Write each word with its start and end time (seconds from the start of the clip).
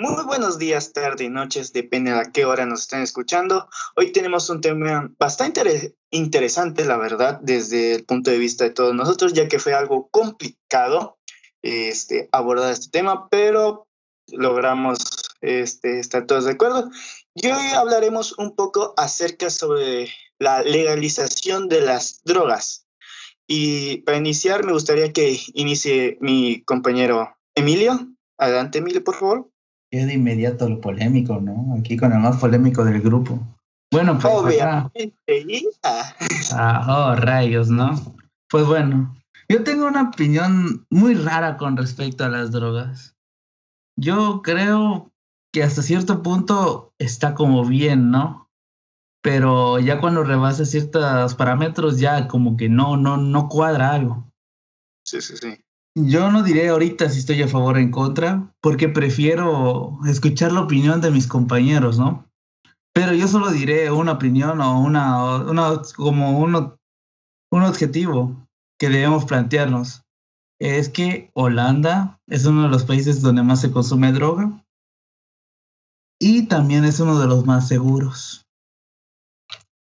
Muy 0.00 0.22
buenos 0.26 0.60
días, 0.60 0.92
tarde 0.92 1.24
y 1.24 1.28
noches, 1.28 1.72
depende 1.72 2.12
a 2.12 2.30
qué 2.30 2.44
hora 2.44 2.64
nos 2.66 2.82
estén 2.82 3.00
escuchando. 3.00 3.68
Hoy 3.96 4.12
tenemos 4.12 4.48
un 4.48 4.60
tema 4.60 5.12
bastante 5.18 5.96
interesante, 6.10 6.84
la 6.84 6.96
verdad, 6.96 7.40
desde 7.42 7.96
el 7.96 8.04
punto 8.04 8.30
de 8.30 8.38
vista 8.38 8.62
de 8.62 8.70
todos 8.70 8.94
nosotros, 8.94 9.32
ya 9.32 9.48
que 9.48 9.58
fue 9.58 9.74
algo 9.74 10.08
complicado 10.12 11.18
este, 11.62 12.28
abordar 12.30 12.70
este 12.70 12.90
tema, 12.90 13.28
pero 13.28 13.88
logramos 14.28 15.00
este, 15.40 15.98
estar 15.98 16.26
todos 16.26 16.44
de 16.44 16.52
acuerdo. 16.52 16.88
Y 17.34 17.48
hoy 17.48 17.66
hablaremos 17.74 18.38
un 18.38 18.54
poco 18.54 18.94
acerca 18.96 19.50
sobre 19.50 20.08
la 20.38 20.62
legalización 20.62 21.68
de 21.68 21.80
las 21.80 22.22
drogas. 22.22 22.86
Y 23.48 24.02
para 24.02 24.18
iniciar, 24.18 24.64
me 24.64 24.74
gustaría 24.74 25.12
que 25.12 25.40
inicie 25.54 26.18
mi 26.20 26.62
compañero 26.62 27.36
Emilio. 27.56 27.98
Adelante, 28.38 28.78
Emilio, 28.78 29.02
por 29.02 29.16
favor. 29.16 29.50
Es 29.90 30.06
de 30.06 30.14
inmediato 30.14 30.68
lo 30.68 30.80
polémico, 30.80 31.40
¿no? 31.40 31.74
Aquí 31.78 31.96
con 31.96 32.12
el 32.12 32.18
más 32.18 32.36
polémico 32.36 32.84
del 32.84 33.00
grupo. 33.00 33.40
Bueno, 33.90 34.18
pues. 34.18 34.34
Obviamente. 34.34 35.14
Ah, 36.52 36.86
oh, 36.88 37.14
rayos, 37.16 37.68
¿no? 37.68 37.94
Pues 38.50 38.66
bueno, 38.66 39.14
yo 39.48 39.64
tengo 39.64 39.86
una 39.86 40.10
opinión 40.10 40.86
muy 40.90 41.14
rara 41.14 41.56
con 41.56 41.76
respecto 41.76 42.24
a 42.24 42.28
las 42.28 42.50
drogas. 42.50 43.16
Yo 43.96 44.42
creo 44.42 45.10
que 45.52 45.62
hasta 45.62 45.82
cierto 45.82 46.22
punto 46.22 46.92
está 46.98 47.34
como 47.34 47.64
bien, 47.64 48.10
¿no? 48.10 48.48
Pero 49.22 49.78
ya 49.78 50.00
cuando 50.00 50.22
rebasa 50.22 50.64
ciertos 50.64 51.34
parámetros, 51.34 51.98
ya 51.98 52.28
como 52.28 52.56
que 52.56 52.68
no, 52.68 52.96
no, 52.96 53.16
no 53.16 53.48
cuadra 53.48 53.92
algo. 53.92 54.30
Sí, 55.04 55.20
sí, 55.20 55.36
sí. 55.36 55.64
Yo 56.06 56.30
no 56.30 56.44
diré 56.44 56.68
ahorita 56.68 57.08
si 57.08 57.18
estoy 57.18 57.42
a 57.42 57.48
favor 57.48 57.76
o 57.76 57.78
en 57.80 57.90
contra, 57.90 58.54
porque 58.60 58.88
prefiero 58.88 59.98
escuchar 60.06 60.52
la 60.52 60.60
opinión 60.60 61.00
de 61.00 61.10
mis 61.10 61.26
compañeros, 61.26 61.98
¿no? 61.98 62.26
Pero 62.94 63.14
yo 63.14 63.26
solo 63.26 63.50
diré 63.50 63.90
una 63.90 64.12
opinión 64.12 64.60
o 64.60 64.80
una, 64.80 65.38
una 65.38 65.82
como 65.96 66.38
uno, 66.38 66.76
un 67.50 67.62
objetivo 67.62 68.46
que 68.78 68.88
debemos 68.88 69.24
plantearnos. 69.24 70.02
Es 70.60 70.88
que 70.88 71.30
Holanda 71.34 72.20
es 72.28 72.46
uno 72.46 72.64
de 72.64 72.68
los 72.68 72.84
países 72.84 73.20
donde 73.20 73.42
más 73.42 73.60
se 73.60 73.72
consume 73.72 74.12
droga 74.12 74.64
y 76.20 76.46
también 76.46 76.84
es 76.84 77.00
uno 77.00 77.18
de 77.18 77.26
los 77.26 77.44
más 77.44 77.66
seguros. 77.66 78.46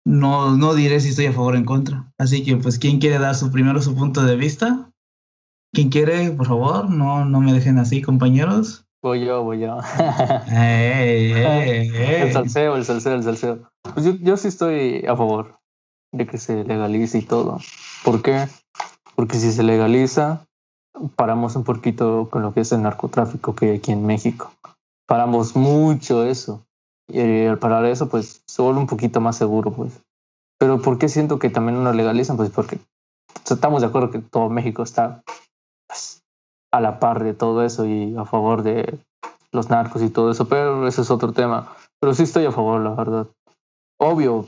No, 0.05 0.57
no 0.57 0.75
diré 0.75 1.01
si 1.01 1.11
estoy 1.11 1.27
a 1.27 1.33
favor 1.33 1.55
o 1.55 1.59
en 1.59 1.65
contra. 1.65 2.13
Así 2.19 2.45
que, 2.45 2.57
pues, 2.57 2.79
¿quién 2.79 2.99
quiere 2.99 3.19
dar 3.19 3.35
su 3.35 3.51
primero 3.51 3.83
su 3.83 3.95
punto 3.95 4.23
de 4.23 4.37
vista? 4.37 4.88
¿Quién 5.73 5.91
quiere, 5.91 6.31
por 6.31 6.47
favor? 6.47 6.91
No, 6.91 7.25
no 7.25 7.41
me 7.41 7.53
dejen 7.53 7.79
así, 7.79 8.03
compañeros. 8.03 8.87
Voy 9.03 9.25
yo, 9.25 9.45
voy 9.45 9.61
yo. 9.61 9.79
El 10.49 12.33
salseo, 12.33 12.75
el 12.75 12.85
salseo, 12.85 13.15
el 13.15 13.23
salseo. 13.23 13.71
Pues 13.95 14.05
yo, 14.05 14.13
yo 14.15 14.37
sí 14.37 14.49
estoy 14.49 15.05
a 15.07 15.17
favor 15.17 15.61
de 16.13 16.27
que 16.27 16.39
se 16.39 16.65
legalice 16.65 17.19
y 17.19 17.23
todo. 17.23 17.61
¿Por 18.03 18.23
qué? 18.23 18.49
Porque 19.15 19.37
si 19.37 19.53
se 19.53 19.63
legaliza, 19.63 20.47
paramos 21.15 21.55
un 21.55 21.65
poquito 21.65 22.29
con 22.31 22.43
lo 22.43 22.53
que 22.53 22.61
es 22.61 22.73
el 22.73 22.83
narcotráfico 22.83 23.55
que 23.55 23.71
hay 23.71 23.77
aquí 23.77 23.93
en 23.93 24.05
México. 24.05 24.53
Paramos 25.07 25.55
mucho 25.55 26.25
eso. 26.25 26.65
Y 27.09 27.47
al 27.47 27.59
parar 27.59 27.85
eso, 27.85 28.09
pues 28.09 28.43
se 28.47 28.63
vuelve 28.63 28.81
un 28.81 28.87
poquito 28.87 29.21
más 29.21 29.37
seguro, 29.37 29.73
pues. 29.73 30.01
Pero 30.59 30.83
¿por 30.83 30.99
qué 30.99 31.09
siento 31.09 31.39
que 31.39 31.51
también 31.51 31.83
no 31.83 31.93
legalizan? 31.93 32.37
Pues 32.37 32.51
porque 32.51 32.79
estamos 33.49 33.81
de 33.81 33.87
acuerdo 33.87 34.11
que 34.11 34.19
todo 34.19 34.51
México 34.51 34.83
está 34.83 35.23
a 36.73 36.81
la 36.81 36.99
par 37.01 37.25
de 37.25 37.35
todo 37.35 37.65
eso 37.65 37.87
y 37.87 38.17
a 38.17 38.25
favor 38.25 38.63
de 38.63 38.99
los 39.53 39.71
narcos 39.71 40.03
y 40.03 40.11
todo 40.11 40.31
eso, 40.31 40.49
pero 40.49 40.87
ese 40.87 41.03
es 41.03 41.11
otro 41.11 41.33
tema. 41.33 41.75
Pero 42.01 42.15
sí 42.15 42.25
estoy 42.25 42.45
a 42.47 42.53
favor, 42.53 42.81
la 42.81 42.91
verdad. 42.91 43.27
Obvio, 43.99 44.47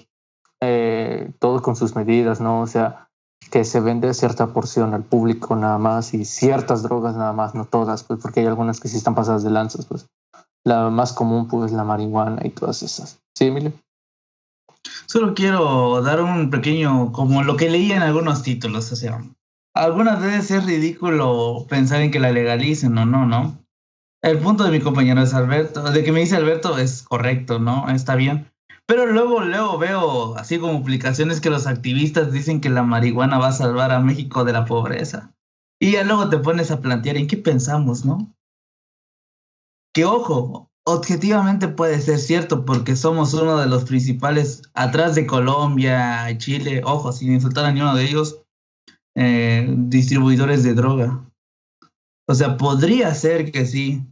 eh, 0.60 1.32
todo 1.38 1.62
con 1.62 1.76
sus 1.76 1.96
medidas, 1.96 2.40
¿no? 2.40 2.60
O 2.60 2.66
sea, 2.66 3.08
que 3.50 3.64
se 3.64 3.80
vende 3.80 4.12
cierta 4.14 4.48
porción 4.48 4.94
al 4.94 5.02
público 5.02 5.56
nada 5.56 5.78
más 5.78 6.14
y 6.14 6.24
ciertas 6.24 6.82
drogas 6.82 7.16
nada 7.16 7.32
más, 7.32 7.54
no 7.54 7.64
todas, 7.64 8.04
pues 8.04 8.20
porque 8.20 8.40
hay 8.40 8.46
algunas 8.46 8.78
que 8.78 8.88
sí 8.88 8.96
están 8.96 9.14
pasadas 9.14 9.42
de 9.42 9.50
lanzas, 9.50 9.86
pues. 9.86 10.06
La 10.64 10.90
más 10.90 11.14
común, 11.14 11.48
pues, 11.48 11.72
la 11.72 11.84
marihuana 11.84 12.42
y 12.44 12.50
todas 12.50 12.82
esas. 12.82 13.18
¿Sí, 13.36 13.46
Emilio? 13.46 13.72
Solo 15.06 15.34
quiero 15.34 16.02
dar 16.02 16.20
un 16.20 16.50
pequeño, 16.50 17.12
como 17.12 17.42
lo 17.42 17.56
que 17.56 17.70
leí 17.70 17.92
en 17.92 18.02
algunos 18.02 18.42
títulos, 18.42 18.92
o 18.92 18.96
sea, 18.96 19.24
algunas 19.74 20.20
veces 20.22 20.50
es 20.50 20.66
ridículo 20.66 21.66
pensar 21.68 22.02
en 22.02 22.10
que 22.10 22.20
la 22.20 22.32
legalicen 22.32 22.96
o 22.98 23.06
no, 23.06 23.26
¿no? 23.26 23.58
El 24.22 24.38
punto 24.38 24.64
de 24.64 24.70
mi 24.70 24.80
compañero 24.80 25.22
es 25.22 25.32
Alberto, 25.32 25.82
de 25.82 26.04
que 26.04 26.12
me 26.12 26.20
dice 26.20 26.36
Alberto 26.36 26.76
es 26.76 27.02
correcto, 27.02 27.58
¿no? 27.58 27.88
Está 27.88 28.16
bien. 28.16 28.50
Pero 28.86 29.06
luego, 29.06 29.40
luego 29.40 29.78
veo 29.78 30.36
así 30.36 30.58
como 30.58 30.82
publicaciones 30.82 31.40
que 31.40 31.48
los 31.48 31.66
activistas 31.66 32.32
dicen 32.32 32.60
que 32.60 32.70
la 32.70 32.82
marihuana 32.82 33.38
va 33.38 33.48
a 33.48 33.52
salvar 33.52 33.92
a 33.92 34.00
México 34.00 34.44
de 34.44 34.52
la 34.52 34.64
pobreza. 34.64 35.32
Y 35.80 35.92
ya 35.92 36.04
luego 36.04 36.28
te 36.28 36.38
pones 36.38 36.70
a 36.70 36.80
plantear 36.80 37.16
en 37.16 37.26
qué 37.26 37.36
pensamos, 37.36 38.04
¿no? 38.04 38.34
Que 39.94 40.04
ojo, 40.04 40.70
objetivamente 40.84 41.68
puede 41.68 42.00
ser 42.00 42.18
cierto 42.18 42.64
porque 42.64 42.96
somos 42.96 43.32
uno 43.32 43.56
de 43.58 43.66
los 43.66 43.84
principales, 43.84 44.62
atrás 44.74 45.14
de 45.14 45.26
Colombia, 45.26 46.26
Chile, 46.36 46.82
ojo, 46.84 47.12
sin 47.12 47.32
insultar 47.32 47.64
a 47.64 47.72
ninguno 47.72 47.94
de 47.94 48.04
ellos, 48.04 48.39
eh, 49.22 49.66
distribuidores 49.76 50.62
de 50.62 50.72
droga. 50.72 51.22
O 52.26 52.34
sea, 52.34 52.56
podría 52.56 53.14
ser 53.14 53.52
que 53.52 53.66
sí, 53.66 54.02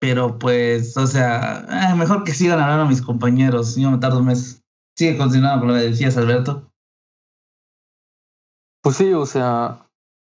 pero 0.00 0.38
pues, 0.38 0.96
o 0.96 1.06
sea, 1.06 1.66
eh, 1.68 1.94
mejor 1.94 2.24
que 2.24 2.32
sigan 2.32 2.58
hablando 2.58 2.86
mis 2.86 3.02
compañeros, 3.02 3.76
yo 3.76 3.90
me 3.90 3.98
tardo 3.98 4.20
un 4.20 4.26
mes. 4.26 4.62
Sigue 4.96 5.18
continuando 5.18 5.60
con 5.60 5.68
lo 5.68 5.74
que 5.74 5.90
decías, 5.90 6.16
Alberto. 6.16 6.70
Pues 8.82 8.96
sí, 8.96 9.12
o 9.12 9.26
sea, 9.26 9.86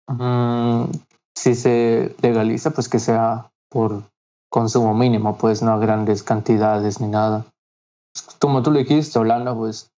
mm, 0.06 0.84
si 1.34 1.56
se 1.56 2.14
legaliza, 2.22 2.70
pues 2.70 2.88
que 2.88 3.00
sea 3.00 3.50
por 3.70 4.04
consumo 4.50 4.94
mínimo, 4.94 5.36
pues 5.36 5.62
no 5.62 5.72
a 5.72 5.78
grandes 5.78 6.22
cantidades 6.22 7.00
ni 7.00 7.08
nada. 7.08 7.44
Como 8.40 8.62
tú 8.62 8.70
le 8.70 8.84
dijiste, 8.84 9.18
Holanda, 9.18 9.52
pues 9.52 9.90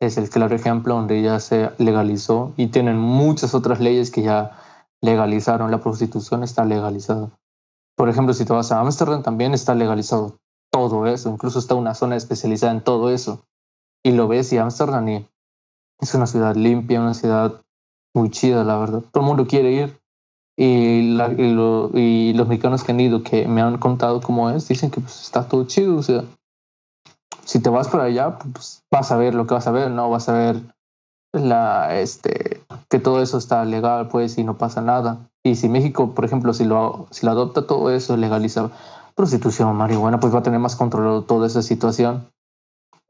es 0.00 0.16
el 0.16 0.30
claro 0.30 0.54
ejemplo 0.54 0.94
donde 0.94 1.20
ya 1.22 1.40
se 1.40 1.70
legalizó 1.78 2.52
y 2.56 2.68
tienen 2.68 2.98
muchas 2.98 3.54
otras 3.54 3.80
leyes 3.80 4.10
que 4.10 4.22
ya 4.22 4.58
legalizaron. 5.00 5.70
La 5.70 5.80
prostitución 5.80 6.42
está 6.42 6.64
legalizada. 6.64 7.30
Por 7.96 8.08
ejemplo, 8.08 8.32
si 8.32 8.44
te 8.44 8.52
vas 8.52 8.70
a 8.70 8.80
Ámsterdam, 8.80 9.22
también 9.22 9.54
está 9.54 9.74
legalizado 9.74 10.38
todo 10.70 11.06
eso. 11.06 11.30
Incluso 11.30 11.58
está 11.58 11.74
una 11.74 11.94
zona 11.94 12.16
especializada 12.16 12.72
en 12.72 12.82
todo 12.82 13.10
eso. 13.10 13.44
Y 14.04 14.12
lo 14.12 14.28
ves 14.28 14.52
y 14.52 14.58
Ámsterdam 14.58 15.26
es 16.00 16.14
una 16.14 16.26
ciudad 16.26 16.54
limpia, 16.54 17.00
una 17.00 17.14
ciudad 17.14 17.60
muy 18.14 18.30
chida, 18.30 18.62
la 18.62 18.78
verdad. 18.78 19.02
Todo 19.10 19.22
el 19.22 19.26
mundo 19.26 19.46
quiere 19.46 19.72
ir. 19.72 19.98
Y, 20.56 21.12
los 21.12 22.48
mexicanos 22.48 22.82
que 22.82 22.92
han 22.92 23.00
ido, 23.00 23.22
que 23.22 23.46
me 23.46 23.62
han 23.62 23.78
contado 23.78 24.20
cómo 24.20 24.50
es, 24.50 24.66
dicen 24.66 24.90
que 24.90 25.00
pues, 25.00 25.20
está 25.20 25.48
todo 25.48 25.64
chido. 25.66 26.00
Si 27.48 27.60
te 27.60 27.70
vas 27.70 27.88
para 27.88 28.04
allá, 28.04 28.38
pues 28.38 28.84
vas 28.92 29.10
a 29.10 29.16
ver 29.16 29.34
lo 29.34 29.46
que 29.46 29.54
vas 29.54 29.66
a 29.66 29.70
ver, 29.70 29.90
¿no? 29.90 30.10
Vas 30.10 30.28
a 30.28 30.34
ver 30.34 30.60
la, 31.32 31.98
este, 31.98 32.60
que 32.90 32.98
todo 32.98 33.22
eso 33.22 33.38
está 33.38 33.64
legal, 33.64 34.08
pues, 34.08 34.36
y 34.36 34.44
no 34.44 34.58
pasa 34.58 34.82
nada. 34.82 35.30
Y 35.42 35.56
si 35.56 35.70
México, 35.70 36.14
por 36.14 36.26
ejemplo, 36.26 36.52
si 36.52 36.66
lo, 36.66 37.06
si 37.10 37.24
lo 37.24 37.32
adopta 37.32 37.66
todo 37.66 37.90
eso, 37.90 38.18
legaliza 38.18 38.70
prostitución, 39.14 39.74
marihuana, 39.76 40.20
pues 40.20 40.34
va 40.34 40.40
a 40.40 40.42
tener 40.42 40.60
más 40.60 40.76
controlado 40.76 41.24
toda 41.24 41.46
esa 41.46 41.62
situación. 41.62 42.28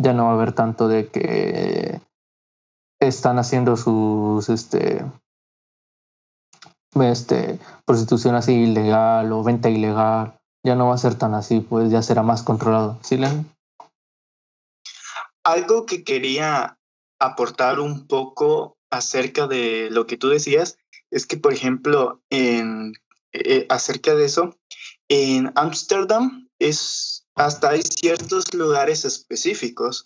Ya 0.01 0.13
no 0.13 0.27
va 0.27 0.31
a 0.31 0.35
haber 0.35 0.53
tanto 0.53 0.87
de 0.87 1.09
que 1.09 2.01
están 3.01 3.41
haciendo 3.41 3.77
sus, 3.77 4.49
este, 4.51 5.05
este, 6.95 7.59
prostitución 7.85 8.37
así 8.37 8.53
ilegal 8.53 9.33
o 9.33 9.43
venta 9.43 9.69
ilegal. 9.69 10.35
Ya 10.65 10.77
no 10.77 10.87
va 10.87 10.95
a 10.95 10.99
ser 10.99 11.17
tan 11.17 11.35
así, 11.35 11.59
pues 11.59 11.91
ya 11.91 12.03
será 12.03 12.23
más 12.23 12.45
controlado. 12.45 12.99
¿Sí, 13.03 13.17
Len? 13.17 13.58
Algo 15.53 15.87
que 15.87 16.05
quería 16.05 16.79
aportar 17.19 17.81
un 17.81 18.07
poco 18.07 18.79
acerca 18.91 19.47
de 19.47 19.89
lo 19.91 20.07
que 20.07 20.17
tú 20.17 20.29
decías 20.29 20.79
es 21.11 21.27
que, 21.27 21.37
por 21.37 21.53
ejemplo, 21.53 22.23
en, 22.31 22.93
eh, 23.33 23.67
acerca 23.69 24.15
de 24.15 24.27
eso, 24.27 24.59
en 25.09 25.53
Ámsterdam 25.55 26.49
es 26.59 27.27
hasta 27.35 27.71
hay 27.71 27.83
ciertos 27.83 28.53
lugares 28.53 29.05
específicos 29.05 30.05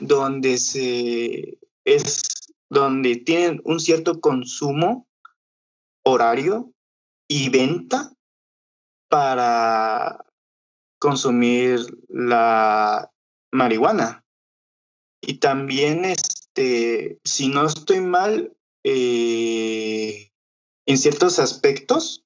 donde 0.00 0.58
se 0.58 1.58
es 1.84 2.22
donde 2.68 3.16
tienen 3.16 3.60
un 3.64 3.78
cierto 3.78 4.20
consumo 4.20 5.06
horario 6.04 6.72
y 7.28 7.50
venta 7.50 8.12
para 9.08 10.24
consumir 10.98 11.80
la 12.08 13.10
marihuana. 13.52 14.21
Y 15.22 15.34
también, 15.38 16.04
este, 16.04 17.20
si 17.24 17.48
no 17.48 17.64
estoy 17.64 18.00
mal, 18.00 18.54
eh, 18.84 20.32
en 20.86 20.98
ciertos 20.98 21.38
aspectos, 21.38 22.24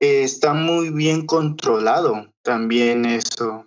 está 0.00 0.54
muy 0.54 0.90
bien 0.90 1.26
controlado 1.26 2.32
también 2.42 3.04
eso. 3.04 3.66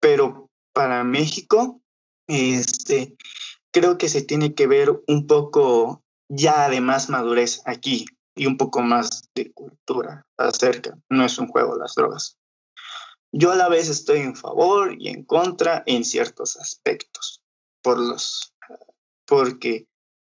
Pero 0.00 0.48
para 0.72 1.02
México, 1.02 1.80
este, 2.28 3.16
creo 3.72 3.98
que 3.98 4.08
se 4.08 4.22
tiene 4.22 4.54
que 4.54 4.68
ver 4.68 5.02
un 5.08 5.26
poco 5.26 6.04
ya 6.28 6.68
de 6.68 6.80
más 6.80 7.10
madurez 7.10 7.62
aquí 7.64 8.06
y 8.36 8.46
un 8.46 8.56
poco 8.56 8.80
más 8.80 9.28
de 9.34 9.52
cultura 9.52 10.24
acerca. 10.36 10.96
No 11.10 11.24
es 11.24 11.36
un 11.38 11.48
juego 11.48 11.76
las 11.76 11.94
drogas. 11.96 12.37
Yo 13.32 13.52
a 13.52 13.56
la 13.56 13.68
vez 13.68 13.88
estoy 13.88 14.20
en 14.20 14.36
favor 14.36 14.96
y 14.98 15.08
en 15.08 15.24
contra 15.24 15.82
en 15.86 16.04
ciertos 16.04 16.56
aspectos, 16.56 17.42
por 17.82 17.98
los, 17.98 18.54
porque 19.26 19.86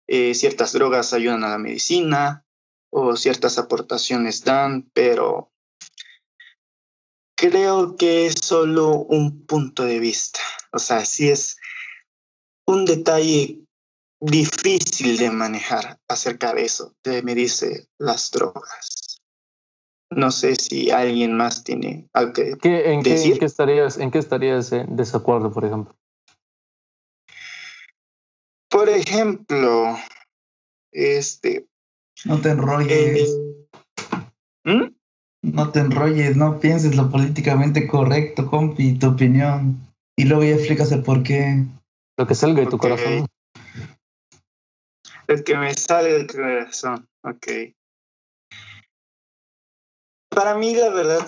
eh, 0.07 0.33
ciertas 0.33 0.73
drogas 0.73 1.13
ayudan 1.13 1.43
a 1.43 1.49
la 1.49 1.59
medicina 1.59 2.45
o 2.91 3.15
ciertas 3.15 3.59
aportaciones 3.59 4.43
dan, 4.43 4.89
pero 4.93 5.51
creo 7.35 7.95
que 7.95 8.25
es 8.25 8.35
solo 8.43 8.97
un 8.97 9.45
punto 9.45 9.83
de 9.83 9.99
vista. 9.99 10.39
O 10.71 10.79
sea, 10.79 11.05
sí 11.05 11.29
es 11.29 11.57
un 12.65 12.85
detalle 12.85 13.61
difícil 14.19 15.17
de 15.17 15.31
manejar 15.31 15.99
acerca 16.07 16.53
de 16.53 16.65
eso, 16.65 16.95
de 17.03 17.21
medirse 17.23 17.87
las 17.97 18.31
drogas. 18.31 19.08
No 20.11 20.31
sé 20.31 20.55
si 20.55 20.89
alguien 20.89 21.37
más 21.37 21.63
tiene 21.63 22.07
algo 22.13 22.33
que 22.33 22.93
en 22.93 23.01
decir. 23.03 23.37
Qué, 23.37 23.45
estarías, 23.45 23.99
¿En 23.99 24.09
qué 24.09 24.17
estarías 24.17 24.71
en 24.71 24.95
desacuerdo, 24.95 25.51
por 25.51 25.65
ejemplo? 25.65 25.95
Por 28.69 28.89
ejemplo, 28.89 29.97
este... 30.91 31.67
No 32.25 32.39
te 32.39 32.49
enrolles. 32.49 33.29
Eh, 33.29 33.67
¿Mm? 34.65 34.95
No 35.41 35.71
te 35.71 35.79
enrolles, 35.79 36.35
no 36.35 36.59
pienses 36.59 36.95
lo 36.95 37.09
políticamente 37.09 37.87
correcto, 37.87 38.47
compi, 38.47 38.97
tu 38.97 39.09
opinión. 39.09 39.79
Y 40.17 40.25
luego 40.25 40.43
ya 40.43 40.55
explicas 40.55 40.91
el 40.91 41.03
por 41.03 41.23
qué. 41.23 41.65
Lo 42.17 42.27
que 42.27 42.35
salga 42.35 42.61
de 42.61 42.67
tu 42.67 42.77
corazón. 42.77 43.25
El 45.27 45.43
que 45.43 45.55
me 45.55 45.73
sale 45.75 46.13
del 46.13 46.27
corazón, 46.27 47.07
ok. 47.23 47.47
Para 50.29 50.55
mí, 50.55 50.75
la 50.75 50.89
verdad, 50.89 51.27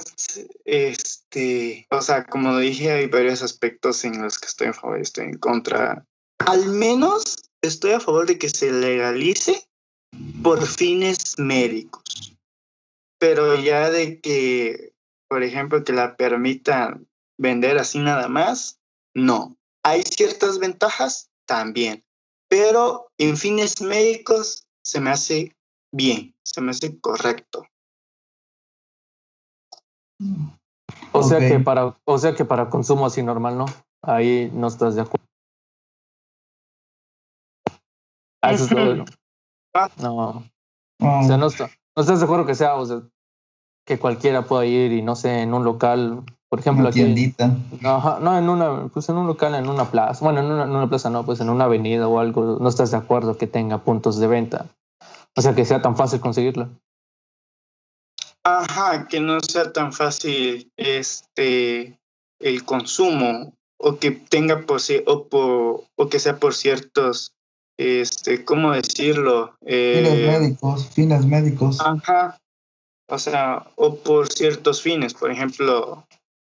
este, 0.65 1.87
o 1.89 2.01
sea, 2.01 2.25
como 2.25 2.57
dije, 2.57 2.91
hay 2.91 3.07
varios 3.07 3.41
aspectos 3.41 4.05
en 4.05 4.21
los 4.21 4.37
que 4.37 4.47
estoy 4.47 4.67
en 4.67 4.73
favor 4.73 4.99
y 4.99 5.01
estoy 5.01 5.25
en 5.25 5.37
contra. 5.37 6.05
Al 6.45 6.65
menos 6.69 7.35
estoy 7.61 7.91
a 7.91 7.99
favor 7.99 8.27
de 8.27 8.37
que 8.37 8.49
se 8.49 8.71
legalice 8.71 9.67
por 10.43 10.65
fines 10.65 11.37
médicos. 11.37 12.37
Pero 13.19 13.55
ya 13.55 13.89
de 13.89 14.19
que, 14.19 14.93
por 15.27 15.43
ejemplo, 15.43 15.83
que 15.83 15.93
la 15.93 16.15
permitan 16.15 17.07
vender 17.37 17.77
así 17.77 17.99
nada 17.99 18.27
más, 18.27 18.79
no. 19.13 19.57
Hay 19.83 20.03
ciertas 20.03 20.59
ventajas 20.59 21.29
también, 21.47 22.03
pero 22.47 23.11
en 23.17 23.35
fines 23.35 23.81
médicos 23.81 24.67
se 24.83 24.99
me 25.01 25.09
hace 25.09 25.55
bien, 25.91 26.35
se 26.43 26.61
me 26.61 26.71
hace 26.71 26.99
correcto. 26.99 27.65
O 31.11 31.23
sea 31.23 31.39
que 31.39 31.59
para, 31.59 31.97
o 32.05 32.17
sea 32.17 32.35
que 32.35 32.45
para 32.45 32.69
consumo 32.69 33.05
así 33.05 33.23
normal, 33.23 33.57
¿no? 33.57 33.65
Ahí 34.03 34.51
no 34.53 34.67
estás 34.67 34.95
de 34.95 35.01
acuerdo. 35.01 35.25
Ah, 38.41 38.53
eso 38.53 38.63
es 38.63 38.69
todo. 38.69 39.05
Ah. 39.75 39.89
No. 40.01 40.43
O 40.99 41.23
sea, 41.23 41.37
no, 41.37 41.47
no 41.47 42.01
estás 42.01 42.19
de 42.19 42.25
acuerdo 42.25 42.45
que 42.45 42.55
sea, 42.55 42.75
o 42.75 42.85
sea, 42.85 43.01
que 43.85 43.99
cualquiera 43.99 44.43
pueda 44.43 44.65
ir 44.65 44.91
y 44.91 45.01
no 45.01 45.15
sé, 45.15 45.41
en 45.41 45.53
un 45.53 45.63
local 45.63 46.23
por 46.51 46.59
ejemplo, 46.59 46.89
aquí. 46.89 47.33
No, 47.79 48.19
no, 48.19 48.37
en 48.37 48.49
una, 48.49 48.89
pues 48.89 49.07
en 49.07 49.15
un 49.15 49.25
local, 49.25 49.55
en 49.55 49.69
una 49.69 49.89
plaza. 49.89 50.25
Bueno, 50.25 50.41
en 50.41 50.47
una, 50.51 50.89
plaza 50.89 51.09
no, 51.09 51.23
pues 51.23 51.39
en 51.39 51.49
una 51.49 51.63
avenida 51.63 52.09
o 52.09 52.19
algo. 52.19 52.57
No 52.59 52.67
estás 52.67 52.91
de 52.91 52.97
acuerdo 52.97 53.37
que 53.37 53.47
tenga 53.47 53.77
puntos 53.77 54.19
de 54.19 54.27
venta. 54.27 54.65
O 55.37 55.41
sea, 55.41 55.55
que 55.55 55.63
sea 55.63 55.81
tan 55.81 55.95
fácil 55.95 56.19
conseguirlo. 56.19 56.67
Ajá, 58.43 59.07
que 59.07 59.19
no 59.19 59.39
sea 59.41 59.71
tan 59.71 59.93
fácil 59.93 60.71
este 60.77 61.99
el 62.39 62.65
consumo 62.65 63.53
o 63.77 63.97
que 63.97 64.11
tenga 64.11 64.65
por 64.65 64.81
o, 65.05 65.27
por, 65.27 65.83
o 65.95 66.09
que 66.09 66.19
sea 66.19 66.37
por 66.37 66.55
ciertos 66.55 67.33
este, 67.81 68.45
¿cómo 68.45 68.73
decirlo? 68.73 69.55
Eh, 69.65 70.03
fines 70.03 70.39
médicos, 70.39 70.89
fines 70.89 71.25
médicos. 71.25 71.79
Ajá. 71.81 72.39
O 73.09 73.17
sea, 73.17 73.65
o 73.75 73.95
por 73.95 74.31
ciertos 74.31 74.81
fines, 74.81 75.13
por 75.15 75.31
ejemplo, 75.31 76.05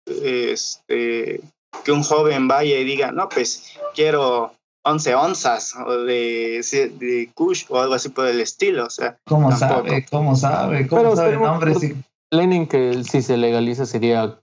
este, 0.07 1.41
que 1.85 1.93
un 1.93 2.03
joven 2.03 2.49
vaya 2.49 2.77
y 2.77 2.85
diga, 2.85 3.13
no, 3.13 3.29
pues 3.29 3.73
quiero 3.95 4.53
11 4.85 5.15
onzas 5.15 5.75
o 5.77 5.99
de, 6.05 6.61
de 6.99 7.31
Kush 7.35 7.67
o 7.69 7.79
algo 7.79 7.95
así 7.95 8.09
por 8.09 8.27
el 8.27 8.41
estilo. 8.41 8.87
O 8.87 8.91
sea, 8.91 9.19
¿cómo 9.27 9.53
sabe? 9.53 10.07
¿Cómo 10.11 10.35
sabe? 10.37 10.87
¿Cómo 10.87 11.17
sabe 11.17 11.35
el 11.35 11.41
nombre? 11.41 11.75
Sí. 11.77 11.95
Lenin 12.33 12.67
que 12.67 13.05
si 13.05 13.23
se 13.23 13.37
legaliza 13.37 13.87
sería, 13.87 14.41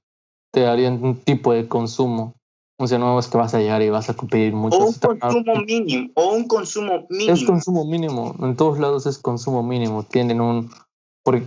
te 0.53 0.68
haría 0.68 0.89
un 0.89 1.15
tipo 1.21 1.53
de 1.53 1.68
consumo. 1.68 2.36
O 2.81 2.88
sea, 2.88 2.97
no 2.97 3.19
es 3.19 3.27
que 3.27 3.38
vas 3.38 3.53
a 3.53 3.59
llegar 3.59 3.81
y 3.81 3.89
vas 3.89 4.09
a 4.09 4.13
pedir 4.13 4.53
mucho. 4.53 4.77
O 4.77 4.88
un 4.88 4.94
consumo 4.94 5.56
mínimo, 5.65 6.12
o 6.13 6.33
un 6.33 6.47
consumo 6.47 7.07
mínimo. 7.09 7.33
Es 7.33 7.44
consumo 7.44 7.85
mínimo, 7.85 8.35
en 8.39 8.56
todos 8.56 8.80
lados 8.80 9.06
es 9.06 9.18
consumo 9.18 9.63
mínimo. 9.63 10.03
Tienen 10.03 10.39
un, 10.39 10.71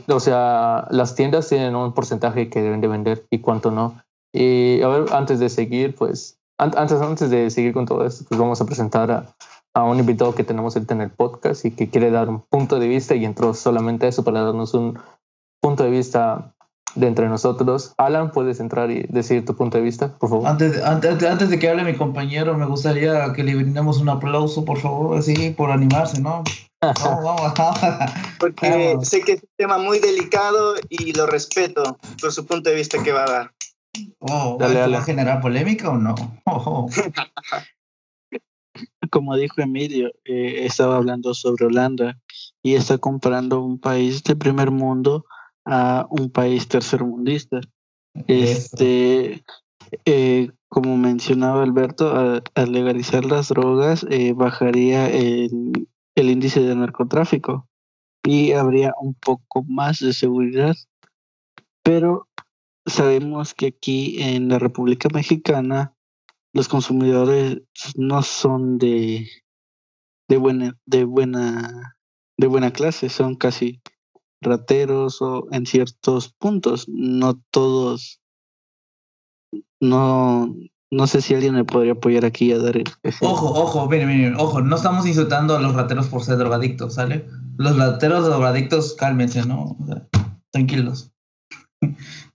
o 0.09 0.21
sea, 0.21 0.87
las 0.91 1.15
tiendas 1.15 1.49
tienen 1.49 1.75
un 1.75 1.95
porcentaje 1.95 2.51
que 2.51 2.61
deben 2.61 2.83
de 2.83 2.89
vender 2.89 3.27
y 3.31 3.39
cuánto 3.39 3.71
no. 3.71 4.03
Y 4.35 4.83
a 4.83 4.89
ver, 4.89 5.13
antes 5.15 5.39
de 5.39 5.49
seguir, 5.49 5.95
pues, 5.95 6.39
antes, 6.63 7.01
antes 7.01 7.31
de 7.31 7.51
seguir 7.51 7.73
con 7.73 7.87
todo 7.87 8.07
esto, 8.07 8.25
pues 8.29 8.39
vamos 8.39 8.61
a 8.61 8.67
presentar 8.67 9.11
a, 9.11 9.35
a 9.75 9.85
un 9.85 9.99
invitado 9.99 10.35
que 10.35 10.45
tenemos 10.45 10.77
en 10.77 11.01
el 11.01 11.11
podcast 11.11 11.65
y 11.65 11.71
que 11.71 11.89
quiere 11.89 12.11
dar 12.11 12.29
un 12.29 12.41
punto 12.41 12.79
de 12.79 12.89
vista 12.89 13.15
y 13.15 13.25
entró 13.25 13.55
solamente 13.55 14.07
a 14.07 14.09
eso 14.09 14.25
para 14.25 14.43
darnos 14.43 14.75
un 14.75 14.99
punto 15.61 15.85
de 15.85 15.91
vista 15.91 16.55
de 16.95 17.07
entre 17.07 17.29
nosotros. 17.29 17.95
Alan, 17.97 18.33
¿puedes 18.33 18.61
entrar 18.61 18.91
y 18.91 19.05
decir 19.09 19.45
tu 19.45 19.57
punto 19.57 19.79
de 19.79 19.85
vista, 19.85 20.09
por 20.19 20.29
favor? 20.29 20.47
Antes, 20.47 20.83
antes, 20.83 21.23
antes 21.23 21.49
de 21.49 21.59
que 21.59 21.69
hable 21.69 21.85
mi 21.85 21.95
compañero, 21.95 22.57
me 22.57 22.67
gustaría 22.67 23.33
que 23.33 23.45
le 23.45 23.55
brindemos 23.55 23.99
un 23.99 24.11
aplauso, 24.11 24.65
por 24.65 24.79
favor, 24.79 25.17
así, 25.17 25.51
por 25.51 25.71
animarse, 25.71 26.21
¿no? 26.21 26.45
Vamos, 26.83 27.03
vamos, 27.25 27.81
Porque 28.39 28.97
sé 29.03 29.23
que 29.23 29.33
es 29.33 29.43
un 29.43 29.49
tema 29.57 29.79
muy 29.79 30.01
delicado 30.01 30.75
y 30.89 31.13
lo 31.13 31.27
respeto 31.27 31.97
por 32.21 32.33
su 32.33 32.45
punto 32.45 32.71
de 32.71 32.77
vista 32.77 33.03
que 33.03 33.13
va 33.13 33.23
a 33.23 33.31
dar. 33.31 33.51
Oh, 34.21 34.59
¿Va 34.59 34.67
a 34.67 35.03
generar 35.03 35.41
polémica 35.41 35.91
o 35.91 35.99
no? 35.99 36.15
Como 39.11 39.37
dijo 39.37 39.61
Emilio, 39.61 40.11
eh, 40.25 40.65
estaba 40.65 40.97
hablando 40.97 41.35
sobre 41.35 41.67
Holanda 41.67 42.19
y 42.63 42.75
está 42.75 42.99
comprando 42.99 43.61
un 43.61 43.79
país 43.79 44.23
de 44.23 44.37
primer 44.37 44.71
mundo 44.71 45.27
a 45.67 46.07
un 46.09 46.31
país 46.31 46.69
tercermundista. 46.69 47.61
Este, 48.27 49.45
eh, 50.07 50.51
como 50.69 50.97
mencionaba 50.97 51.63
Alberto, 51.63 52.43
al 52.55 52.73
legalizar 52.73 53.27
las 53.27 53.49
drogas 53.49 54.07
eh, 54.09 54.33
bajaría 54.33 55.11
el, 55.11 55.89
el 56.15 56.31
índice 56.31 56.61
de 56.61 56.75
narcotráfico 56.75 57.69
y 58.25 58.53
habría 58.53 58.95
un 58.99 59.15
poco 59.15 59.63
más 59.65 59.99
de 59.99 60.15
seguridad. 60.15 60.75
Pero 61.83 62.29
sabemos 62.87 63.55
que 63.55 63.67
aquí 63.67 64.23
en 64.23 64.49
la 64.49 64.59
República 64.59 65.09
Mexicana 65.13 65.95
los 66.53 66.69
consumidores 66.69 67.63
no 67.97 68.23
son 68.23 68.79
de, 68.79 69.29
de 70.29 70.37
buena, 70.37 70.77
de 70.87 71.05
buena, 71.05 71.97
de 72.37 72.47
buena 72.47 72.73
clase, 72.73 73.09
son 73.09 73.37
casi 73.37 73.81
rateros 74.41 75.23
o 75.23 75.47
en 75.53 75.67
ciertos 75.67 76.35
puntos, 76.35 76.87
no 76.89 77.41
todos, 77.51 78.21
no, 79.81 80.55
no 80.91 81.07
sé 81.07 81.23
si 81.23 81.35
alguien 81.35 81.55
me 81.55 81.65
podría 81.65 81.93
apoyar 81.93 82.25
aquí 82.25 82.53
a 82.53 82.59
dar 82.59 82.77
el 82.77 82.85
Ojo, 83.21 83.47
ojo, 83.47 83.89
miren, 83.89 84.09
miren, 84.09 84.37
ojo, 84.37 84.61
no 84.61 84.77
estamos 84.77 85.07
insultando 85.07 85.57
a 85.57 85.61
los 85.61 85.75
rateros 85.75 86.09
por 86.09 86.23
ser 86.23 86.37
drogadictos, 86.37 86.95
¿sale? 86.95 87.27
Los 87.57 87.79
rateros 87.79 88.27
drogadictos, 88.27 88.95
cálmense, 88.95 89.47
¿no? 89.47 89.77
tranquilos. 90.51 91.13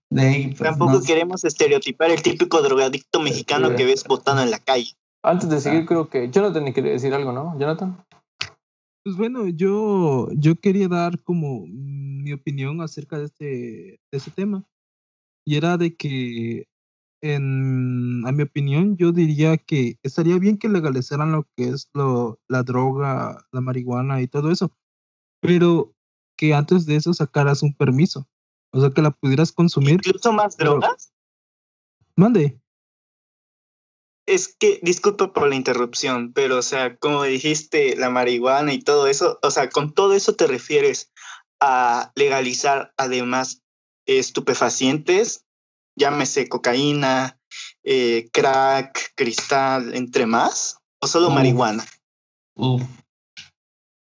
Pues, 0.09 0.57
Tampoco 0.57 1.01
queremos 1.01 1.43
estereotipar 1.43 2.11
el 2.11 2.21
típico 2.21 2.61
drogadicto 2.61 3.19
mexicano 3.19 3.75
que 3.75 3.85
ves 3.85 4.03
botando 4.05 4.41
en 4.41 4.51
la 4.51 4.59
calle. 4.59 4.93
Antes 5.23 5.49
de 5.49 5.59
seguir, 5.59 5.85
creo 5.85 6.09
que 6.09 6.29
Jonathan 6.31 6.71
quería 6.73 6.93
decir 6.93 7.13
algo, 7.13 7.33
¿no? 7.33 7.59
Jonathan. 7.59 8.05
Pues 9.03 9.17
bueno, 9.17 9.47
yo, 9.47 10.29
yo 10.33 10.55
quería 10.55 10.87
dar 10.87 11.21
como 11.23 11.65
mi 11.67 12.31
opinión 12.33 12.81
acerca 12.81 13.17
de 13.17 13.25
este, 13.25 13.45
de 14.11 14.17
este 14.17 14.31
tema. 14.31 14.63
Y 15.45 15.55
era 15.55 15.77
de 15.77 15.95
que, 15.95 16.67
en, 17.21 18.25
a 18.25 18.31
mi 18.31 18.43
opinión, 18.43 18.97
yo 18.97 19.11
diría 19.11 19.57
que 19.57 19.97
estaría 20.03 20.37
bien 20.39 20.57
que 20.57 20.69
legalizaran 20.69 21.31
lo 21.31 21.45
que 21.55 21.69
es 21.69 21.89
lo, 21.93 22.39
la 22.47 22.63
droga, 22.63 23.45
la 23.51 23.61
marihuana 23.61 24.21
y 24.21 24.27
todo 24.27 24.51
eso. 24.51 24.71
Pero 25.41 25.93
que 26.37 26.53
antes 26.53 26.85
de 26.85 26.95
eso 26.97 27.13
sacaras 27.13 27.63
un 27.63 27.73
permiso. 27.73 28.27
O 28.71 28.81
sea, 28.81 28.89
que 28.91 29.01
la 29.01 29.12
pudieras 29.12 29.51
consumir. 29.51 29.93
Incluso 29.93 30.31
más 30.33 30.57
drogas. 30.57 31.13
Mande. 32.15 32.59
Es 34.25 34.50
que, 34.50 34.79
disculpa 34.83 35.31
por 35.31 35.47
la 35.47 35.55
interrupción, 35.55 36.33
pero 36.33 36.57
o 36.57 36.62
sea, 36.62 36.97
como 36.97 37.24
dijiste, 37.24 37.95
la 37.95 38.09
marihuana 38.09 38.74
y 38.74 38.79
todo 38.79 39.07
eso, 39.07 39.39
o 39.41 39.51
sea, 39.51 39.69
con 39.69 39.93
todo 39.93 40.13
eso 40.13 40.36
te 40.36 40.47
refieres 40.47 41.12
a 41.62 42.12
legalizar 42.15 42.93
además 42.97 43.63
estupefacientes, 44.05 45.45
llámese 45.95 46.50
cocaína, 46.50 47.39
eh, 47.83 48.29
crack, 48.33 49.13
cristal, 49.15 49.95
entre 49.95 50.25
más, 50.25 50.79
o 51.00 51.07
solo 51.07 51.29
marihuana. 51.29 51.86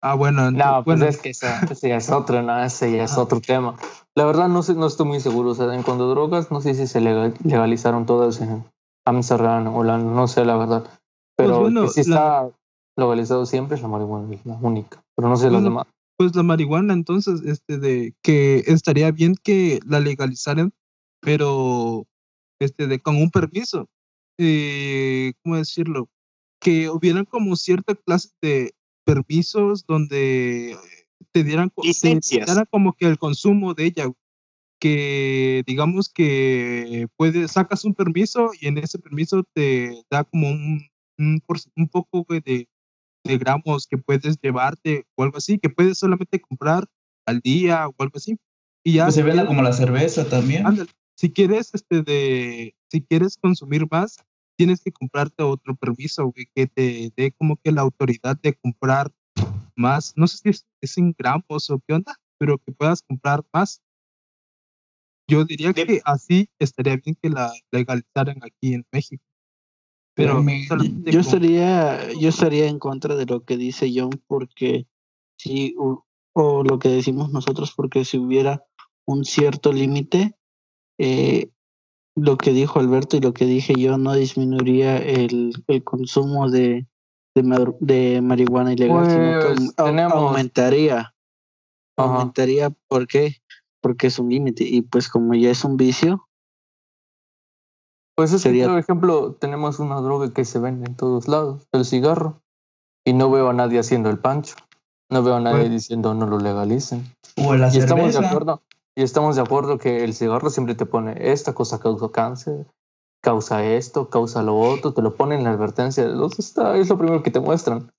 Ah, 0.02 0.14
bueno, 0.14 0.50
no, 0.50 0.84
pues 0.84 1.00
es 1.00 1.18
que 1.18 1.30
ese, 1.30 1.48
ya 1.82 1.96
es 1.96 2.10
otro, 2.10 2.42
no, 2.42 2.62
ese 2.62 2.92
ya 2.92 3.04
es 3.04 3.16
otro 3.16 3.40
tema. 3.40 3.76
La 4.14 4.24
verdad 4.24 4.48
no 4.48 4.62
sé, 4.62 4.74
no 4.74 4.86
estoy 4.86 5.06
muy 5.06 5.20
seguro, 5.20 5.50
o 5.50 5.54
sea, 5.54 5.74
en 5.74 5.82
cuanto 5.82 6.04
a 6.04 6.10
drogas, 6.10 6.50
no 6.50 6.60
sé 6.60 6.74
si 6.74 6.86
se 6.86 7.00
legalizaron 7.00 8.06
todas 8.06 8.40
en 8.40 8.64
Amsterdam 9.04 9.74
o 9.74 9.82
la, 9.82 9.98
no 9.98 10.28
sé 10.28 10.44
la 10.44 10.56
verdad, 10.56 10.84
pues 11.36 11.48
pero 11.48 11.88
si 11.88 11.94
sí 11.94 12.00
está 12.02 12.48
legalizado 12.96 13.46
siempre 13.46 13.76
es 13.76 13.82
la 13.82 13.88
marihuana, 13.88 14.34
es 14.34 14.44
la 14.46 14.54
única, 14.60 15.02
pero 15.14 15.28
no 15.28 15.36
sé 15.36 15.50
los 15.50 15.62
demás. 15.62 15.86
Pues 16.18 16.34
la 16.34 16.42
marihuana, 16.42 16.94
entonces, 16.94 17.42
este, 17.44 17.78
de 17.78 18.14
que 18.22 18.64
estaría 18.66 19.10
bien 19.10 19.34
que 19.42 19.80
la 19.86 20.00
legalizaran, 20.00 20.72
pero 21.20 22.06
este, 22.60 22.86
de, 22.86 23.00
con 23.00 23.16
un 23.16 23.30
permiso. 23.30 23.88
Eh, 24.38 25.32
¿Cómo 25.42 25.56
decirlo? 25.56 26.08
Que 26.60 26.88
hubieran 26.90 27.24
como 27.24 27.56
cierta 27.56 27.94
clase 27.94 28.30
de 28.40 28.75
permisos 29.06 29.86
donde 29.86 30.76
te 31.32 31.44
dieran, 31.44 31.72
como 32.70 32.92
que 32.92 33.06
el 33.06 33.18
consumo 33.18 33.72
de 33.72 33.86
ella. 33.86 34.10
Que 34.78 35.62
digamos 35.66 36.10
que 36.10 37.06
puedes, 37.16 37.52
sacas 37.52 37.86
un 37.86 37.94
permiso 37.94 38.50
y 38.60 38.66
en 38.66 38.76
ese 38.76 38.98
permiso 38.98 39.42
te 39.54 40.02
da 40.10 40.24
como 40.24 40.50
un, 40.50 40.82
un, 41.16 41.42
un 41.76 41.88
poco 41.88 42.26
de, 42.28 42.68
de 43.24 43.38
gramos 43.38 43.86
que 43.86 43.96
puedes 43.96 44.38
llevarte 44.42 45.06
o 45.14 45.22
algo 45.22 45.38
así, 45.38 45.58
que 45.58 45.70
puedes 45.70 45.96
solamente 45.96 46.40
comprar 46.40 46.86
al 47.24 47.40
día 47.40 47.88
o 47.88 47.94
algo 47.98 48.16
así. 48.16 48.36
Y 48.84 48.94
ya. 48.94 49.04
Pues 49.04 49.14
se 49.14 49.22
venda 49.22 49.46
como 49.46 49.62
la 49.62 49.72
cerveza 49.72 50.28
también. 50.28 50.64
Si 51.14 51.32
quieres, 51.32 51.70
este, 51.72 52.02
de, 52.02 52.76
si 52.90 53.00
quieres 53.00 53.38
consumir 53.38 53.86
más, 53.90 54.18
tienes 54.56 54.80
que 54.80 54.92
comprarte 54.92 55.42
otro 55.42 55.76
permiso, 55.76 56.32
que 56.54 56.66
te 56.66 57.12
dé 57.16 57.32
como 57.32 57.56
que 57.56 57.72
la 57.72 57.82
autoridad 57.82 58.38
de 58.40 58.54
comprar 58.54 59.12
más. 59.74 60.12
No 60.16 60.26
sé 60.26 60.38
si 60.38 60.48
es, 60.48 60.66
es 60.80 60.98
en 60.98 61.14
gramos 61.16 61.70
o 61.70 61.80
qué 61.86 61.94
onda, 61.94 62.16
pero 62.38 62.58
que 62.58 62.72
puedas 62.72 63.02
comprar 63.02 63.44
más. 63.52 63.82
Yo 65.28 65.44
diría 65.44 65.72
que 65.72 66.00
así 66.04 66.48
estaría 66.58 66.96
bien 66.96 67.16
que 67.20 67.28
la 67.28 67.52
legalizaran 67.70 68.38
aquí 68.42 68.74
en 68.74 68.86
México. 68.92 69.22
Pero 70.14 70.42
yo 71.04 71.20
estaría, 71.20 72.10
yo 72.14 72.30
estaría 72.30 72.66
en 72.68 72.78
contra 72.78 73.16
de 73.16 73.26
lo 73.26 73.44
que 73.44 73.58
dice 73.58 73.92
John, 73.94 74.10
porque 74.26 74.86
si, 75.36 75.74
o, 75.76 76.64
lo 76.64 76.78
que 76.78 76.88
decimos 76.88 77.30
nosotros, 77.32 77.74
porque 77.76 78.04
si 78.06 78.16
hubiera 78.16 78.64
un 79.04 79.26
cierto 79.26 79.74
límite, 79.74 80.34
eh, 80.98 81.50
lo 82.16 82.38
que 82.38 82.52
dijo 82.52 82.80
Alberto 82.80 83.16
y 83.16 83.20
lo 83.20 83.32
que 83.32 83.44
dije 83.44 83.74
yo 83.74 83.98
no 83.98 84.14
disminuiría 84.14 84.96
el, 84.96 85.52
el 85.66 85.84
consumo 85.84 86.50
de, 86.50 86.86
de, 87.34 87.74
de, 87.80 88.20
marihuana 88.22 88.72
ilegal, 88.72 89.10
sino 89.10 89.40
que 89.40 89.54
pues, 89.54 89.74
aumentaría. 90.10 91.14
Aumentaría, 91.98 92.70
¿por 92.88 93.06
qué? 93.06 93.36
Porque 93.80 94.08
es 94.08 94.18
un 94.18 94.30
límite. 94.30 94.64
Y 94.64 94.82
pues 94.82 95.08
como 95.08 95.34
ya 95.34 95.50
es 95.50 95.64
un 95.64 95.76
vicio, 95.76 96.26
pues 98.16 98.32
es 98.32 98.42
Sería... 98.42 98.66
por 98.66 98.78
ejemplo, 98.78 99.34
tenemos 99.34 99.78
una 99.78 100.00
droga 100.00 100.32
que 100.32 100.44
se 100.44 100.58
vende 100.58 100.86
en 100.86 100.96
todos 100.96 101.28
lados, 101.28 101.68
el 101.72 101.84
cigarro, 101.84 102.42
y 103.04 103.12
no 103.12 103.30
veo 103.30 103.50
a 103.50 103.52
nadie 103.52 103.78
haciendo 103.78 104.08
el 104.08 104.18
pancho. 104.18 104.56
No 105.10 105.22
veo 105.22 105.36
a 105.36 105.40
nadie 105.40 105.60
pues 105.60 105.70
diciendo 105.70 106.14
no 106.14 106.26
lo 106.26 106.38
legalicen. 106.38 107.04
O 107.36 107.54
la 107.54 107.72
y 107.72 107.78
estamos 107.78 108.12
de 108.12 108.26
acuerdo, 108.26 108.62
y 108.96 109.02
estamos 109.02 109.36
de 109.36 109.42
acuerdo 109.42 109.78
que 109.78 110.02
el 110.04 110.14
cigarro 110.14 110.48
siempre 110.48 110.74
te 110.74 110.86
pone 110.86 111.14
esta 111.30 111.54
cosa 111.54 111.78
causa 111.78 112.08
cáncer, 112.10 112.66
causa 113.22 113.62
esto, 113.64 114.08
causa 114.08 114.42
lo 114.42 114.58
otro, 114.58 114.94
te 114.94 115.02
lo 115.02 115.14
ponen 115.14 115.38
en 115.38 115.44
la 115.44 115.50
advertencia. 115.50 116.04
es 116.04 116.88
lo 116.88 116.98
primero 116.98 117.22
que 117.22 117.30
te 117.30 117.40
muestran. 117.40 117.92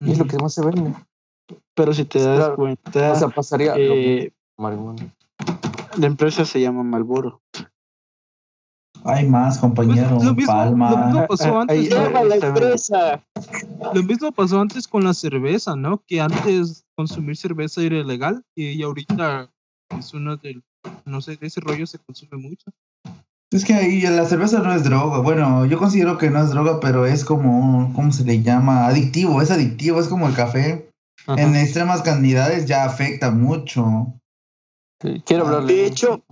Y 0.00 0.12
es 0.12 0.18
lo 0.18 0.26
que 0.26 0.38
más 0.38 0.54
se 0.54 0.64
vende. 0.64 0.94
Pero 1.74 1.92
si 1.92 2.04
te 2.04 2.22
das 2.22 2.50
cuenta. 2.56 3.12
O 3.12 3.16
sea, 3.16 3.28
pasaría. 3.28 3.74
Eh, 3.76 4.32
la 5.96 6.06
empresa 6.06 6.44
se 6.44 6.60
llama 6.60 6.82
Malboro. 6.82 7.40
Hay 9.04 9.26
más, 9.26 9.58
compañero. 9.58 10.16
Pues, 10.16 10.24
lo, 10.24 10.34
mismo, 10.34 10.52
Palma. 10.52 10.90
lo 10.90 10.98
mismo 10.98 11.26
pasó 11.26 11.60
antes. 11.60 11.90
Lo 13.94 14.02
mismo 14.02 14.32
pasó 14.32 14.60
antes 14.60 14.88
con 14.88 15.04
la 15.04 15.14
cerveza, 15.14 15.76
¿no? 15.76 16.02
Que 16.06 16.20
antes 16.20 16.84
consumir 16.96 17.36
cerveza 17.36 17.82
era 17.82 17.98
ilegal 17.98 18.44
y, 18.56 18.82
ahorita 18.82 19.50
es 19.96 20.14
uno 20.14 20.36
del, 20.36 20.62
no 21.04 21.20
sé, 21.20 21.36
de 21.36 21.46
ese 21.46 21.60
rollo 21.60 21.86
se 21.86 21.98
consume 21.98 22.36
mucho. 22.36 22.70
Es 23.50 23.64
que 23.64 23.74
ahí 23.74 24.02
la 24.02 24.26
cerveza 24.26 24.58
no 24.58 24.74
es 24.74 24.84
droga. 24.84 25.20
Bueno, 25.20 25.64
yo 25.64 25.78
considero 25.78 26.18
que 26.18 26.28
no 26.28 26.42
es 26.42 26.50
droga, 26.50 26.80
pero 26.80 27.06
es 27.06 27.24
como, 27.24 27.92
¿cómo 27.94 28.12
se 28.12 28.24
le 28.24 28.42
llama? 28.42 28.86
Adictivo, 28.86 29.40
es 29.40 29.50
adictivo, 29.50 30.00
es 30.00 30.08
como 30.08 30.28
el 30.28 30.34
café. 30.34 30.90
En 31.26 31.56
extremas 31.56 32.02
cantidades 32.02 32.66
ya 32.66 32.84
afecta 32.84 33.30
mucho. 33.30 34.14
quiero 35.24 35.46
hablar 35.46 35.64
de 35.64 35.86
hecho, 35.86 36.24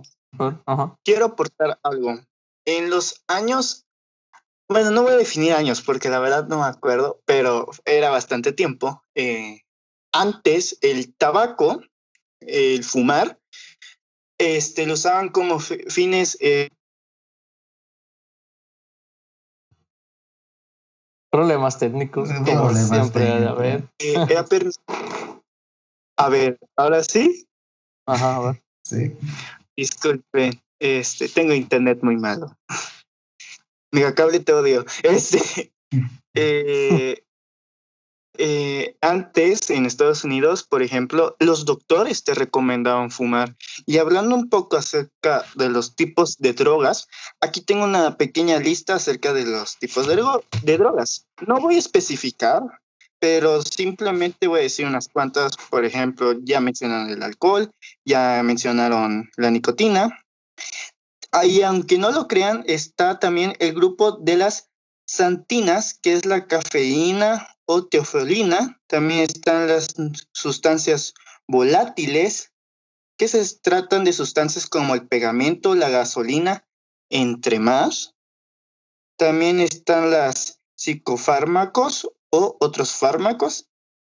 quiero 1.03 1.25
aportar 1.25 1.79
algo 1.83 2.19
en 2.67 2.89
los 2.89 3.23
años, 3.27 3.85
bueno, 4.69 4.91
no 4.91 5.03
voy 5.03 5.13
a 5.13 5.17
definir 5.17 5.53
años 5.53 5.81
porque 5.81 6.09
la 6.09 6.19
verdad 6.19 6.47
no 6.47 6.59
me 6.59 6.65
acuerdo, 6.65 7.21
pero 7.25 7.69
era 7.85 8.09
bastante 8.09 8.51
tiempo. 8.51 9.03
Eh, 9.15 9.61
antes 10.11 10.77
el 10.81 11.15
tabaco, 11.15 11.81
el 12.41 12.83
fumar, 12.83 13.39
este, 14.39 14.85
lo 14.85 14.93
usaban 14.93 15.29
como 15.29 15.59
fines... 15.59 16.37
Eh, 16.39 16.69
problemas 21.31 21.77
técnicos. 21.77 22.29
Problemas 22.29 22.89
siempre 22.89 23.27
a 23.45 23.53
ver. 23.53 23.89
Eh, 23.99 24.15
a 26.19 26.29
ver, 26.29 26.57
ahora 26.75 27.03
sí. 27.03 27.47
Ajá, 28.07 28.37
a 28.37 28.39
ver. 28.39 28.63
Sí. 28.83 29.15
Disculpen. 29.75 30.59
Este, 30.79 31.29
tengo 31.29 31.53
internet 31.53 31.99
muy 32.01 32.17
malo. 32.17 32.55
cable 34.15 34.39
te 34.39 34.53
odio. 34.53 34.85
Este, 35.03 35.71
eh, 36.35 37.23
eh, 38.37 38.95
antes 39.01 39.69
en 39.69 39.85
Estados 39.85 40.23
Unidos, 40.23 40.63
por 40.63 40.81
ejemplo, 40.81 41.35
los 41.39 41.65
doctores 41.65 42.23
te 42.23 42.33
recomendaban 42.33 43.11
fumar. 43.11 43.55
Y 43.85 43.97
hablando 43.97 44.35
un 44.35 44.49
poco 44.49 44.77
acerca 44.77 45.45
de 45.55 45.69
los 45.69 45.95
tipos 45.95 46.37
de 46.37 46.53
drogas, 46.53 47.07
aquí 47.41 47.61
tengo 47.61 47.83
una 47.83 48.17
pequeña 48.17 48.59
lista 48.59 48.95
acerca 48.95 49.33
de 49.33 49.45
los 49.45 49.77
tipos 49.77 50.07
de, 50.07 50.23
de 50.63 50.77
drogas. 50.77 51.27
No 51.45 51.59
voy 51.59 51.75
a 51.75 51.79
especificar, 51.79 52.63
pero 53.19 53.61
simplemente 53.61 54.47
voy 54.47 54.59
a 54.59 54.63
decir 54.63 54.85
unas 54.85 55.07
cuantas. 55.07 55.57
Por 55.69 55.85
ejemplo, 55.85 56.33
ya 56.43 56.59
mencionaron 56.59 57.09
el 57.09 57.23
alcohol, 57.23 57.71
ya 58.05 58.41
mencionaron 58.43 59.29
la 59.37 59.51
nicotina, 59.51 60.17
Ahí, 61.31 61.61
aunque 61.61 61.97
no 61.97 62.11
lo 62.11 62.27
crean, 62.27 62.63
está 62.67 63.19
también 63.19 63.53
el 63.59 63.73
grupo 63.73 64.13
de 64.13 64.37
las 64.37 64.69
santinas, 65.05 65.93
que 66.01 66.13
es 66.13 66.25
la 66.25 66.47
cafeína 66.47 67.47
o 67.67 67.85
teofilina. 67.85 68.81
También 68.87 69.21
están 69.21 69.67
las 69.67 69.93
sustancias 70.31 71.13
volátiles, 71.47 72.53
que 73.17 73.27
se 73.27 73.43
tratan 73.59 74.03
de 74.03 74.13
sustancias 74.13 74.67
como 74.67 74.95
el 74.95 75.07
pegamento, 75.07 75.75
la 75.75 75.89
gasolina, 75.89 76.67
entre 77.09 77.59
más. 77.59 78.15
También 79.17 79.59
están 79.59 80.11
las 80.11 80.59
psicofármacos 80.75 82.09
o 82.29 82.57
otros 82.59 82.93
fármacos 82.93 83.67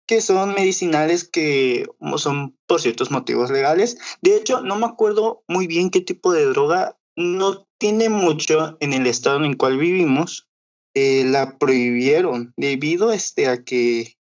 que 0.10 0.22
son 0.22 0.56
medicinales 0.56 1.28
que 1.28 1.86
son 2.18 2.58
por 2.66 2.82
ciertos 2.82 3.12
motivos 3.12 3.52
legales. 3.52 4.00
De 4.24 4.36
hecho, 4.36 4.62
no 4.62 4.76
me 4.76 4.88
acuerdo 4.88 5.44
muy 5.48 5.68
bien 5.68 5.92
qué 5.92 6.02
tipo 6.02 6.34
de 6.34 6.46
droga 6.46 6.98
no 7.16 7.68
tiene 7.78 8.10
mucho 8.10 8.76
en 8.80 8.94
el 8.94 9.06
estado 9.06 9.38
en 9.38 9.46
el 9.46 9.58
cual 9.58 9.78
vivimos. 9.78 10.49
Eh, 10.96 11.24
la 11.26 11.58
prohibieron 11.58 12.54
debido 12.58 13.12
este, 13.12 13.48
a 13.48 13.64
que 13.64 14.18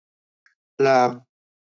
la 0.79 1.25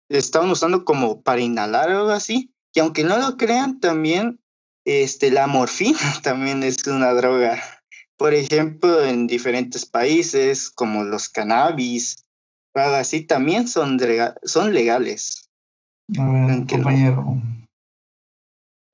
estaban 0.10 0.50
usando 0.50 0.86
como 0.86 1.22
para 1.22 1.42
inhalar 1.42 1.92
o 1.92 2.00
algo 2.00 2.12
así. 2.12 2.54
Y 2.74 2.80
aunque 2.80 3.04
no 3.04 3.18
lo 3.18 3.38
crean, 3.38 3.80
también 3.80 4.40
este, 4.86 5.32
la 5.32 5.48
morfina 5.48 6.00
también 6.24 6.64
es 6.64 6.86
una 6.88 7.14
droga. 7.14 7.62
Por 8.18 8.34
ejemplo, 8.34 9.04
en 9.04 9.28
diferentes 9.28 9.86
países 9.86 10.70
como 10.70 11.04
los 11.04 11.30
cannabis, 11.30 12.26
así 12.74 13.22
también 13.22 13.68
son, 13.68 14.00
son 14.44 14.74
legales. 14.74 15.50
A 16.18 16.30
ver, 16.30 16.68
compañero. 16.68 17.42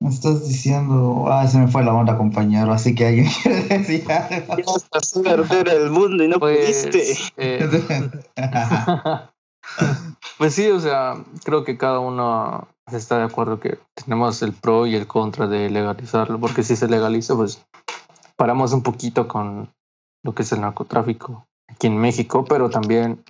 Me 0.00 0.08
estás 0.08 0.48
diciendo. 0.48 1.26
Ah, 1.28 1.46
se 1.46 1.58
me 1.58 1.68
fue 1.68 1.84
la 1.84 1.92
onda, 1.92 2.16
compañero. 2.16 2.72
Así 2.72 2.94
que 2.94 3.06
alguien 3.06 3.28
quiere 3.42 3.62
decir 3.78 4.10
algo. 4.10 4.72
Vas 4.92 5.16
a 5.16 5.22
perder 5.22 5.68
el 5.68 5.90
mundo 5.90 6.24
y 6.24 6.28
no 6.28 6.38
Pues, 6.38 6.86
pudiste. 6.86 7.16
eh, 7.36 8.10
pues 10.38 10.54
sí, 10.54 10.68
o 10.70 10.80
sea, 10.80 11.22
creo 11.44 11.64
que 11.64 11.76
cada 11.76 12.00
uno 12.00 12.66
está 12.90 13.18
de 13.18 13.24
acuerdo 13.24 13.60
que 13.60 13.78
tenemos 13.94 14.42
el 14.42 14.52
pro 14.52 14.86
y 14.86 14.96
el 14.96 15.06
contra 15.06 15.46
de 15.46 15.68
legalizarlo, 15.70 16.40
porque 16.40 16.62
si 16.62 16.76
se 16.76 16.88
legaliza, 16.88 17.36
pues 17.36 17.62
paramos 18.36 18.72
un 18.72 18.82
poquito 18.82 19.28
con 19.28 19.70
lo 20.24 20.34
que 20.34 20.42
es 20.42 20.52
el 20.52 20.62
narcotráfico 20.62 21.46
aquí 21.68 21.86
en 21.86 21.98
México, 21.98 22.44
pero 22.44 22.68
también 22.70 23.22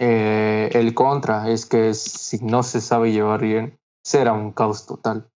eh, 0.00 0.70
el 0.72 0.94
contra 0.94 1.50
es 1.50 1.66
que 1.66 1.92
si 1.92 2.38
no 2.38 2.62
se 2.62 2.80
sabe 2.80 3.12
llevar 3.12 3.40
bien, 3.42 3.76
será 4.04 4.32
un 4.32 4.52
caos 4.52 4.86
total. 4.86 5.28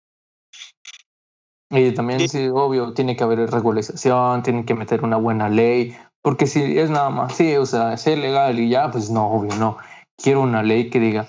Y 1.69 1.91
también, 1.91 2.19
Sí. 2.21 2.27
sí, 2.29 2.47
obvio, 2.47 2.93
tiene 2.93 3.15
que 3.15 3.23
haber 3.23 3.39
regularización, 3.51 4.43
tienen 4.43 4.65
que 4.65 4.73
meter 4.73 5.03
una 5.03 5.17
buena 5.17 5.49
ley, 5.49 5.95
porque 6.21 6.47
si 6.47 6.77
es 6.79 6.89
nada 6.89 7.09
más, 7.09 7.35
sí, 7.35 7.55
o 7.57 7.65
sea, 7.65 7.97
ser 7.97 8.17
legal 8.19 8.57
y 8.59 8.69
ya, 8.69 8.89
pues 8.91 9.09
no, 9.09 9.27
obvio, 9.27 9.55
no. 9.55 9.77
Quiero 10.17 10.41
una 10.41 10.63
ley 10.63 10.89
que 10.89 10.99
diga, 10.99 11.27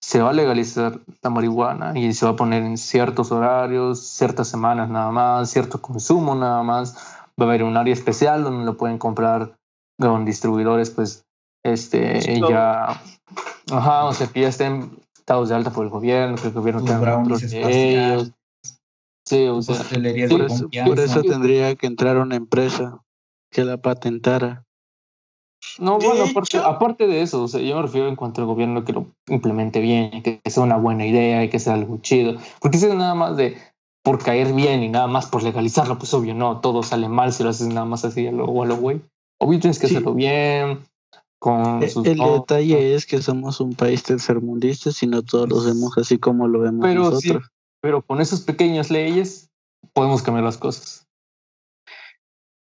se 0.00 0.22
va 0.22 0.30
a 0.30 0.32
legalizar 0.32 1.00
la 1.22 1.30
marihuana 1.30 1.92
y 1.98 2.12
se 2.14 2.24
va 2.24 2.32
a 2.32 2.36
poner 2.36 2.62
en 2.62 2.78
ciertos 2.78 3.32
horarios, 3.32 4.00
ciertas 4.00 4.48
semanas 4.48 4.88
nada 4.88 5.10
más, 5.10 5.50
cierto 5.50 5.80
consumo 5.82 6.34
nada 6.34 6.62
más. 6.62 6.94
Va 7.40 7.44
a 7.44 7.48
haber 7.48 7.64
un 7.64 7.76
área 7.76 7.92
especial 7.92 8.44
donde 8.44 8.64
lo 8.64 8.76
pueden 8.76 8.98
comprar 8.98 9.56
con 9.98 10.24
distribuidores, 10.24 10.90
pues, 10.90 11.24
este, 11.64 12.18
Esto- 12.18 12.48
ya, 12.48 13.00
ajá, 13.70 14.04
o 14.04 14.12
sea, 14.14 14.26
que 14.28 14.40
ya 14.40 14.48
estén 14.48 14.90
dados 15.26 15.48
de 15.50 15.54
alta 15.56 15.70
por 15.70 15.84
el 15.84 15.90
gobierno, 15.90 16.36
que 16.36 16.48
el 16.48 16.52
gobierno 16.54 16.82
tenga 16.82 17.14
control 17.16 17.40
de 17.40 18.08
ellos. 18.12 18.32
Sí, 19.30 19.44
o 19.46 19.62
sea, 19.62 19.76
Hostelería 19.76 20.28
por 20.28 20.40
de 20.40 20.46
eso- 20.46 20.62
confianza. 20.64 20.88
Por 20.90 20.98
eso 21.00 21.22
tendría 21.22 21.74
que 21.76 21.86
entrar 21.86 22.16
una 22.18 22.34
empresa 22.36 23.00
que 23.50 23.64
la 23.64 23.76
patentara. 23.80 24.64
No, 25.78 25.98
De 25.98 26.06
bueno, 26.06 26.24
aparte, 26.24 26.56
hecho- 26.56 26.66
aparte 26.66 27.06
de 27.06 27.22
eso, 27.22 27.44
o 27.44 27.48
sea, 27.48 27.60
yo 27.60 27.76
me 27.76 27.82
refiero 27.82 28.08
en 28.08 28.16
cuanto 28.16 28.40
al 28.40 28.46
gobierno 28.48 28.84
que 28.84 28.92
lo 28.92 29.06
implemente 29.28 29.80
bien, 29.80 30.22
que 30.22 30.40
sea 30.46 30.62
una 30.64 30.76
buena 30.78 31.06
idea 31.06 31.44
y 31.44 31.48
que 31.50 31.58
sea 31.60 31.74
algo 31.74 31.98
chido. 31.98 32.38
Porque 32.60 32.78
si 32.78 32.86
es 32.86 32.94
nada 32.94 33.14
más 33.14 33.36
de 33.36 33.56
por 34.02 34.18
caer 34.22 34.52
bien 34.52 34.82
y 34.82 34.88
nada 34.88 35.06
más 35.06 35.26
por 35.26 35.42
legalizarlo, 35.42 35.98
pues 35.98 36.12
obvio 36.14 36.34
no, 36.34 36.60
todo 36.60 36.82
sale 36.82 37.08
mal 37.08 37.32
si 37.32 37.42
lo 37.44 37.50
haces 37.50 37.68
nada 37.68 37.84
más 37.84 38.04
así 38.04 38.26
a 38.26 38.32
lo, 38.32 38.62
a 38.62 38.66
lo 38.66 38.76
güey. 38.78 39.00
Obvio 39.38 39.60
tienes 39.60 39.78
que 39.78 39.86
Sí. 39.88 39.94
hacerlo 39.94 40.14
bien, 40.14 40.80
con 41.38 41.82
E- 41.82 41.88
sus... 41.88 42.06
El 42.06 42.18
detalle 42.18 42.94
es 42.94 43.06
que 43.06 43.20
somos 43.22 43.60
un 43.60 43.74
país 43.74 44.02
tercermundista 44.02 44.90
y 45.00 45.06
no 45.06 45.22
todos 45.22 45.48
los 45.48 45.66
vemos 45.66 45.96
así 45.98 46.18
como 46.18 46.48
lo 46.48 46.60
vemos 46.60 46.80
Pero 46.82 47.04
sí, 47.20 47.28
nosotros. 47.28 47.50
Pero 47.80 48.04
con 48.04 48.20
esas 48.20 48.42
pequeñas 48.42 48.90
leyes 48.90 49.50
podemos 49.92 50.22
cambiar 50.22 50.44
las 50.44 50.58
cosas. 50.58 51.08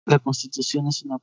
La 0.06 0.18
constitución 0.18 0.86
es 0.86 1.02
una... 1.02 1.18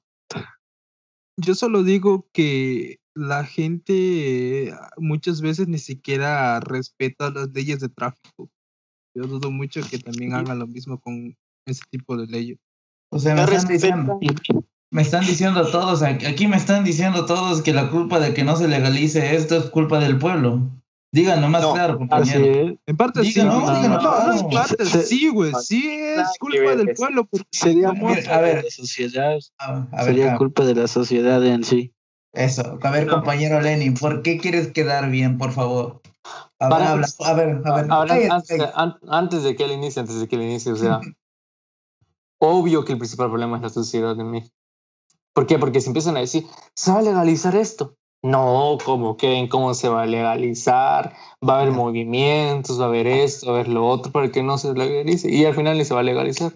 Yo 1.37 1.55
solo 1.55 1.83
digo 1.83 2.27
que 2.31 2.99
la 3.15 3.43
gente 3.43 4.73
muchas 4.97 5.41
veces 5.41 5.67
ni 5.67 5.77
siquiera 5.77 6.59
respeta 6.59 7.29
las 7.29 7.49
leyes 7.53 7.79
de 7.79 7.89
tráfico. 7.89 8.49
Yo 9.15 9.23
dudo 9.23 9.51
mucho 9.51 9.81
que 9.89 9.99
también 9.99 10.33
hagan 10.33 10.59
lo 10.59 10.67
mismo 10.67 10.99
con 10.99 11.35
ese 11.65 11.83
tipo 11.89 12.17
de 12.17 12.27
leyes. 12.27 12.59
O 13.11 13.19
sea, 13.19 13.35
me 13.35 13.43
están, 13.43 13.67
diciendo, 13.67 14.19
me 14.91 15.01
están 15.03 15.25
diciendo 15.25 15.69
todos, 15.69 16.01
aquí 16.01 16.47
me 16.47 16.57
están 16.57 16.83
diciendo 16.83 17.25
todos 17.25 17.61
que 17.61 17.73
la 17.73 17.91
culpa 17.91 18.19
de 18.19 18.33
que 18.33 18.43
no 18.43 18.55
se 18.55 18.67
legalice 18.67 19.35
esto 19.35 19.57
es 19.57 19.65
culpa 19.69 19.99
del 19.99 20.17
pueblo. 20.17 20.69
Díganlo 21.13 21.47
más 21.47 21.61
No, 21.61 21.73
claro, 21.73 21.93
Así 21.93 21.99
compañero. 21.99 22.45
es. 22.71 22.77
En 22.87 22.97
parte 22.97 23.21
sí, 23.21 23.27
Díganlo, 23.33 23.53
no, 23.53 23.59
díganlo, 23.75 24.01
no, 24.01 24.27
no, 24.27 24.39
en 24.39 24.49
parte 24.49 24.83
Se- 24.85 25.03
sí, 25.03 25.29
güey, 25.29 25.53
sí 25.61 25.87
es 25.87 26.27
culpa 26.39 26.75
del 26.75 26.93
pueblo. 26.95 27.29
Sería 27.51 27.89
a 27.89 27.93
de 27.93 28.41
ver. 28.41 28.63
la 28.63 28.71
sociedad. 28.71 29.37
A, 29.59 29.73
a 29.91 29.95
ver, 29.97 30.05
Sería 30.05 30.37
culpa 30.37 30.65
de 30.65 30.73
la 30.73 30.87
sociedad 30.87 31.45
en 31.45 31.63
sí. 31.63 31.93
eso. 32.33 32.79
A 32.81 32.89
ver, 32.89 33.05
No. 33.05 33.13
compañero 33.13 33.61
Lenin, 33.61 33.93
¿por 33.93 34.23
qué 34.23 34.39
quieres 34.39 34.71
quedar 34.73 35.11
bien, 35.11 35.37
por 35.37 35.51
favor? 35.51 36.01
A 36.57 36.69
ver, 36.69 36.87
habla. 36.87 37.07
A 37.25 37.33
ver, 37.33 37.61
a 37.63 37.75
ver. 37.75 37.85
Ahora, 37.91 38.15
antes, 38.31 38.61
antes 39.07 39.43
de 39.43 39.55
que 39.55 39.65
él 39.65 39.71
inicie, 39.73 39.99
antes 39.99 40.19
de 40.19 40.27
que 40.27 40.35
él 40.35 40.41
inicie, 40.41 40.71
o 40.71 40.75
sea, 40.75 40.99
obvio 42.39 42.85
que 42.85 42.93
el 42.93 42.97
principal 42.97 43.29
problema 43.29 43.57
es 43.57 43.61
la 43.63 43.69
sociedad 43.69 44.15
de 44.15 44.23
México. 44.23 44.55
¿Por 45.33 45.45
qué? 45.45 45.59
Porque 45.59 45.79
si 45.81 45.87
empiezan 45.89 46.17
a 46.17 46.21
decir, 46.21 46.45
se 46.75 46.91
va 46.91 46.99
a 46.99 47.01
legalizar 47.03 47.55
esto. 47.55 47.95
No, 48.23 48.77
¿cómo 48.83 49.17
creen? 49.17 49.49
¿Cómo 49.49 49.73
se 49.73 49.89
va 49.89 50.03
a 50.03 50.05
legalizar? 50.05 51.13
Va 51.47 51.57
a 51.57 51.61
haber 51.61 51.73
movimientos, 51.73 52.79
va 52.79 52.85
a 52.85 52.87
haber 52.87 53.05
esto, 53.05 53.47
va 53.47 53.57
a 53.57 53.59
haber 53.59 53.67
lo 53.67 53.85
otro 53.85 54.13
para 54.13 54.31
que 54.31 54.41
no 54.41 54.57
se 54.57 54.73
legalice. 54.73 55.29
Y 55.29 55.43
al 55.43 55.53
final 55.53 55.77
ni 55.77 55.83
se 55.83 55.93
va 55.93 55.99
a 55.99 56.03
legalizar. 56.03 56.53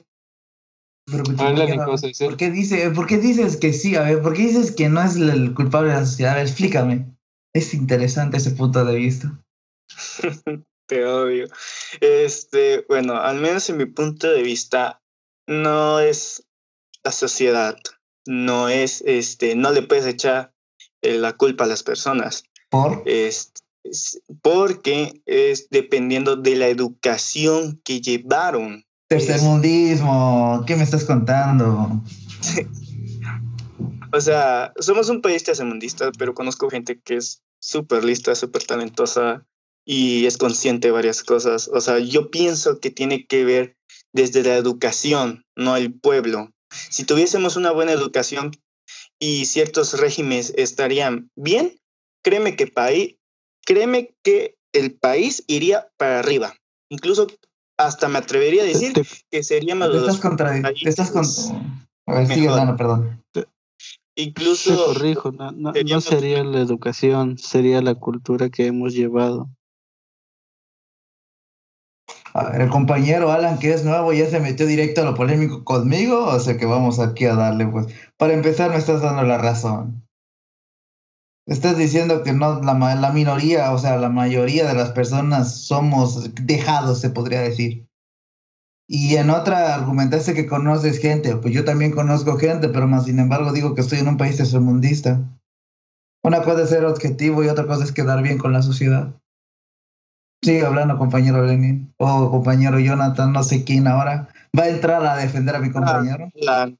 ¿por, 1.11 2.37
qué 2.37 2.51
dice, 2.51 2.89
¿Por 2.91 3.05
qué 3.05 3.17
dices 3.17 3.57
que 3.57 3.73
sí? 3.73 3.95
A 3.95 4.03
ver, 4.03 4.21
¿por 4.21 4.33
qué 4.33 4.43
dices 4.43 4.71
que 4.71 4.87
no 4.87 5.01
es 5.01 5.17
el 5.17 5.53
culpable 5.53 5.89
de 5.89 5.95
la 5.95 6.05
sociedad? 6.05 6.33
A 6.33 6.35
ver, 6.35 6.47
explícame. 6.47 7.17
Es 7.53 7.73
interesante 7.73 8.37
ese 8.37 8.51
punto 8.51 8.85
de 8.85 8.95
vista. 8.95 9.43
Te 10.87 11.05
odio. 11.05 11.47
Este, 11.99 12.85
bueno, 12.87 13.15
al 13.15 13.41
menos 13.41 13.69
en 13.69 13.77
mi 13.77 13.85
punto 13.85 14.31
de 14.31 14.41
vista, 14.41 15.01
no 15.47 15.99
es 15.99 16.47
la 17.03 17.11
sociedad, 17.11 17.77
no 18.25 18.69
es, 18.69 19.03
este, 19.05 19.55
no 19.55 19.71
le 19.71 19.81
puedes 19.81 20.05
echar 20.05 20.53
eh, 21.07 21.17
la 21.17 21.33
culpa 21.33 21.63
a 21.63 21.67
las 21.67 21.83
personas, 21.83 22.43
¿Por? 22.69 23.03
es, 23.05 23.51
es- 23.83 24.21
porque 24.41 25.21
es 25.25 25.67
dependiendo 25.69 26.35
de 26.35 26.55
la 26.55 26.67
educación 26.67 27.79
que 27.83 28.01
llevaron. 28.01 28.83
Tercermundismo, 29.09 30.63
¿qué 30.67 30.75
me 30.75 30.83
estás 30.83 31.05
contando? 31.05 32.01
O 34.13 34.21
sea, 34.21 34.71
somos 34.79 35.09
un 35.09 35.21
país 35.21 35.43
tercermundista, 35.43 36.11
pero 36.17 36.33
conozco 36.33 36.69
gente 36.69 36.99
que 37.03 37.17
es 37.17 37.41
súper 37.59 38.03
lista, 38.05 38.35
súper 38.35 38.63
talentosa 38.63 39.45
y 39.85 40.25
es 40.25 40.37
consciente 40.37 40.87
de 40.87 40.91
varias 40.93 41.23
cosas. 41.23 41.69
O 41.73 41.81
sea, 41.81 41.99
yo 41.99 42.31
pienso 42.31 42.79
que 42.79 42.89
tiene 42.89 43.25
que 43.27 43.43
ver 43.43 43.75
desde 44.13 44.43
la 44.43 44.55
educación, 44.55 45.43
no 45.57 45.75
el 45.75 45.93
pueblo. 45.93 46.51
Si 46.89 47.03
tuviésemos 47.03 47.57
una 47.57 47.71
buena 47.71 47.91
educación 47.91 48.51
y 49.19 49.45
ciertos 49.45 49.99
regímenes 49.99 50.53
estarían 50.57 51.29
bien, 51.35 51.79
créeme 52.23 52.55
que, 52.55 52.67
paí- 52.67 53.17
créeme 53.65 54.15
que 54.23 54.55
el 54.73 54.93
país 54.93 55.43
iría 55.47 55.89
para 55.97 56.19
arriba. 56.19 56.55
Incluso 56.89 57.27
hasta 57.79 58.07
me 58.07 58.19
atrevería 58.19 58.63
a 58.63 58.65
decir 58.65 58.93
Te- 58.93 59.03
que 59.31 59.43
Te 59.43 59.97
estás 59.97 60.19
contradiciendo. 60.19 60.73
Te 60.83 60.89
estás 60.89 61.11
con... 61.11 61.25
A 62.07 62.19
ver, 62.19 62.27
sigue 62.27 62.47
dando, 62.47 62.75
perdón. 62.75 63.23
Te 63.31 63.45
incluso 64.15 64.85
corrijo, 64.93 65.31
no, 65.31 65.51
no- 65.51 65.71
no 65.71 65.73
seríamos- 65.73 66.03
sería 66.05 66.43
la 66.43 66.59
educación, 66.61 67.37
sería 67.37 67.81
la 67.81 67.95
cultura 67.95 68.49
que 68.49 68.65
hemos 68.67 68.93
llevado. 68.93 69.49
A 72.33 72.49
ver, 72.49 72.61
el 72.61 72.69
compañero 72.69 73.31
Alan, 73.31 73.57
que 73.59 73.73
es 73.73 73.83
nuevo, 73.83 74.13
ya 74.13 74.29
se 74.29 74.39
metió 74.39 74.65
directo 74.65 75.01
a 75.01 75.05
lo 75.05 75.15
polémico 75.15 75.63
conmigo, 75.63 76.25
o 76.25 76.39
sea 76.39 76.57
que 76.57 76.65
vamos 76.65 76.99
aquí 76.99 77.25
a 77.25 77.35
darle, 77.35 77.67
pues. 77.67 77.87
Para 78.17 78.33
empezar, 78.33 78.69
me 78.69 78.77
estás 78.77 79.01
dando 79.01 79.23
la 79.23 79.37
razón. 79.37 80.07
Estás 81.47 81.77
diciendo 81.77 82.23
que 82.23 82.33
no, 82.33 82.61
la, 82.61 83.11
minoría, 83.11 83.71
o 83.71 83.77
sea, 83.77 83.97
la 83.97 84.09
mayoría 84.09 84.67
de 84.67 84.73
las 84.73 84.91
personas 84.91 85.61
somos 85.61 86.29
dejados, 86.35 86.99
se 86.99 87.09
podría 87.09 87.39
decir. 87.39 87.87
Y 88.85 89.15
en 89.15 89.29
otra 89.29 89.73
argumentaste 89.75 90.33
que 90.33 90.45
conoces 90.45 90.99
gente, 90.99 91.37
pues 91.37 91.53
yo 91.53 91.63
también 91.63 91.91
conozco 91.91 92.37
gente, 92.37 92.67
pero 92.67 92.87
más 92.87 93.05
sin 93.05 93.19
embargo 93.19 93.53
digo 93.53 93.75
que 93.75 93.81
estoy 93.81 93.99
en 93.99 94.09
un 94.09 94.17
país 94.17 94.35
tercermundista. 94.35 95.21
Una 96.21 96.43
cosa 96.43 96.63
es 96.63 96.69
ser 96.69 96.85
objetivo 96.85 97.43
y 97.43 97.47
otra 97.47 97.65
cosa 97.65 97.85
es 97.85 97.93
quedar 97.93 98.21
bien 98.21 98.37
con 98.37 98.51
la 98.51 98.61
sociedad. 98.61 99.15
Sigue 100.41 100.65
hablando, 100.65 100.97
compañero 100.97 101.43
Lenin. 101.45 101.93
O 101.97 102.29
compañero 102.31 102.79
Jonathan, 102.79 103.33
no 103.33 103.43
sé 103.43 103.63
quién 103.63 103.87
ahora. 103.87 104.29
Va 104.57 104.63
a 104.63 104.69
entrar 104.69 105.05
a 105.05 105.17
defender 105.17 105.55
a 105.55 105.59
mi 105.59 105.71
compañero. 105.71 106.29
la- 106.35 106.71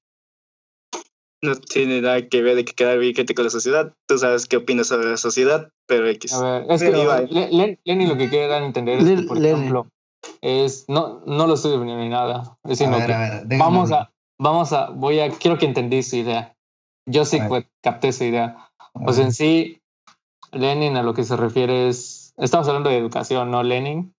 no 1.43 1.55
tiene 1.55 2.01
nada 2.01 2.27
que 2.27 2.41
ver 2.41 2.55
de 2.55 2.65
que 2.65 2.73
quedar 2.73 2.97
bien 2.97 3.13
gente 3.13 3.35
con 3.35 3.45
la 3.45 3.51
sociedad. 3.51 3.93
Tú 4.07 4.17
sabes 4.17 4.47
qué 4.47 4.57
opinas 4.57 4.87
sobre 4.87 5.07
la 5.09 5.17
sociedad, 5.17 5.69
pero 5.87 6.07
X. 6.09 6.33
A 6.33 6.41
ver, 6.41 6.65
es 6.71 6.81
que 6.81 6.89
Pero- 6.89 7.07
ver, 7.09 7.31
Le- 7.31 7.51
Le- 7.51 7.79
Lenny 7.85 8.07
lo 8.07 8.17
que 8.17 8.27
quiere 8.29 8.47
dar 8.47 8.63
a 8.63 8.65
entender 8.65 8.97
es 8.99 9.05
que, 9.05 9.27
por 9.27 9.37
ejemplo, 9.37 9.87
es, 10.41 10.85
no, 10.87 11.21
no 11.27 11.45
lo 11.45 11.53
estoy 11.53 11.71
defendiendo 11.73 12.03
ni 12.03 12.09
nada, 12.09 12.57
es 12.67 12.81
A 12.81 12.89
ver, 12.89 13.05
que 13.05 13.13
a 13.13 13.19
ver, 13.45 13.59
vamos 13.59 13.91
a, 13.91 14.11
vamos 14.41 14.73
a, 14.73 14.89
voy 14.89 15.19
a, 15.19 15.29
quiero 15.29 15.59
que 15.59 15.67
entendí 15.67 16.01
su 16.01 16.15
idea. 16.15 16.55
Yo 17.07 17.23
sí 17.23 17.39
que 17.39 17.67
capté 17.83 18.07
esa 18.09 18.25
idea. 18.25 18.69
Pues 18.93 19.19
en 19.19 19.31
sí, 19.31 19.79
Lenin 20.51 20.97
a 20.97 21.03
lo 21.03 21.13
que 21.13 21.23
se 21.23 21.37
refiere 21.37 21.87
es, 21.87 22.26
estamos 22.37 22.67
hablando 22.67 22.89
de 22.89 22.97
educación, 22.97 23.51
¿no, 23.51 23.63
Lenin? 23.63 24.15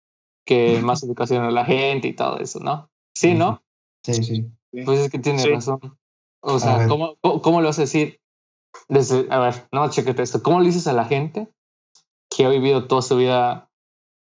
Que 0.47 0.81
más 0.81 1.03
educación 1.03 1.45
a 1.45 1.51
la 1.51 1.65
gente 1.65 2.09
y 2.09 2.15
todo 2.15 2.39
eso, 2.39 2.61
¿no? 2.61 2.91
Sí, 3.15 3.35
¿no? 3.35 3.63
Sí, 4.03 4.15
sí. 4.15 4.47
Pues 4.85 5.01
es 5.01 5.11
que 5.11 5.19
tiene 5.19 5.39
Sí. 5.41 5.51
razón. 5.51 5.99
O 6.41 6.59
sea. 6.59 6.87
¿cómo, 6.87 7.17
cómo, 7.21 7.61
lo 7.61 7.69
vas 7.69 7.79
a 7.79 7.83
decir? 7.83 8.21
Desde, 8.89 9.27
a 9.31 9.39
ver, 9.39 9.69
no, 9.73 9.89
chequete 9.91 10.23
esto. 10.23 10.43
¿Cómo 10.43 10.61
le 10.61 10.67
dices 10.67 10.87
a 10.87 10.93
la 10.93 11.05
gente 11.05 11.49
que 12.31 12.45
ha 12.45 12.49
vivido 12.49 12.87
toda 12.87 13.03
su 13.03 13.17
vida 13.17 13.69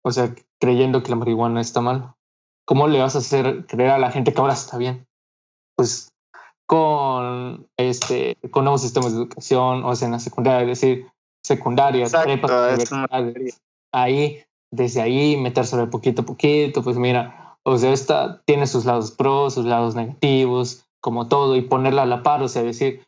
o 0.03 0.11
sea, 0.11 0.35
creyendo 0.59 1.03
que 1.03 1.11
la 1.11 1.17
marihuana 1.17 1.61
está 1.61 1.81
mal. 1.81 2.15
¿Cómo 2.67 2.89
le 2.89 3.01
vas 3.01 3.17
a 3.17 3.19
hacer 3.19 3.67
creer 3.67 3.91
a 3.91 3.99
la 3.99 4.11
gente 4.11 4.33
que 4.33 4.41
ahora 4.41 4.55
está 4.55 4.79
bien? 4.79 5.07
Pues 5.77 6.13
con 6.67 7.69
este 7.77 8.37
con 8.51 8.65
nuevos 8.65 8.83
sistemas 8.83 9.13
de 9.13 9.19
educación, 9.19 9.85
o 9.85 9.95
sea, 9.97 10.07
en 10.07 10.13
la 10.13 10.21
secundaria, 10.21 10.73
es 10.73 10.81
decir, 10.81 11.11
secundaria, 11.43 12.07
ahí, 13.93 14.43
desde 14.73 15.01
ahí, 15.01 15.37
meterse 15.37 15.87
poquito 15.87 16.23
a 16.23 16.27
poquito, 16.27 16.83
pues 16.83 16.97
mira, 16.97 17.57
o 17.65 17.77
sea, 17.79 17.93
esta 17.93 18.43
tiene 18.45 18.67
sus 18.67 18.85
lados 18.85 19.11
pros, 19.13 19.55
sus 19.55 19.67
lados 19.67 19.95
negativos, 19.95 20.87
como 21.01 21.29
todo, 21.29 21.57
y 21.57 21.63
ponerla 21.63 22.03
a 22.03 22.07
la 22.07 22.23
par, 22.23 22.43
o 22.43 22.49
sea, 22.49 22.63
decir, 22.63 23.03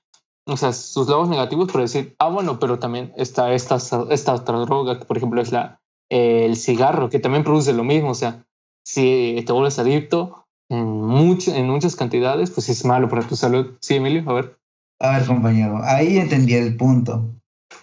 o 0.47 0.57
sea, 0.57 0.73
sus 0.73 1.09
lados 1.09 1.29
negativos, 1.29 1.69
pero 1.71 1.83
decir, 1.83 2.15
ah, 2.19 2.29
bueno, 2.29 2.59
pero 2.59 2.79
también 2.79 3.13
está 3.17 3.53
esta, 3.53 3.77
esta 4.11 4.35
otra 4.35 4.59
droga, 4.59 4.99
que 4.99 5.05
por 5.05 5.17
ejemplo 5.17 5.41
es 5.41 5.53
la, 5.53 5.81
el 6.11 6.57
cigarro, 6.57 7.09
que 7.09 7.21
también 7.21 7.45
produce 7.45 7.73
lo 7.73 7.85
mismo, 7.85 8.11
o 8.11 8.15
sea, 8.15 8.45
si 8.85 9.43
te 9.47 9.53
vuelves 9.53 9.79
adicto 9.79 10.47
en, 10.69 10.85
mucho, 10.85 11.55
en 11.55 11.69
muchas 11.69 11.97
cantidades, 11.97 12.51
pues 12.51 12.69
es 12.69 12.85
malo 12.85 13.09
para 13.09 13.27
tu 13.27 13.37
salud. 13.37 13.77
Sí, 13.81 13.97
Emilio, 13.97 14.29
a 14.29 14.33
ver. 14.35 14.59
A 15.01 15.19
ver, 15.19 15.27
compañero, 15.27 15.81
ahí 15.83 16.19
entendí 16.19 16.55
el 16.55 16.77
punto. 16.77 17.29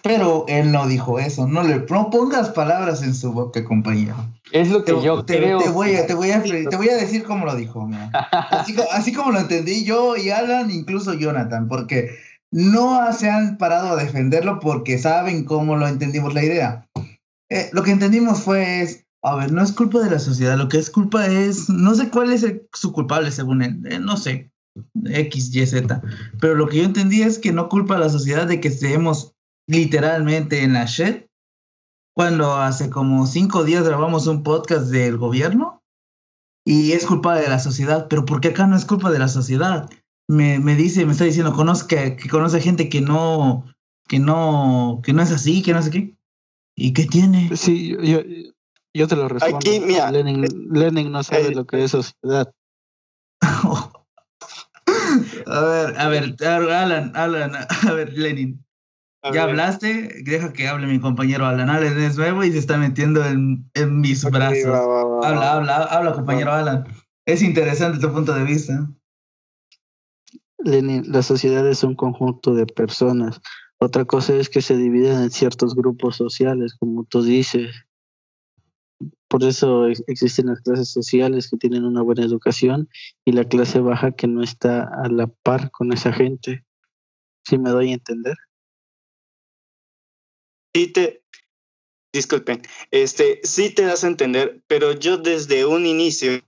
Pero 0.02 0.44
él 0.48 0.72
no 0.72 0.86
dijo 0.86 1.18
eso. 1.18 1.46
No 1.46 1.62
le 1.62 1.80
pongas 1.80 2.50
palabras 2.50 3.02
en 3.02 3.14
su 3.14 3.32
boca, 3.32 3.64
compañero. 3.64 4.16
Es 4.52 4.70
lo 4.70 4.84
que 4.84 4.92
yo 5.02 5.24
creo. 5.26 5.58
Te 5.58 5.68
voy, 5.68 5.94
a, 5.94 6.06
te, 6.06 6.14
voy 6.14 6.30
a, 6.30 6.42
te 6.42 6.76
voy 6.76 6.88
a 6.88 6.96
decir 6.96 7.22
cómo 7.22 7.44
lo 7.44 7.54
dijo. 7.54 7.88
Así, 8.50 8.74
así, 8.92 9.12
como 9.12 9.32
lo 9.32 9.40
entendí 9.40 9.84
yo 9.84 10.16
y 10.16 10.30
Alan, 10.30 10.70
incluso 10.70 11.14
Jonathan, 11.14 11.68
porque 11.68 12.10
no 12.50 13.12
se 13.12 13.30
han 13.30 13.58
parado 13.58 13.90
a 13.90 14.02
defenderlo 14.02 14.58
porque 14.60 14.98
saben 14.98 15.44
cómo 15.44 15.76
lo 15.76 15.86
entendimos 15.86 16.34
la 16.34 16.44
idea. 16.44 16.88
Eh, 17.48 17.68
lo 17.72 17.82
que 17.82 17.90
entendimos 17.90 18.42
fue, 18.42 18.82
es, 18.82 19.04
a 19.22 19.36
ver, 19.36 19.52
no 19.52 19.62
es 19.62 19.72
culpa 19.72 20.00
de 20.00 20.10
la 20.10 20.18
sociedad, 20.18 20.56
lo 20.56 20.68
que 20.68 20.78
es 20.78 20.90
culpa 20.90 21.26
es, 21.26 21.68
no 21.68 21.94
sé 21.94 22.08
cuál 22.08 22.32
es 22.32 22.46
su 22.72 22.92
culpable 22.92 23.30
según 23.30 23.62
él, 23.62 23.82
eh, 23.86 23.98
no 23.98 24.16
sé, 24.16 24.50
X, 25.04 25.54
Y, 25.54 25.66
Z, 25.66 26.00
pero 26.40 26.54
lo 26.54 26.68
que 26.68 26.78
yo 26.78 26.84
entendí 26.84 27.22
es 27.22 27.38
que 27.38 27.52
no 27.52 27.68
culpa 27.68 27.96
a 27.96 28.00
la 28.00 28.08
sociedad 28.08 28.46
de 28.46 28.60
que 28.60 28.68
estemos 28.68 29.34
literalmente 29.70 30.64
en 30.64 30.72
la 30.72 30.84
shit, 30.84 31.26
cuando 32.12 32.56
hace 32.56 32.90
como 32.90 33.24
cinco 33.26 33.62
días 33.62 33.84
grabamos 33.84 34.26
un 34.26 34.42
podcast 34.42 34.86
del 34.86 35.16
gobierno 35.16 35.80
y 36.66 36.92
es 36.92 37.06
culpa 37.06 37.36
de 37.36 37.48
la 37.48 37.60
sociedad, 37.60 38.08
pero 38.08 38.24
¿por 38.24 38.40
qué 38.40 38.48
acá 38.48 38.66
no 38.66 38.76
es 38.76 38.84
culpa 38.84 39.10
de 39.10 39.20
la 39.20 39.28
sociedad? 39.28 39.88
Me, 40.28 40.58
me 40.58 40.74
dice, 40.74 41.06
me 41.06 41.12
está 41.12 41.24
diciendo, 41.24 41.52
conozca, 41.52 42.16
que 42.16 42.28
conoce 42.28 42.60
gente 42.60 42.88
que 42.88 43.00
no, 43.00 43.64
que 44.08 44.18
no, 44.18 45.00
que 45.04 45.12
no 45.12 45.22
es 45.22 45.30
así, 45.30 45.62
que 45.62 45.72
no 45.72 45.82
sé 45.82 45.90
qué. 45.90 46.16
¿Y 46.76 46.92
qué 46.92 47.06
tiene? 47.06 47.56
Sí, 47.56 47.96
yo, 48.02 48.20
yo 48.92 49.06
te 49.06 49.16
lo 49.16 49.28
respondo. 49.28 49.58
Aquí, 49.58 49.80
mira, 49.80 50.10
Lenin, 50.10 50.46
Lenin 50.72 51.12
no 51.12 51.22
sabe 51.22 51.54
lo 51.54 51.64
que 51.64 51.84
es 51.84 51.92
sociedad. 51.92 52.52
a 53.40 53.90
ver, 55.60 55.98
a 55.98 56.08
ver, 56.08 56.36
Alan, 56.44 57.12
Alan, 57.14 57.52
a 57.54 57.92
ver, 57.92 58.12
Lenin. 58.18 58.64
Ya 59.32 59.44
hablaste, 59.44 60.22
deja 60.24 60.52
que 60.52 60.68
hable 60.68 60.86
mi 60.86 61.00
compañero 61.00 61.46
Alan. 61.46 61.70
Alan 61.70 62.00
es 62.00 62.16
nuevo 62.16 62.44
y 62.44 62.52
se 62.52 62.58
está 62.58 62.78
metiendo 62.78 63.24
en, 63.24 63.70
en 63.74 64.00
mis 64.00 64.24
brazos. 64.24 64.74
habla, 65.22 65.52
habla, 65.52 65.76
habla, 65.84 66.12
compañero 66.12 66.52
Alan. 66.52 66.84
Es 67.26 67.42
interesante 67.42 67.98
tu 67.98 68.12
punto 68.12 68.34
de 68.34 68.44
vista. 68.44 68.88
Lenin, 70.58 71.04
la 71.10 71.22
sociedad 71.22 71.66
es 71.66 71.84
un 71.84 71.94
conjunto 71.94 72.54
de 72.54 72.66
personas 72.66 73.40
otra 73.82 74.04
cosa 74.04 74.34
es 74.36 74.50
que 74.50 74.60
se 74.60 74.76
dividen 74.76 75.22
en 75.22 75.30
ciertos 75.30 75.74
grupos 75.74 76.14
sociales, 76.14 76.76
como 76.78 77.04
tú 77.04 77.22
dices. 77.22 77.70
Por 79.26 79.42
eso 79.42 79.86
existen 80.06 80.48
las 80.48 80.60
clases 80.60 80.90
sociales 80.90 81.48
que 81.48 81.56
tienen 81.56 81.86
una 81.86 82.02
buena 82.02 82.22
educación 82.22 82.90
y 83.24 83.32
la 83.32 83.46
clase 83.46 83.80
baja 83.80 84.12
que 84.12 84.26
no 84.26 84.42
está 84.42 84.82
a 84.82 85.08
la 85.08 85.28
par 85.28 85.70
con 85.70 85.94
esa 85.94 86.12
gente. 86.12 86.66
¿Sí 87.46 87.56
me 87.56 87.70
doy 87.70 87.92
a 87.92 87.94
entender? 87.94 88.36
Sí 90.74 90.86
te, 90.88 91.22
disculpen, 92.12 92.62
este, 92.90 93.40
sí 93.42 93.70
te 93.70 93.82
das 93.82 94.04
a 94.04 94.08
entender, 94.08 94.62
pero 94.66 94.92
yo 94.92 95.16
desde 95.16 95.64
un 95.66 95.86
inicio, 95.86 96.40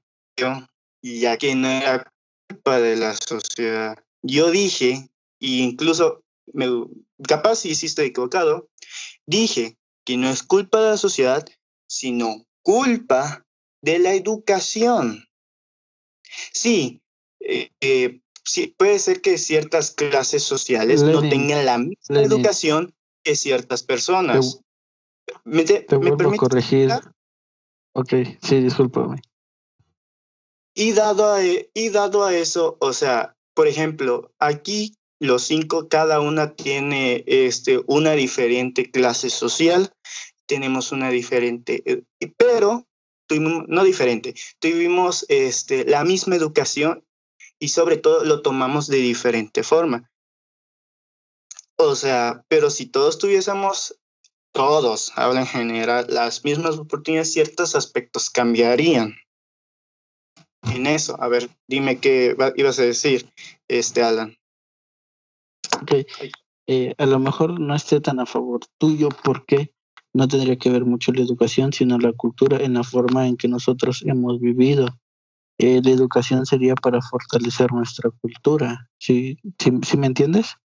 y 1.00 1.26
aquí 1.26 1.54
no 1.54 1.68
era 1.68 2.12
culpa 2.48 2.80
de 2.80 2.96
la 2.96 3.14
sociedad, 3.14 3.98
yo 4.22 4.50
dije, 4.50 5.08
e 5.40 5.46
incluso 5.46 6.22
me, 6.52 6.66
capaz 7.26 7.56
si 7.56 7.70
hiciste 7.70 8.04
equivocado, 8.04 8.68
dije 9.26 9.76
que 10.04 10.16
no 10.16 10.28
es 10.30 10.42
culpa 10.42 10.80
de 10.80 10.90
la 10.90 10.96
sociedad, 10.96 11.44
sino 11.88 12.46
culpa 12.62 13.44
de 13.80 13.98
la 13.98 14.14
educación. 14.14 15.28
Sí, 16.52 17.02
eh, 17.40 17.70
eh, 17.80 18.20
sí 18.44 18.74
puede 18.76 18.98
ser 18.98 19.20
que 19.20 19.38
ciertas 19.38 19.90
clases 19.90 20.42
sociales 20.42 21.02
no 21.02 21.28
tengan 21.28 21.66
la 21.66 21.78
misma 21.78 22.22
educación 22.22 22.94
que 23.22 23.36
ciertas 23.36 23.82
personas. 23.82 24.60
Te, 25.24 25.34
¿Me, 25.44 25.64
te, 25.64 25.86
a 25.88 26.36
corregir. 26.36 26.90
Ok, 27.94 28.12
sí, 28.42 28.60
discúlpame. 28.60 29.20
Y 30.74 30.92
dado, 30.92 31.34
a, 31.34 31.42
y 31.42 31.88
dado 31.90 32.24
a 32.24 32.34
eso, 32.34 32.78
o 32.80 32.92
sea, 32.92 33.36
por 33.54 33.68
ejemplo, 33.68 34.32
aquí 34.38 34.94
los 35.20 35.42
cinco, 35.44 35.88
cada 35.88 36.20
una 36.20 36.54
tiene 36.54 37.22
este, 37.26 37.82
una 37.86 38.12
diferente 38.12 38.90
clase 38.90 39.30
social, 39.30 39.92
tenemos 40.46 40.90
una 40.90 41.10
diferente, 41.10 41.82
eh, 41.84 42.32
pero 42.36 42.88
tuvimos, 43.28 43.64
no 43.68 43.84
diferente, 43.84 44.34
tuvimos 44.58 45.24
este, 45.28 45.84
la 45.84 46.04
misma 46.04 46.36
educación 46.36 47.04
y 47.58 47.68
sobre 47.68 47.98
todo 47.98 48.24
lo 48.24 48.42
tomamos 48.42 48.88
de 48.88 48.96
diferente 48.96 49.62
forma. 49.62 50.10
O 51.88 51.96
sea, 51.96 52.44
pero 52.48 52.70
si 52.70 52.86
todos 52.86 53.18
tuviésemos, 53.18 53.98
todos, 54.52 55.12
hablo 55.16 55.40
en 55.40 55.46
general, 55.46 56.06
las 56.08 56.44
mismas 56.44 56.78
oportunidades, 56.78 57.32
ciertos 57.32 57.74
aspectos 57.74 58.30
cambiarían. 58.30 59.16
En 60.72 60.86
eso, 60.86 61.20
a 61.20 61.28
ver, 61.28 61.50
dime 61.66 61.98
qué 61.98 62.36
ibas 62.56 62.78
a 62.78 62.82
decir, 62.82 63.32
este 63.68 64.02
Alan. 64.02 64.36
Ok, 65.80 66.06
eh, 66.68 66.94
a 66.96 67.06
lo 67.06 67.18
mejor 67.18 67.58
no 67.58 67.74
esté 67.74 68.00
tan 68.00 68.20
a 68.20 68.26
favor 68.26 68.60
tuyo 68.78 69.08
porque 69.24 69.74
no 70.14 70.28
tendría 70.28 70.56
que 70.56 70.70
ver 70.70 70.84
mucho 70.84 71.12
la 71.12 71.22
educación, 71.22 71.72
sino 71.72 71.98
la 71.98 72.12
cultura 72.12 72.58
en 72.58 72.74
la 72.74 72.84
forma 72.84 73.26
en 73.26 73.36
que 73.36 73.48
nosotros 73.48 74.04
hemos 74.06 74.40
vivido. 74.40 74.86
Eh, 75.58 75.80
la 75.82 75.90
educación 75.90 76.46
sería 76.46 76.74
para 76.74 77.00
fortalecer 77.00 77.72
nuestra 77.72 78.10
cultura. 78.10 78.88
¿Sí, 78.98 79.38
sí, 79.58 79.96
me 79.96 80.06
entiendes? 80.06 80.56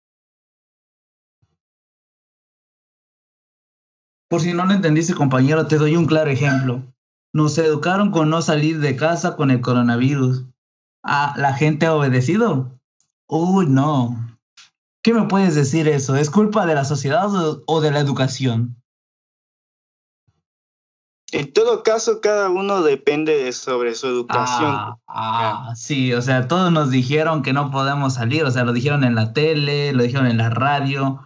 Por 4.28 4.40
si 4.40 4.52
no 4.52 4.66
lo 4.66 4.72
entendiste, 4.72 5.14
compañero, 5.14 5.66
te 5.66 5.78
doy 5.78 5.96
un 5.96 6.06
claro 6.06 6.30
ejemplo. 6.30 6.82
Nos 7.32 7.56
educaron 7.58 8.10
con 8.10 8.30
no 8.30 8.42
salir 8.42 8.80
de 8.80 8.96
casa 8.96 9.36
con 9.36 9.50
el 9.50 9.60
coronavirus. 9.60 10.46
Ah, 11.02 11.34
¿La 11.36 11.54
gente 11.54 11.86
ha 11.86 11.94
obedecido? 11.94 12.78
Uy, 13.28 13.66
no. 13.66 14.38
¿Qué 15.02 15.12
me 15.12 15.28
puedes 15.28 15.54
decir 15.54 15.86
eso? 15.86 16.16
¿Es 16.16 16.30
culpa 16.30 16.66
de 16.66 16.74
la 16.74 16.84
sociedad 16.84 17.28
o 17.66 17.80
de 17.80 17.90
la 17.92 18.00
educación? 18.00 18.76
En 21.32 21.52
todo 21.52 21.82
caso, 21.82 22.20
cada 22.20 22.48
uno 22.48 22.82
depende 22.82 23.52
sobre 23.52 23.94
su 23.94 24.06
educación. 24.06 24.70
Ah, 24.70 24.98
ah, 25.08 25.72
sí, 25.74 26.12
o 26.14 26.22
sea, 26.22 26.46
todos 26.46 26.70
nos 26.70 26.90
dijeron 26.90 27.42
que 27.42 27.52
no 27.52 27.70
podemos 27.70 28.14
salir, 28.14 28.44
o 28.44 28.50
sea, 28.50 28.64
lo 28.64 28.72
dijeron 28.72 29.02
en 29.02 29.16
la 29.16 29.32
tele, 29.32 29.92
lo 29.92 30.04
dijeron 30.04 30.28
en 30.28 30.38
la 30.38 30.50
radio, 30.50 31.25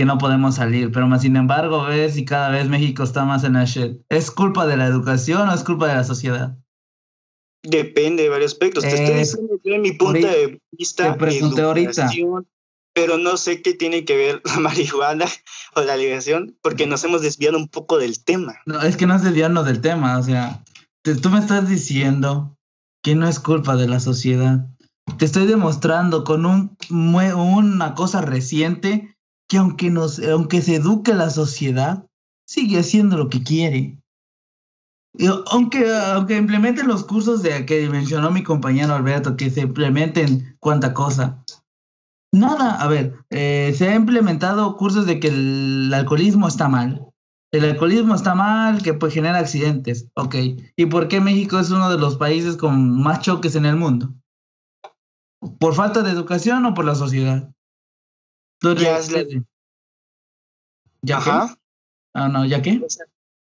que 0.00 0.06
no 0.06 0.16
podemos 0.16 0.54
salir, 0.54 0.90
pero 0.92 1.06
más 1.06 1.20
sin 1.20 1.36
embargo, 1.36 1.84
ves 1.84 2.16
y 2.16 2.24
cada 2.24 2.48
vez 2.48 2.70
México 2.70 3.02
está 3.02 3.26
más 3.26 3.44
en 3.44 3.52
la 3.52 3.66
shit. 3.66 4.00
¿Es 4.08 4.30
culpa 4.30 4.66
de 4.66 4.78
la 4.78 4.86
educación 4.86 5.46
o 5.46 5.54
es 5.54 5.62
culpa 5.62 5.88
de 5.88 5.94
la 5.94 6.04
sociedad? 6.04 6.56
Depende 7.62 8.22
de 8.22 8.30
varios 8.30 8.52
aspectos. 8.52 8.82
Te 8.82 8.94
estoy 8.94 9.18
diciendo 9.18 9.58
mi 9.78 9.92
punto 9.92 10.26
de 10.26 10.58
vista. 10.72 11.12
Te 11.12 11.18
pregunté 11.18 11.60
ahorita 11.60 12.10
pero 12.94 13.18
no 13.18 13.36
sé 13.36 13.60
qué 13.60 13.74
tiene 13.74 14.06
que 14.06 14.16
ver 14.16 14.40
la 14.42 14.56
marihuana 14.60 15.26
o 15.76 15.82
la 15.82 15.98
liberación, 15.98 16.56
porque 16.62 16.86
nos 16.86 17.04
hemos 17.04 17.20
desviado 17.20 17.58
un 17.58 17.68
poco 17.68 17.98
del 17.98 18.24
tema. 18.24 18.54
No, 18.64 18.80
es 18.80 18.96
que 18.96 19.06
no 19.06 19.14
es 19.14 19.22
desviarnos 19.22 19.66
del 19.66 19.82
tema, 19.82 20.18
o 20.18 20.22
sea, 20.22 20.64
tú 21.02 21.28
me 21.28 21.40
estás 21.40 21.68
diciendo 21.68 22.56
que 23.02 23.14
no 23.14 23.28
es 23.28 23.38
culpa 23.38 23.76
de 23.76 23.86
la 23.86 24.00
sociedad. 24.00 24.66
Te 25.18 25.26
estoy 25.26 25.46
demostrando 25.46 26.24
con 26.24 26.46
un, 26.46 26.78
una 26.88 27.94
cosa 27.94 28.22
reciente 28.22 29.09
que 29.50 29.58
aunque, 29.58 29.90
nos, 29.90 30.20
aunque 30.20 30.62
se 30.62 30.76
eduque 30.76 31.12
la 31.12 31.28
sociedad, 31.28 32.06
sigue 32.46 32.78
haciendo 32.78 33.18
lo 33.18 33.28
que 33.28 33.42
quiere. 33.42 33.98
Aunque, 35.50 35.92
aunque 35.92 36.36
implementen 36.36 36.86
los 36.86 37.04
cursos 37.04 37.42
de 37.42 37.66
que 37.66 37.90
mencionó 37.90 38.30
mi 38.30 38.44
compañero 38.44 38.94
Alberto, 38.94 39.36
que 39.36 39.50
se 39.50 39.62
implementen 39.62 40.56
cuánta 40.60 40.94
cosa, 40.94 41.42
Nada, 42.32 42.80
a 42.80 42.86
ver, 42.86 43.24
eh, 43.30 43.74
se 43.76 43.88
ha 43.88 43.96
implementado 43.96 44.76
cursos 44.76 45.04
de 45.04 45.18
que 45.18 45.26
el 45.26 45.92
alcoholismo 45.92 46.46
está 46.46 46.68
mal. 46.68 47.06
el 47.52 47.64
alcoholismo 47.64 48.14
está 48.14 48.36
mal, 48.36 48.80
que 48.80 48.94
pues 48.94 49.12
genera 49.12 49.38
accidentes. 49.38 50.06
Ok. 50.14 50.36
¿Y 50.76 50.86
por 50.86 51.08
qué 51.08 51.20
México 51.20 51.58
es 51.58 51.72
uno 51.72 51.90
de 51.90 51.98
los 51.98 52.16
países 52.16 52.56
con 52.56 53.02
más 53.02 53.22
choques 53.22 53.56
en 53.56 53.66
el 53.66 53.74
mundo? 53.74 54.14
¿Por 55.58 55.74
falta 55.74 56.02
de 56.02 56.12
educación 56.12 56.64
o 56.66 56.74
por 56.74 56.84
la 56.84 56.94
sociedad? 56.94 57.50
Ya, 58.62 58.98
es 58.98 59.10
la... 59.10 59.24
¿Ya 61.02 61.16
Ajá. 61.16 61.58
Ah, 62.12 62.28
no, 62.28 62.44
¿ya 62.44 62.60
qué? 62.60 62.80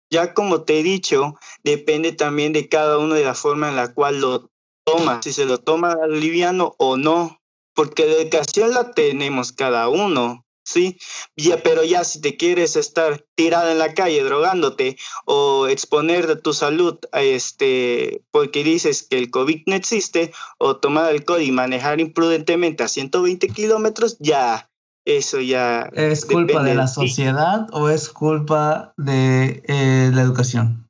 Ya 0.10 0.34
como 0.34 0.64
te 0.64 0.80
he 0.80 0.84
dicho, 0.84 1.38
depende 1.64 2.12
también 2.12 2.54
de 2.54 2.70
cada 2.70 2.98
uno 2.98 3.14
de 3.14 3.24
la 3.24 3.34
forma 3.34 3.70
en 3.70 3.76
la 3.76 3.94
cual 3.94 4.20
lo 4.20 4.50
toma, 4.86 5.22
si 5.22 5.34
se 5.34 5.46
lo 5.46 5.60
toma 5.60 5.96
liviano 6.08 6.76
o 6.78 6.98
no, 6.98 7.42
porque 7.74 8.06
la 8.06 8.14
educación 8.14 8.72
la 8.72 8.92
tenemos 8.92 9.52
cada 9.52 9.90
uno. 9.90 10.48
¿sí? 10.68 10.98
Ya, 11.36 11.64
pero 11.64 11.84
ya 11.84 12.04
si 12.04 12.20
te 12.20 12.36
quieres 12.36 12.76
estar 12.76 13.26
tirado 13.36 13.72
en 13.72 13.80
la 13.80 13.94
calle 13.94 14.22
drogándote 14.24 14.98
o 15.26 15.68
exponer 15.68 16.28
de 16.28 16.36
tu 16.36 16.54
salud 16.54 17.00
a 17.12 17.22
este, 17.22 18.22
porque 18.32 18.64
dices 18.64 19.04
que 19.04 19.18
el 19.18 19.32
COVID 19.32 19.64
no 19.66 19.76
existe, 19.76 20.34
o 20.58 20.78
tomar 20.78 21.06
alcohol 21.06 21.42
y 21.42 21.52
manejar 21.52 22.00
imprudentemente 22.02 22.84
a 22.84 22.88
120 22.88 23.48
kilómetros, 23.50 24.18
ya, 24.20 24.67
eso 25.08 25.40
ya... 25.40 25.90
¿Es 25.94 26.26
culpa 26.26 26.62
de 26.64 26.76
la 26.76 26.88
sociedad 26.88 27.68
o 27.72 27.90
es 27.90 28.10
culpa 28.10 28.94
de 28.98 29.64
eh, 29.66 30.12
la 30.14 30.22
educación? 30.22 30.90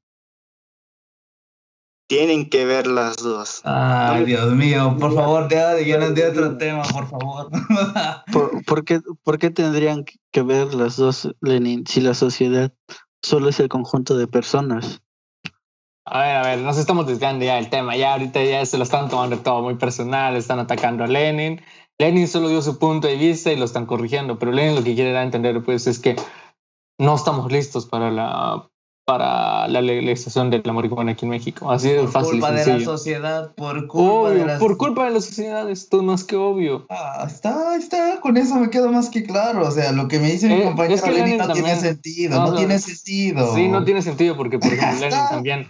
Tienen 2.10 2.50
que 2.50 2.66
ver 2.66 2.88
las 2.88 3.18
dos. 3.18 3.62
Ay, 3.64 4.26
Dios 4.26 4.54
mío, 4.54 4.96
por 4.98 5.14
favor, 5.14 5.50
ya 5.50 5.74
de 5.76 6.28
otro 6.28 6.58
tema, 6.58 6.84
por 6.84 7.10
favor. 7.10 7.50
¿Por, 8.66 8.86
qué, 8.86 9.02
¿Por 9.24 9.38
qué 9.38 9.52
tendrían 9.52 10.06
que 10.32 10.42
ver 10.42 10.74
las 10.74 10.96
dos, 10.96 11.30
Lenin, 11.42 11.86
si 11.86 12.02
la 12.02 12.14
sociedad 12.14 12.74
solo 13.22 13.50
es 13.50 13.60
el 13.60 13.68
conjunto 13.68 14.18
de 14.18 14.28
personas? 14.28 15.02
A 16.06 16.22
ver, 16.22 16.36
a 16.38 16.42
ver, 16.44 16.60
nos 16.60 16.78
estamos 16.78 17.06
desviando 17.06 17.44
ya 17.44 17.56
del 17.56 17.70
tema. 17.70 17.98
Ya 17.98 18.14
ahorita 18.14 18.42
ya 18.42 18.66
se 18.66 18.78
lo 18.78 18.84
están 18.84 19.10
tomando 19.10 19.40
todo 19.40 19.62
muy 19.62 19.76
personal, 19.76 20.38
están 20.38 20.60
atacando 20.60 21.04
a 21.04 21.08
Lenin. 21.08 21.62
Lenin 22.00 22.28
solo 22.28 22.50
dio 22.50 22.62
su 22.62 22.78
punto 22.78 23.08
de 23.08 23.16
vista 23.16 23.52
y 23.52 23.56
lo 23.56 23.66
están 23.66 23.86
corrigiendo, 23.86 24.38
pero 24.38 24.52
Lenin 24.52 24.76
lo 24.76 24.84
que 24.84 24.96
quiere 24.96 25.12
dar 25.12 25.22
a 25.22 25.26
entender 25.26 25.64
pues 25.64 25.88
es 25.88 26.00
que 26.00 26.16
no 27.00 27.16
estamos 27.16 27.52
listos 27.52 27.86
para 27.86 28.12
la 28.12 28.70
para 29.08 29.70
la 29.70 29.82
legalización 29.82 30.50
de 30.50 30.62
la 30.66 30.74
marihuana 30.74 31.14
aquí 31.14 31.26
en 31.26 31.30
México. 31.30 31.72
Así 31.72 31.90
de 31.90 32.06
fácil. 32.08 32.42
Por 32.42 32.50
culpa 32.50 32.52
de 32.52 32.66
la 32.66 32.84
sociedad, 32.84 33.56
por 33.56 33.88
culpa 33.88 34.32
de 34.32 34.46
la 34.46 34.60
Por 34.60 34.78
culpa 34.78 35.06
de 35.06 35.12
la 35.12 35.22
sociedad, 35.22 35.70
esto 35.70 36.04
más 36.04 36.26
que 36.26 36.36
obvio. 36.36 36.86
Ah, 36.90 37.24
está, 37.26 37.78
está, 37.78 38.20
con 38.20 38.36
eso 38.36 38.56
me 38.56 38.70
quedo 38.70 38.92
más 38.92 39.10
que 39.10 39.24
claro. 39.24 39.66
O 39.66 39.72
sea, 39.72 39.94
lo 39.94 40.10
que 40.10 40.20
me 40.20 40.30
dice 40.30 40.50
mi 40.50 40.56
eh, 40.56 40.64
compañero 40.66 40.96
es 40.96 41.02
que 41.02 41.38
no 41.38 41.54
tiene 41.54 41.76
sentido, 41.78 42.38
no, 42.38 42.54
tiene 42.54 42.80
sentido. 42.80 43.56
Sí, 43.56 43.70
no 43.70 43.86
tiene 43.86 44.02
sentido 44.02 44.36
porque, 44.36 44.60
por 44.60 44.74
ejemplo, 44.74 45.00
Lenin 45.10 45.28
también... 45.30 45.68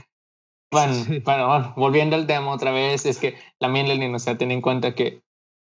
Bueno, 0.71 0.93
bueno, 1.23 1.73
volviendo 1.77 2.15
al 2.15 2.25
tema 2.25 2.51
otra 2.51 2.71
vez, 2.71 3.05
es 3.05 3.19
que 3.19 3.35
también 3.59 3.87
Lenin, 3.87 4.15
o 4.15 4.19
sea, 4.19 4.35
tiene 4.35 4.55
en 4.55 4.61
cuenta 4.61 4.95
que 4.95 5.21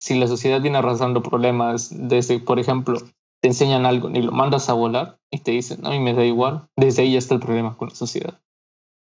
si 0.01 0.19
la 0.19 0.27
sociedad 0.27 0.61
viene 0.61 0.79
arrasando 0.79 1.23
problemas 1.23 1.91
desde, 1.93 2.39
por 2.39 2.59
ejemplo, 2.59 2.99
te 3.41 3.49
enseñan 3.49 3.87
algo 3.87 4.11
y 4.11 4.23
lo 4.23 4.33
mandas 4.33 4.69
a 4.69 4.73
volar 4.73 5.19
y 5.31 5.39
te 5.39 5.53
dicen, 5.53 5.87
a 5.87 5.91
mí 5.91 5.99
me 5.99 6.15
da 6.15 6.25
igual, 6.25 6.69
desde 6.77 7.03
ahí 7.03 7.13
ya 7.13 7.19
está 7.19 7.35
el 7.35 7.41
problema 7.41 7.77
con 7.77 7.89
la 7.89 7.95
sociedad. 7.95 8.41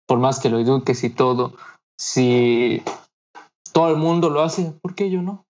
Por 0.07 0.19
más 0.19 0.41
que 0.41 0.49
lo 0.49 0.59
eduques 0.59 1.05
y 1.05 1.11
todo, 1.11 1.55
si 1.97 2.83
todo 3.73 3.91
el 3.91 3.97
mundo 3.97 4.31
lo 4.31 4.43
hace, 4.43 4.73
¿por 4.83 4.95
qué 4.95 5.11
yo 5.11 5.23
no? 5.23 5.47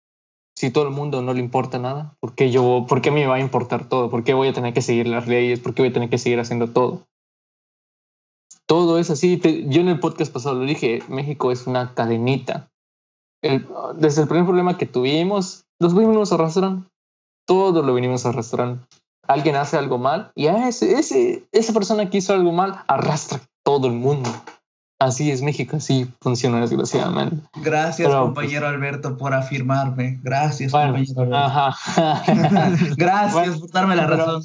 Si 0.57 0.71
todo 0.71 0.85
el 0.85 0.91
mundo 0.91 1.23
no 1.23 1.33
le 1.33 1.41
importa 1.41 1.79
nada, 1.79 2.15
¿por 2.21 2.35
qué 2.35 2.51
yo, 2.51 2.87
por 2.89 3.01
qué 3.01 3.11
me 3.11 3.27
va 3.27 3.37
a 3.37 3.41
importar 3.41 3.89
todo? 3.89 4.11
¿Por 4.11 4.23
qué 4.23 4.35
voy 4.35 4.49
a 4.49 4.53
tener 4.53 4.75
que 4.75 4.83
seguir 4.83 5.09
las 5.09 5.27
leyes? 5.27 5.61
¿Por 5.61 5.75
qué 5.75 5.83
voy 5.83 5.91
a 5.91 5.95
tener 5.95 6.11
que 6.11 6.19
seguir 6.19 6.39
haciendo 6.39 6.69
todo? 6.69 7.07
Todo 8.67 8.99
es 8.99 9.11
así. 9.11 9.41
Yo 9.67 9.81
en 9.81 9.89
el 9.89 9.99
podcast 9.99 10.33
pasado 10.33 10.57
lo 10.57 10.65
dije, 10.65 11.03
México 11.09 11.51
es 11.51 11.67
una 11.67 11.95
cadenita. 11.95 12.71
Desde 13.43 14.23
el 14.23 14.29
primer 14.29 14.45
problema 14.45 14.79
que 14.79 14.87
tuvimos, 14.87 15.65
los 15.81 15.95
mismos 15.95 16.33
arrastran 16.33 16.87
todo 17.47 17.83
lo 17.83 17.95
venimos 17.95 18.27
arrastrando. 18.27 18.87
Alguien 19.27 19.57
hace 19.57 19.77
algo 19.77 19.99
mal 19.99 20.33
y 20.35 20.47
a 20.47 20.69
ese, 20.69 20.99
ese, 20.99 21.47
esa 21.53 21.73
persona 21.73 22.11
que 22.11 22.19
hizo 22.19 22.33
algo 22.33 22.53
mal 22.53 22.83
arrastra 22.89 23.41
todo 23.65 23.87
el 23.87 23.95
mundo. 23.95 24.31
Así 24.99 25.31
es 25.31 25.43
México, 25.43 25.77
así 25.77 26.13
funciona 26.21 26.61
desgraciadamente. 26.61 27.37
Gracias, 27.57 28.09
compañero 28.09 28.69
Alberto, 28.69 29.17
por 29.17 29.35
afirmarme. 29.35 30.21
Gracias, 30.23 30.73
compañero 30.73 31.27
Gracias 32.97 33.59
por 33.59 33.71
darme 33.71 33.97
la 33.97 34.07
razón. 34.07 34.45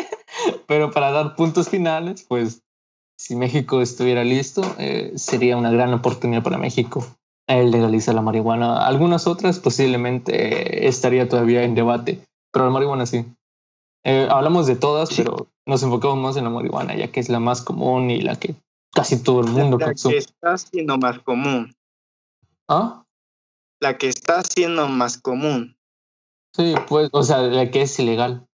Pero 0.68 0.92
para 0.92 1.10
dar 1.10 1.34
puntos 1.34 1.68
finales, 1.68 2.24
pues 2.28 2.62
si 3.18 3.34
México 3.34 3.80
estuviera 3.80 4.22
listo, 4.22 4.62
eh, 4.78 5.12
sería 5.16 5.56
una 5.56 5.70
gran 5.70 5.92
oportunidad 5.92 6.42
para 6.42 6.58
México 6.58 7.04
el 7.46 7.70
legalizar 7.70 8.14
la 8.14 8.22
marihuana. 8.22 8.86
Algunas 8.86 9.26
otras 9.26 9.58
posiblemente 9.58 10.84
eh, 10.84 10.88
estaría 10.88 11.28
todavía 11.28 11.62
en 11.62 11.74
debate, 11.74 12.20
pero 12.52 12.66
la 12.66 12.70
marihuana 12.72 13.06
sí. 13.06 13.24
Eh, 14.04 14.28
hablamos 14.30 14.66
de 14.66 14.76
todas, 14.76 15.10
pero 15.16 15.48
nos 15.66 15.82
enfocamos 15.82 16.18
más 16.18 16.36
en 16.36 16.44
la 16.44 16.50
marihuana, 16.50 16.94
ya 16.94 17.10
que 17.10 17.20
es 17.20 17.28
la 17.28 17.40
más 17.40 17.62
común 17.62 18.10
y 18.10 18.20
la 18.20 18.36
que 18.36 18.54
casi 18.92 19.22
todo 19.22 19.40
el 19.40 19.48
mundo 19.48 19.78
la 19.78 19.94
que 19.94 20.16
está 20.16 20.56
siendo 20.58 20.96
más 20.98 21.18
común. 21.20 21.74
¿Ah? 22.68 23.04
La 23.80 23.98
que 23.98 24.08
está 24.08 24.42
siendo 24.42 24.88
más 24.88 25.18
común. 25.18 25.76
Sí, 26.54 26.74
pues, 26.88 27.10
o 27.12 27.22
sea, 27.22 27.42
la 27.42 27.70
que 27.70 27.82
es 27.82 27.98
ilegal. 27.98 28.48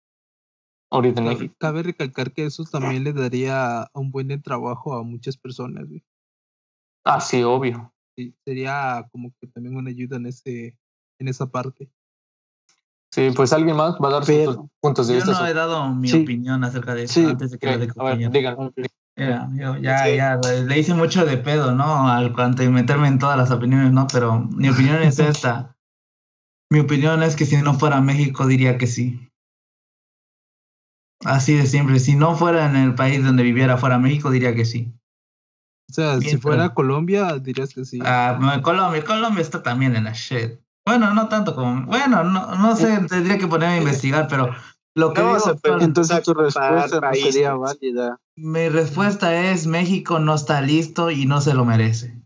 Ahorita 0.92 1.22
cabe, 1.22 1.52
cabe 1.58 1.82
recalcar 1.82 2.32
que 2.32 2.46
eso 2.46 2.64
también 2.64 3.04
le 3.04 3.12
daría 3.12 3.88
un 3.92 4.10
buen 4.10 4.42
trabajo 4.42 4.94
a 4.94 5.04
muchas 5.04 5.36
personas. 5.36 5.86
Ah, 7.04 7.20
sí, 7.20 7.42
obvio. 7.44 7.92
Sí, 8.20 8.34
sería 8.44 9.06
como 9.12 9.32
que 9.40 9.46
también 9.46 9.76
una 9.76 9.88
ayuda 9.88 10.18
en 10.18 10.26
ese 10.26 10.76
en 11.18 11.28
esa 11.28 11.50
parte. 11.50 11.90
Sí, 13.12 13.30
pues 13.34 13.52
alguien 13.54 13.76
más 13.76 13.94
va 13.94 14.08
a 14.08 14.12
dar 14.12 14.24
sus 14.24 14.58
puntos 14.78 15.08
de 15.08 15.14
vista. 15.14 15.32
Yo 15.32 15.40
no 15.40 15.46
he 15.46 15.54
dado 15.54 15.94
mi 15.94 16.12
opinión 16.12 16.62
acerca 16.64 16.94
de 16.94 17.04
eso 17.04 17.26
antes 17.26 17.50
de 17.50 17.58
que 17.58 17.66
lo 17.66 18.04
A 18.04 18.14
ver, 18.14 18.30
díganlo. 18.30 18.72
yo 18.76 19.76
ya, 19.78 20.08
ya, 20.08 20.36
le 20.36 20.78
hice 20.78 20.94
mucho 20.94 21.24
de 21.24 21.38
pedo, 21.38 21.74
¿no? 21.74 22.08
Al 22.08 22.34
cuanto 22.34 22.62
y 22.62 22.68
meterme 22.68 23.08
en 23.08 23.18
todas 23.18 23.38
las 23.38 23.50
opiniones, 23.50 23.92
¿no? 23.92 24.06
Pero 24.12 24.40
mi 24.40 24.68
opinión 24.68 25.02
es 25.02 25.18
esta. 25.18 25.76
Mi 26.70 26.80
opinión 26.80 27.22
es 27.22 27.36
que 27.36 27.46
si 27.46 27.56
no 27.56 27.74
fuera 27.74 28.02
México, 28.02 28.46
diría 28.46 28.76
que 28.76 28.86
sí. 28.86 29.28
Así 31.24 31.54
de 31.54 31.66
simple. 31.66 31.98
Si 32.00 32.16
no 32.16 32.36
fuera 32.36 32.68
en 32.68 32.76
el 32.76 32.94
país 32.94 33.24
donde 33.24 33.42
viviera, 33.42 33.78
fuera 33.78 33.98
México, 33.98 34.30
diría 34.30 34.54
que 34.54 34.66
sí. 34.66 34.92
O 35.90 35.92
sea, 35.92 36.20
si 36.20 36.36
fuera 36.36 36.72
Colombia, 36.72 37.36
dirías 37.38 37.74
que 37.74 37.84
sí. 37.84 37.98
Ah, 38.04 38.60
Colombia, 38.62 39.04
Colombia 39.04 39.42
está 39.42 39.62
también 39.62 39.96
en 39.96 40.04
la 40.04 40.12
shit. 40.12 40.60
Bueno, 40.86 41.12
no 41.14 41.28
tanto 41.28 41.54
como. 41.54 41.86
Bueno, 41.86 42.22
no, 42.22 42.54
no 42.54 42.76
sé, 42.76 43.00
tendría 43.08 43.38
que 43.38 43.48
ponerme 43.48 43.74
a 43.74 43.78
investigar, 43.78 44.28
pero 44.28 44.54
lo 44.94 45.12
que. 45.12 45.22
entonces 45.80 46.22
tu 46.22 46.34
respuesta 46.34 47.00
no 47.00 47.14
sería 47.14 47.54
válida. 47.54 48.20
Mi 48.36 48.68
respuesta 48.68 49.50
es: 49.50 49.66
México 49.66 50.20
no 50.20 50.34
está 50.34 50.60
listo 50.60 51.10
y 51.10 51.26
no 51.26 51.40
se 51.40 51.54
lo 51.54 51.64
merece. 51.64 52.22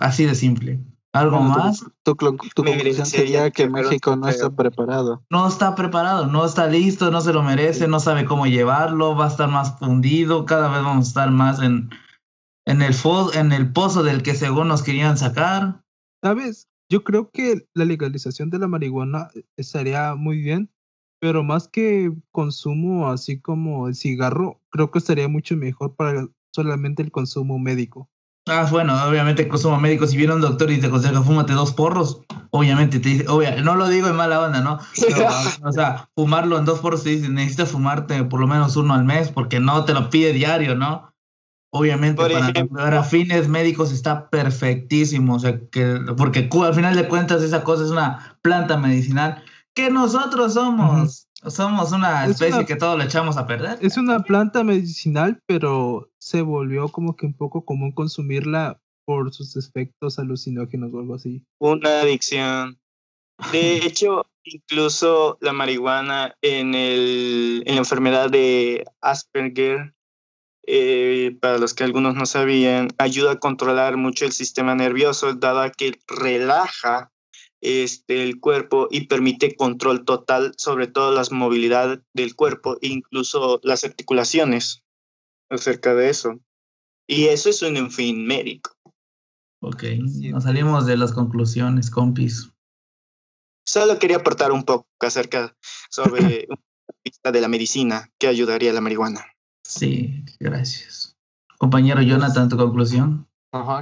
Así 0.00 0.24
de 0.24 0.34
simple. 0.34 0.80
¿Algo 1.12 1.40
más? 1.40 1.84
Tu, 2.02 2.16
conclusión 2.16 3.06
sería 3.06 3.50
que 3.50 3.68
México 3.68 4.14
no 4.14 4.28
está 4.28 4.50
preparado. 4.50 5.22
No 5.30 5.48
está 5.48 5.74
preparado, 5.74 6.26
no 6.26 6.44
está 6.44 6.66
listo, 6.66 7.10
no 7.10 7.20
se 7.20 7.32
lo 7.32 7.42
merece, 7.42 7.88
no 7.88 7.98
sabe 7.98 8.24
cómo 8.24 8.46
llevarlo, 8.46 9.16
va 9.16 9.24
a 9.24 9.28
estar 9.28 9.48
más 9.48 9.78
fundido, 9.78 10.44
cada 10.44 10.68
vez 10.68 10.82
vamos 10.82 11.06
a 11.06 11.08
estar 11.08 11.30
más 11.30 11.60
en, 11.60 11.90
en, 12.68 12.82
el, 12.82 12.94
en 13.34 13.52
el 13.52 13.72
pozo 13.72 14.02
del 14.02 14.22
que 14.22 14.34
según 14.34 14.68
nos 14.68 14.82
querían 14.82 15.16
sacar. 15.16 15.82
¿Sabes? 16.22 16.68
Yo 16.90 17.02
creo 17.02 17.30
que 17.30 17.66
la 17.74 17.86
legalización 17.86 18.50
de 18.50 18.58
la 18.58 18.68
marihuana 18.68 19.28
eh, 19.34 19.42
estaría 19.56 20.14
muy 20.14 20.38
bien, 20.38 20.70
pero 21.18 21.42
más 21.42 21.66
que 21.68 22.12
consumo 22.30 23.08
así 23.08 23.40
como 23.40 23.88
el 23.88 23.94
cigarro, 23.94 24.60
creo 24.70 24.90
que 24.90 24.98
estaría 24.98 25.28
mucho 25.28 25.56
mejor 25.56 25.96
para 25.96 26.28
solamente 26.54 27.02
el 27.02 27.10
consumo 27.10 27.58
médico. 27.58 28.10
Ah, 28.46 28.66
bueno, 28.70 28.94
obviamente 29.06 29.42
el 29.42 29.48
consumo 29.48 29.78
médico, 29.78 30.06
si 30.06 30.16
viene 30.16 30.34
un 30.34 30.40
doctor 30.40 30.70
y 30.70 30.78
te 30.78 30.86
aconseja 30.86 31.22
fúmate 31.22 31.52
dos 31.52 31.72
porros, 31.72 32.22
obviamente 32.50 32.98
te 32.98 33.08
dice, 33.08 33.24
no 33.62 33.74
lo 33.76 33.88
digo 33.88 34.08
en 34.08 34.16
mala 34.16 34.40
onda, 34.40 34.60
¿no? 34.60 34.78
o 35.64 35.72
sea, 35.72 36.08
fumarlo 36.14 36.58
en 36.58 36.64
dos 36.64 36.80
porros 36.80 37.02
te 37.02 37.10
dice, 37.10 37.28
necesitas 37.28 37.72
fumarte 37.72 38.24
por 38.24 38.40
lo 38.40 38.46
menos 38.46 38.76
uno 38.76 38.94
al 38.94 39.04
mes 39.04 39.30
porque 39.30 39.60
no 39.60 39.84
te 39.84 39.94
lo 39.94 40.10
pide 40.10 40.32
diario, 40.32 40.74
¿no? 40.74 41.12
Obviamente, 41.70 42.22
para, 42.72 43.02
fines 43.02 43.46
médicos 43.46 43.92
está 43.92 44.30
perfectísimo, 44.30 45.34
o 45.34 45.38
sea, 45.38 45.60
que, 45.70 46.00
porque 46.16 46.48
al 46.62 46.74
final 46.74 46.96
de 46.96 47.08
cuentas 47.08 47.42
esa 47.42 47.62
cosa 47.62 47.84
es 47.84 47.90
una 47.90 48.38
planta 48.40 48.78
medicinal 48.78 49.42
que 49.74 49.90
nosotros 49.90 50.54
somos. 50.54 51.26
Somos 51.46 51.92
una 51.92 52.26
especie 52.26 52.66
que 52.66 52.74
todo 52.74 52.98
le 52.98 53.04
echamos 53.04 53.36
a 53.36 53.46
perder. 53.46 53.78
Es 53.80 53.96
una 53.96 54.24
planta 54.24 54.64
medicinal, 54.64 55.40
pero 55.46 56.10
se 56.18 56.42
volvió 56.42 56.88
como 56.88 57.14
que 57.14 57.26
un 57.26 57.34
poco 57.34 57.64
común 57.64 57.92
consumirla 57.92 58.80
por 59.04 59.32
sus 59.32 59.56
efectos 59.56 60.18
alucinógenos 60.18 60.92
o 60.92 60.98
algo 60.98 61.14
así. 61.14 61.44
Una 61.60 62.00
adicción. 62.00 62.80
De 63.52 63.76
hecho, 63.86 64.26
incluso 64.42 65.38
la 65.40 65.52
marihuana 65.52 66.34
en, 66.42 66.74
el, 66.74 67.62
en 67.66 67.74
la 67.76 67.80
enfermedad 67.80 68.30
de 68.30 68.84
Asperger, 69.00 69.94
eh, 70.70 71.34
para 71.40 71.56
los 71.56 71.72
que 71.72 71.82
algunos 71.82 72.14
no 72.14 72.26
sabían, 72.26 72.88
ayuda 72.98 73.32
a 73.32 73.38
controlar 73.38 73.96
mucho 73.96 74.26
el 74.26 74.32
sistema 74.32 74.74
nervioso, 74.74 75.32
dado 75.32 75.66
que 75.74 75.98
relaja 76.06 77.10
este, 77.62 78.22
el 78.22 78.38
cuerpo 78.38 78.86
y 78.90 79.06
permite 79.06 79.56
control 79.56 80.04
total 80.04 80.52
sobre 80.58 80.86
todo 80.86 81.10
las 81.14 81.32
movilidad 81.32 82.02
del 82.12 82.36
cuerpo 82.36 82.76
incluso 82.82 83.60
las 83.62 83.82
articulaciones 83.82 84.84
acerca 85.48 85.94
de 85.94 86.10
eso. 86.10 86.38
Y 87.06 87.28
eso 87.28 87.48
es 87.48 87.62
un 87.62 87.90
fin 87.90 88.26
médico. 88.26 88.72
Ok, 89.62 89.84
nos 90.32 90.44
salimos 90.44 90.84
de 90.84 90.98
las 90.98 91.12
conclusiones, 91.12 91.90
compis. 91.90 92.52
Solo 93.66 93.98
quería 93.98 94.18
aportar 94.18 94.52
un 94.52 94.64
poco 94.64 94.86
acerca 95.00 95.56
sobre 95.88 96.46
una 96.50 96.60
pista 97.02 97.32
de 97.32 97.40
la 97.40 97.48
medicina 97.48 98.12
que 98.18 98.26
ayudaría 98.28 98.70
a 98.70 98.74
la 98.74 98.82
marihuana. 98.82 99.24
Sí, 99.68 100.24
gracias. 100.40 101.14
Compañero 101.58 102.00
Jonathan, 102.00 102.48
tu 102.48 102.56
conclusión. 102.56 103.28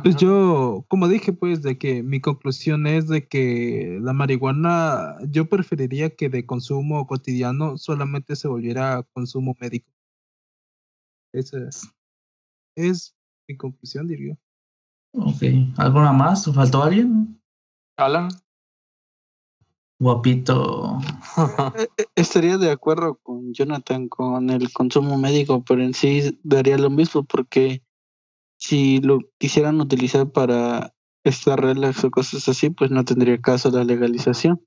Pues 0.02 0.16
yo, 0.16 0.84
como 0.88 1.06
dije, 1.06 1.32
pues, 1.32 1.62
de 1.62 1.78
que 1.78 2.02
mi 2.02 2.20
conclusión 2.20 2.88
es 2.88 3.06
de 3.06 3.28
que 3.28 4.00
la 4.02 4.12
marihuana, 4.12 5.16
yo 5.28 5.48
preferiría 5.48 6.10
que 6.10 6.28
de 6.28 6.44
consumo 6.44 7.06
cotidiano 7.06 7.78
solamente 7.78 8.34
se 8.34 8.48
volviera 8.48 9.06
consumo 9.12 9.56
médico. 9.60 9.92
Esa 11.32 11.68
es, 11.68 11.88
es 12.76 13.16
mi 13.48 13.56
conclusión, 13.56 14.08
diría. 14.08 14.36
Ok. 15.12 15.42
¿Alguna 15.76 16.12
más? 16.12 16.48
¿O 16.48 16.52
faltó 16.52 16.82
alguien? 16.82 17.40
Alan. 17.96 18.28
Guapito. 19.98 20.98
Eh, 21.78 21.88
eh, 21.98 22.04
Estaría 22.14 22.56
de 22.56 22.70
acuerdo 22.70 23.16
con 23.22 23.52
Jonathan 23.52 24.08
con 24.08 24.50
el 24.50 24.72
consumo 24.72 25.18
médico, 25.18 25.62
pero 25.64 25.82
en 25.82 25.94
sí 25.94 26.38
daría 26.42 26.78
lo 26.78 26.88
mismo 26.88 27.24
porque 27.24 27.82
si 28.58 29.00
lo 29.00 29.18
quisieran 29.38 29.80
utilizar 29.80 30.30
para 30.30 30.94
estar 31.24 31.60
relax 31.60 32.04
o 32.04 32.10
cosas 32.10 32.48
así, 32.48 32.70
pues 32.70 32.90
no 32.90 33.04
tendría 33.04 33.38
caso 33.40 33.70
la 33.70 33.84
legalización. 33.84 34.64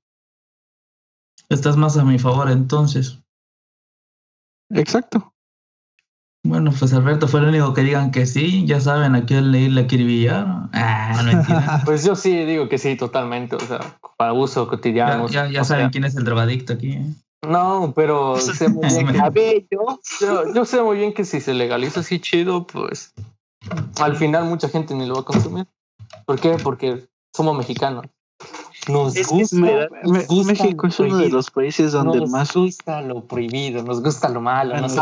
Estás 1.48 1.76
más 1.76 1.96
a 1.96 2.04
mi 2.04 2.18
favor 2.18 2.50
entonces. 2.50 3.20
Exacto. 4.70 5.34
Bueno, 6.42 6.72
pues 6.78 6.92
Alberto 6.94 7.28
fue 7.28 7.40
el 7.40 7.46
único 7.48 7.74
que 7.74 7.82
digan 7.82 8.10
que 8.10 8.24
sí. 8.26 8.64
Ya 8.66 8.80
saben 8.80 9.14
a 9.14 9.26
quién 9.26 9.52
leer 9.52 9.72
la 9.72 9.82
acribillar. 9.82 10.46
Ah, 10.72 11.20
no 11.22 11.30
entiendo. 11.30 11.62
Pues 11.84 12.04
yo 12.04 12.16
sí 12.16 12.44
digo 12.44 12.68
que 12.68 12.78
sí, 12.78 12.96
totalmente. 12.96 13.56
O 13.56 13.60
sea, 13.60 13.80
para 14.16 14.32
uso 14.32 14.64
ya 14.64 14.70
cotidiano. 14.70 15.28
ya, 15.28 15.48
ya 15.50 15.60
o 15.62 15.64
saben 15.64 15.84
sea, 15.86 15.90
quién 15.90 16.04
es 16.04 16.16
el 16.16 16.24
drogadicto 16.24 16.72
aquí. 16.72 16.92
¿eh? 16.92 17.04
No, 17.46 17.92
pero 17.94 18.36
sé 18.40 18.68
muy 18.68 18.86
bien 18.88 19.12
que- 19.12 19.18
A 19.20 19.28
ver, 19.30 19.66
yo, 19.70 20.00
yo, 20.20 20.54
yo 20.54 20.64
sé 20.64 20.82
muy 20.82 20.96
bien 20.98 21.12
que 21.12 21.24
si 21.24 21.40
se 21.40 21.52
legaliza 21.52 22.00
así 22.00 22.18
chido, 22.20 22.66
pues 22.66 23.12
al 24.00 24.16
final 24.16 24.44
mucha 24.46 24.68
gente 24.70 24.94
ni 24.94 25.04
lo 25.06 25.14
va 25.16 25.20
a 25.20 25.24
consumir. 25.24 25.66
¿Por 26.24 26.40
qué? 26.40 26.56
Porque 26.62 27.06
somos 27.34 27.56
mexicanos. 27.56 28.06
Nos 28.88 29.14
Es 29.14 29.28
que 29.28 29.34
gusta, 29.34 29.56
me- 29.56 29.88
nos 30.04 30.26
gusta 30.26 30.52
México 30.52 30.86
es 30.86 30.98
uno 31.00 31.18
de 31.18 31.28
los 31.28 31.50
países 31.50 31.92
donde 31.92 32.20
nos 32.20 32.30
más 32.30 32.54
gusta 32.54 33.02
lo 33.02 33.24
prohibido, 33.26 33.82
nos 33.82 34.02
gusta 34.02 34.30
lo 34.30 34.40
malo, 34.40 34.74
Ah, 34.74 34.80
nos, 34.80 34.92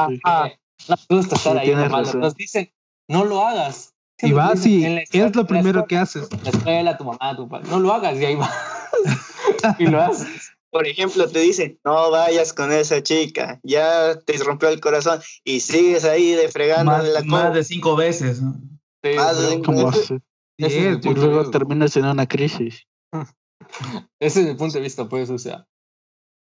no, 0.88 0.96
nos 0.96 1.06
gusta 1.08 1.36
estar 1.36 1.52
Sí, 1.64 1.70
ahí 1.72 1.88
razón. 1.88 2.20
Nos 2.20 2.34
dicen, 2.34 2.72
no 3.08 3.24
lo 3.24 3.44
hagas. 3.46 3.94
Y 4.20 4.32
vas 4.32 4.66
y 4.66 4.84
es 4.84 5.36
lo 5.36 5.46
primero 5.46 5.80
escuela- 5.80 5.86
que 5.86 5.96
haces. 5.96 6.28
la 6.42 6.50
escuela, 6.50 6.96
tu 6.98 7.04
mamá, 7.04 7.36
tu 7.36 7.48
padre, 7.48 7.68
no 7.70 7.78
lo 7.78 7.92
hagas 7.92 8.16
y 8.18 8.24
ahí 8.24 8.34
vas. 8.34 8.52
y 9.78 9.86
lo 9.86 10.00
haces. 10.02 10.50
por 10.70 10.86
ejemplo, 10.86 11.28
te 11.28 11.38
dicen, 11.38 11.78
no 11.84 12.10
vayas 12.10 12.52
con 12.52 12.72
esa 12.72 13.02
chica, 13.02 13.60
ya 13.62 14.18
te 14.20 14.36
rompió 14.38 14.68
el 14.68 14.80
corazón 14.80 15.20
y 15.44 15.60
sigues 15.60 16.04
ahí 16.04 16.32
de 16.32 16.48
fregando 16.48 16.90
Más, 16.92 17.04
la 17.08 17.22
más 17.22 17.54
de 17.54 17.64
cinco 17.64 17.94
veces. 17.96 18.42
¿no? 18.42 18.54
Sí, 19.04 19.14
Más 19.16 19.38
de- 19.40 19.62
como 19.62 19.90
ese- 19.90 20.02
se- 20.06 20.14
ese 20.58 20.66
es 20.66 20.72
Sí, 20.72 20.78
el 20.78 21.00
y 21.06 21.14
luego 21.14 21.50
terminas 21.50 21.96
en 21.96 22.04
una 22.06 22.26
crisis. 22.26 22.86
Ese 24.20 24.40
es 24.42 24.46
el 24.48 24.56
punto 24.56 24.74
de 24.78 24.80
vista, 24.82 25.08
pues, 25.08 25.30
o 25.30 25.38
sea, 25.38 25.66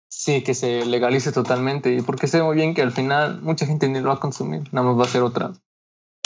sí, 0.10 0.44
que 0.44 0.54
se 0.54 0.86
legalice 0.86 1.32
totalmente, 1.32 1.94
y 1.94 2.02
porque 2.02 2.28
sé 2.28 2.42
muy 2.44 2.56
bien 2.56 2.74
que 2.74 2.82
al 2.82 2.92
final 2.92 3.42
mucha 3.42 3.66
gente 3.66 3.88
ni 3.90 4.00
lo 4.00 4.10
va 4.10 4.16
a 4.16 4.20
consumir, 4.20 4.64
nada 4.74 4.88
más 4.88 5.00
va 5.00 5.04
a 5.04 5.08
ser 5.10 5.22
otra, 5.24 5.52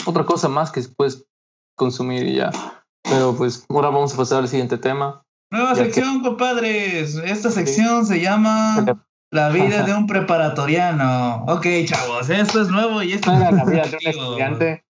otra 0.06 0.24
cosa 0.24 0.48
más 0.48 0.70
que 0.70 0.82
puedes 0.96 1.24
consumir 1.76 2.26
y 2.26 2.36
ya. 2.36 2.50
Pero 3.02 3.34
pues 3.36 3.64
ahora 3.68 3.88
vamos 3.88 4.14
a 4.14 4.16
pasar 4.16 4.38
al 4.38 4.48
siguiente 4.48 4.78
tema. 4.78 5.22
Nueva 5.50 5.74
que- 5.74 5.84
sección, 5.84 6.22
compadres. 6.22 7.16
Esta 7.16 7.50
sección 7.50 8.06
se 8.06 8.20
llama 8.20 8.76
La 9.32 9.48
vida 9.48 9.82
de 9.82 9.94
un 9.94 10.06
preparatoriano. 10.06 11.44
Ok, 11.48 11.66
chavos, 11.86 12.28
esto 12.30 12.60
es 12.62 12.68
nuevo 12.68 13.02
y 13.02 13.14
esto 13.14 13.32
No 13.32 13.38
era 13.38 13.50
la 13.50 13.64
vida 13.64 13.82
de 13.86 13.96
un 13.96 14.06
estudiante. 14.06 14.84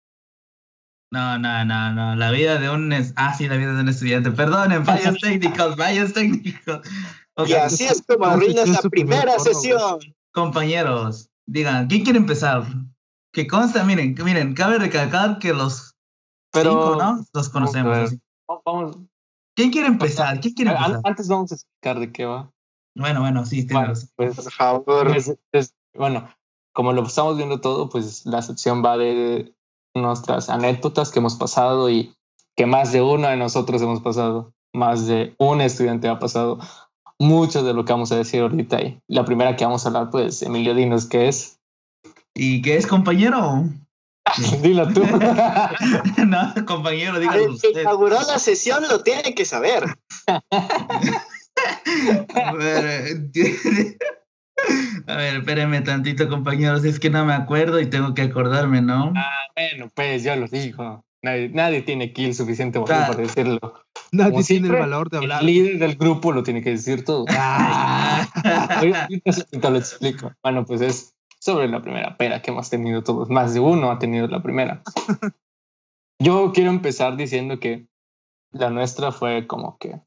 No, 1.14 1.38
no, 1.38 1.66
no, 1.66 1.94
no. 1.94 2.16
La 2.16 2.32
vida 2.32 2.58
de 2.58 2.70
un. 2.70 2.92
es- 2.94 3.14
Ah, 3.18 3.34
sí, 3.34 3.48
la 3.48 3.58
vida 3.58 3.74
de 3.74 3.82
un 3.82 3.90
estudiante. 3.90 4.32
Perdonen, 4.32 4.86
fallos 4.86 5.16
técnicos, 5.22 5.76
fallos 5.76 6.14
técnicos. 6.14 6.82
Y 7.38 7.54
así 7.54 7.86
es 7.86 8.04
como 8.08 8.26
arruinas 8.26 8.68
la 8.70 8.82
primera 8.90 9.40
sesión. 9.40 10.00
compañeros, 10.34 11.30
digan, 11.46 11.88
¿quién 11.88 12.04
quiere 12.04 12.20
empezar? 12.20 12.66
Que 13.34 13.48
consta, 13.48 13.84
miren, 13.84 14.16
que 14.16 14.24
miren, 14.24 14.54
cabe 14.54 14.78
recalcar 14.80 15.40
que 15.40 15.54
los 15.54 15.96
Pero 16.52 16.72
cinco, 16.72 16.96
¿no? 16.98 17.26
Los 17.34 17.50
conocemos. 17.50 17.98
así. 17.98 18.20
vamos, 18.66 18.98
¿Quién 19.56 19.72
quiere 19.72 19.88
empezar? 19.88 20.40
¿Quién 20.40 20.54
quiere 20.54 20.72
empezar? 20.72 21.02
antes 21.04 21.28
vamos 21.28 21.52
a 21.52 21.56
explicar 21.56 22.00
de 22.00 22.12
qué 22.12 22.26
va. 22.26 22.52
Bueno, 22.96 23.22
bueno, 23.22 23.46
sí, 23.46 23.66
Bueno, 23.72 23.94
pues 24.18 24.36
Por 24.36 24.52
favor. 24.52 25.16
Es- 25.54 25.74
bueno, 25.96 26.30
como 26.74 26.92
lo 26.94 27.04
estamos 27.04 27.38
viendo 27.38 27.60
todo, 27.62 27.90
pues 27.90 28.26
la 28.26 28.42
sección 28.42 28.84
va 28.84 28.98
de 28.98 29.54
nuestras 29.96 30.50
anécdotas 30.50 31.12
que 31.12 31.20
hemos 31.20 31.36
pasado 31.36 31.90
y 31.90 32.16
que 32.56 32.66
más 32.66 32.92
de 32.92 33.02
uno 33.02 33.28
de 33.30 33.38
nosotros 33.38 33.82
hemos 33.82 34.02
pasado, 34.02 34.54
más 34.74 35.06
de 35.08 35.36
un 35.38 35.62
estudiante 35.62 36.08
ha 36.10 36.20
pasado, 36.20 36.60
mucho 37.22 37.64
de 37.64 37.74
lo 37.74 37.86
que 37.86 37.94
vamos 37.94 38.12
a 38.12 38.18
decir 38.18 38.42
ahorita. 38.42 38.82
Y 38.82 39.00
la 39.08 39.24
primera 39.24 39.56
que 39.56 39.64
vamos 39.64 39.86
a 39.86 39.90
hablar, 39.90 40.10
pues, 40.10 40.42
Emilio, 40.42 40.74
dinos 40.74 41.06
qué 41.06 41.28
es. 41.28 41.60
¿Y 42.34 42.62
qué 42.62 42.78
es, 42.78 42.88
compañero? 42.88 43.66
Dilo 44.62 44.88
tú. 44.92 45.04
no, 46.28 46.54
compañero, 46.66 47.20
dígalo 47.20 47.42
El 47.42 47.48
que 47.60 47.68
usted. 47.68 47.82
inauguró 47.82 48.18
la 48.22 48.40
sesión 48.40 48.84
lo 48.90 49.04
tiene 49.04 49.36
que 49.36 49.46
saber. 49.46 49.84
A 52.34 52.54
ver, 52.54 53.18
a 55.08 55.16
ver, 55.16 55.36
espérenme 55.38 55.82
tantito, 55.82 56.30
compañeros. 56.30 56.84
Es 56.86 57.00
que 57.00 57.10
no 57.10 57.26
me 57.26 57.34
acuerdo 57.34 57.80
y 57.80 57.88
tengo 57.90 58.14
que 58.14 58.24
acordarme, 58.24 58.82
¿no? 58.82 59.14
bueno, 59.56 59.92
pues 59.94 60.24
yo 60.24 60.36
lo 60.36 60.48
digo. 60.48 61.04
Nadie, 61.24 61.50
nadie 61.50 61.82
tiene 61.84 62.12
el 62.16 62.34
suficiente 62.34 62.80
valor 62.80 62.88
Claro. 62.96 63.12
para 63.14 63.24
decirlo. 63.24 63.60
Nadie 64.12 64.32
Como 64.32 64.44
tiene 64.44 64.58
el 64.60 64.64
siempre, 64.66 64.80
valor 64.80 65.10
de 65.10 65.18
hablar. 65.18 65.40
El 65.42 65.46
líder 65.46 65.78
del 65.80 65.96
grupo 65.96 66.32
lo 66.32 66.42
tiene 66.44 66.62
que 66.64 66.72
decir 66.72 67.06
todo. 67.06 67.26
Ah. 67.30 68.28
Te 69.52 69.70
lo 69.70 69.78
explico. 69.78 70.32
Bueno, 70.44 70.66
pues 70.66 70.82
es 70.82 71.16
sobre 71.40 71.68
la 71.68 71.82
primera 71.82 72.18
pera 72.18 72.42
que 72.42 72.52
hemos 72.52 72.70
tenido 72.70 73.04
todos. 73.04 73.30
Más 73.30 73.54
de 73.54 73.60
uno 73.60 73.92
ha 73.92 74.00
tenido 74.00 74.28
la 74.28 74.42
primera. 74.42 74.82
Yo 76.20 76.52
quiero 76.54 76.70
empezar 76.70 77.18
diciendo 77.18 77.60
que 77.60 77.88
la 78.52 78.70
nuestra 78.70 79.12
fue 79.12 79.48
como 79.48 79.78
que 79.78 80.00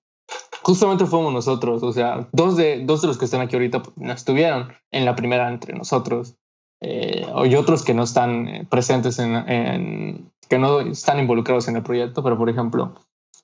justamente 0.63 1.07
fuimos 1.07 1.33
nosotros. 1.33 1.83
O 1.83 1.93
sea, 1.93 2.29
dos 2.33 2.57
de, 2.57 2.85
dos 2.85 3.03
de 3.03 3.09
los 3.09 3.19
que 3.19 3.25
están 3.25 3.41
aquí 3.41 3.57
ahorita 3.57 3.83
pues, 3.83 3.97
no 3.97 4.13
estuvieron 4.13 4.73
en 4.91 5.05
la 5.05 5.17
primera 5.17 5.49
entre 5.49 5.75
nosotros. 5.75 6.37
Eh, 6.81 7.27
y 7.47 7.55
otros 7.55 7.83
que 7.85 7.95
no 7.95 8.03
están 8.03 8.47
eh, 8.49 8.67
presentes 8.69 9.19
en, 9.19 9.35
en- 9.49 10.31
que 10.47 10.59
no 10.59 10.81
están 10.81 11.19
involucrados 11.19 11.69
en 11.69 11.77
el 11.77 11.83
proyecto, 11.83 12.23
pero 12.23 12.37
por 12.37 12.49
ejemplo, 12.49 12.95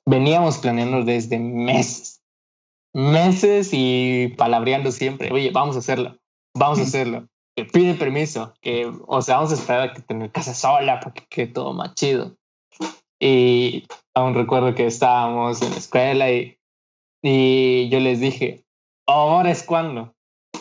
veníamos 0.07 0.59
planeando 0.59 1.05
desde 1.05 1.39
meses, 1.39 2.23
meses 2.95 3.71
y 3.73 4.35
palabreando 4.37 4.91
siempre, 4.93 5.33
oye, 5.33 5.51
vamos 5.51 5.77
a 5.77 5.81
hacerlo, 5.81 6.17
vamos 6.55 6.79
a 6.79 6.83
hacerlo, 6.83 7.29
que 7.57 7.65
pide 7.65 7.95
permiso, 7.95 8.55
que, 8.61 8.91
o 9.07 9.23
sea, 9.23 9.37
vamos 9.37 9.53
a 9.53 9.55
esperar 9.55 9.89
a 9.89 9.93
que 9.93 10.03
tener 10.03 10.31
casa 10.31 10.55
sola 10.55 11.01
para 11.01 11.15
que 11.15 11.27
quede 11.29 11.47
todo 11.49 11.73
más 11.73 11.95
chido. 11.95 12.37
Y 13.21 13.87
aún 14.15 14.35
recuerdo 14.35 14.75
que 14.75 14.87
estábamos 14.87 15.61
en 15.63 15.71
la 15.71 15.77
escuela 15.77 16.31
y, 16.31 16.59
y 17.23 17.89
yo 17.91 18.01
les 18.01 18.21
dije, 18.21 18.65
ahora 19.07 19.51
es 19.51 19.63
cuando, 19.63 20.15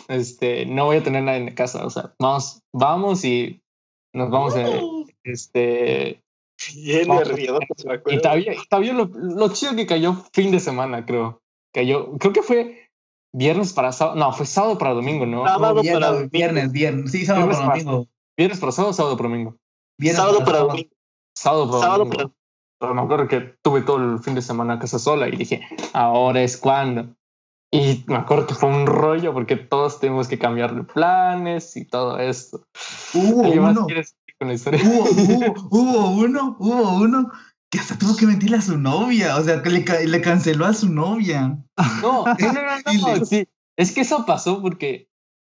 este, 0.08 0.66
no 0.66 0.86
voy 0.86 0.98
a 0.98 1.02
tener 1.02 1.22
nadie 1.22 1.38
en 1.38 1.46
la 1.46 1.54
casa, 1.54 1.86
o 1.86 1.90
sea, 1.90 2.14
vamos, 2.18 2.62
vamos 2.72 3.24
y 3.24 3.62
nos 4.12 4.30
vamos 4.30 4.56
a, 4.56 4.66
este, 5.24 6.22
Bien 6.74 7.08
Vamos. 7.08 7.28
nervioso, 7.28 7.60
me 7.86 7.92
y 7.92 7.96
acuerdo. 7.96 8.20
todavía, 8.20 8.52
todavía 8.68 8.92
lo, 8.92 9.04
lo 9.06 9.48
chido 9.52 9.74
que 9.76 9.86
cayó 9.86 10.14
fin 10.32 10.50
de 10.50 10.60
semana, 10.60 11.06
creo. 11.06 11.40
Cayó, 11.72 12.12
creo 12.18 12.32
que 12.32 12.42
fue 12.42 12.90
viernes 13.32 13.72
para 13.72 13.92
sábado. 13.92 14.16
No, 14.16 14.32
fue 14.32 14.46
sábado 14.46 14.76
para 14.78 14.92
domingo, 14.92 15.26
¿no? 15.26 15.46
Sábado 15.46 15.80
Viernes, 15.80 16.00
para 16.00 16.12
domingo. 16.12 16.30
viernes, 16.32 16.72
viernes. 16.72 17.10
Sí, 17.12 17.24
sábado 17.24 17.46
Viernes 17.46 17.66
para 17.66 17.78
domingo. 17.78 18.08
Viernes 18.36 18.58
para 18.60 18.72
sábado, 18.72 18.92
sábado 18.92 19.16
para 19.16 19.28
domingo. 19.28 19.56
Viernes 19.98 20.22
Sábado 20.22 20.44
para 20.44 20.58
domingo. 20.60 20.90
Sábado 21.34 21.66
para 21.70 21.80
Sábado 21.80 21.98
domingo. 22.04 22.16
para 22.16 22.30
Pero 22.80 22.94
me 22.94 23.02
acuerdo 23.02 23.28
que 23.28 23.40
tuve 23.62 23.82
todo 23.82 23.96
el 23.98 24.18
fin 24.20 24.34
de 24.34 24.42
semana 24.42 24.74
a 24.74 24.78
casa 24.78 24.98
sola 24.98 25.28
y 25.28 25.36
dije, 25.36 25.66
ahora 25.92 26.42
es 26.42 26.56
cuando. 26.56 27.14
Y 27.72 28.02
me 28.08 28.16
acuerdo 28.16 28.48
que 28.48 28.54
fue 28.54 28.68
un 28.68 28.86
rollo 28.86 29.32
porque 29.32 29.54
todos 29.54 30.00
tuvimos 30.00 30.26
que 30.26 30.38
cambiar 30.40 30.74
de 30.74 30.82
planes 30.82 31.76
y 31.76 31.84
todo 31.84 32.18
esto. 32.18 32.64
Hubo 33.14 33.44
¿Alguien 33.44 33.62
más 33.62 33.76
uno, 33.76 33.86
quiere 33.86 34.02
seguir 34.02 34.19
con 34.40 34.48
la 34.48 34.54
historia? 34.54 34.80
hubo, 34.82 35.04
hubo, 35.04 35.68
hubo 35.70 36.10
uno, 36.12 36.56
hubo 36.58 36.94
uno 36.94 37.30
que 37.70 37.78
hasta 37.78 37.96
tuvo 37.96 38.16
que 38.16 38.26
mentirle 38.26 38.56
a 38.56 38.62
su 38.62 38.78
novia, 38.78 39.36
o 39.36 39.44
sea, 39.44 39.62
que 39.62 39.70
le, 39.70 39.84
le 40.06 40.20
canceló 40.20 40.66
a 40.66 40.72
su 40.72 40.88
novia. 40.88 41.58
No, 42.02 42.24
no, 42.24 42.52
no, 42.52 43.16
no, 43.16 43.24
sí. 43.24 43.46
Es 43.76 43.92
que 43.92 44.00
eso 44.00 44.26
pasó 44.26 44.60
porque, 44.60 45.08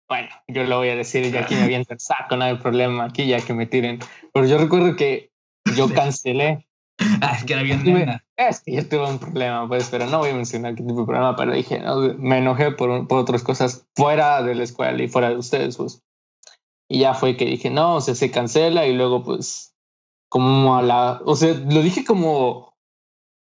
bueno, 0.09 0.29
yo 0.49 0.65
lo 0.65 0.79
voy 0.79 0.89
a 0.89 0.97
decir 0.97 1.27
y 1.27 1.37
aquí 1.37 1.55
me 1.55 1.65
aviento 1.65 1.93
el 1.93 2.01
saco, 2.01 2.37
no 2.37 2.45
hay 2.45 2.57
problema, 2.57 3.05
aquí 3.05 3.27
ya 3.27 3.41
que 3.41 3.53
me 3.53 3.67
tiren. 3.67 3.99
Pero 4.33 4.47
yo 4.47 4.57
recuerdo 4.57 4.97
que 4.97 5.31
yo 5.77 5.93
cancelé. 5.93 6.67
Ah, 7.21 7.35
es 7.37 7.45
que 7.45 7.53
era 7.53 7.63
bien 7.63 7.85
nena. 7.85 8.25
Es 8.37 8.61
que 8.61 8.73
yo 8.73 8.89
tuve 8.89 9.11
un 9.11 9.19
problema, 9.19 9.69
pues, 9.69 9.89
pero 9.91 10.07
no 10.07 10.19
voy 10.19 10.31
a 10.31 10.35
mencionar 10.35 10.75
qué 10.75 10.83
tipo 10.83 11.01
de 11.01 11.07
problema, 11.07 11.37
pero 11.37 11.53
dije, 11.53 11.81
no, 11.81 12.15
me 12.15 12.39
enojé 12.39 12.71
por, 12.71 13.07
por 13.07 13.19
otras 13.19 13.43
cosas 13.43 13.87
fuera 13.95 14.43
de 14.43 14.55
la 14.55 14.65
escuela 14.65 15.03
y 15.03 15.09
fuera 15.09 15.29
de 15.29 15.37
ustedes, 15.37 15.77
pues. 15.77 16.03
Y 16.89 17.01
ya 17.01 17.15
fue 17.15 17.37
que 17.37 17.45
dije, 17.47 17.71
no, 17.71 17.97
o 17.97 18.01
sea, 18.01 18.15
se 18.15 18.31
cancela 18.31 18.87
y 18.87 18.95
luego, 18.95 19.23
pues, 19.25 19.75
como 20.29 20.77
a 20.77 20.83
la, 20.83 21.21
o 21.25 21.35
sea, 21.37 21.53
lo 21.55 21.81
dije 21.83 22.05
como, 22.05 22.75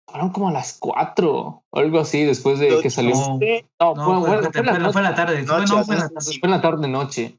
fueron 0.09 0.31
como 0.31 0.49
a 0.49 0.53
las 0.53 0.77
cuatro 0.79 1.65
o 1.71 1.79
algo 1.79 2.01
así, 2.01 2.25
después 2.25 2.59
de 2.59 2.81
que 2.83 2.91
salió. 2.91 3.15
No, 3.15 3.39
No, 3.81 3.95
no, 3.95 4.05
fue, 4.05 4.05
fue, 4.05 4.29
bueno, 4.37 4.51
fue- 4.53 4.63
la 4.63 4.75
fue- 4.75 4.93
fue 4.93 5.03
la 5.03 5.09
noche, 5.11 5.17
tarde. 5.23 5.45
Fue, 5.47 5.59
Noche, 5.59 5.75
no, 5.75 5.85
fue 5.85 5.97
la 5.97 6.09
tarde. 6.09 6.39
fue 6.41 6.49
la 6.49 6.61
tarde 6.61 6.89
noche. 6.89 7.39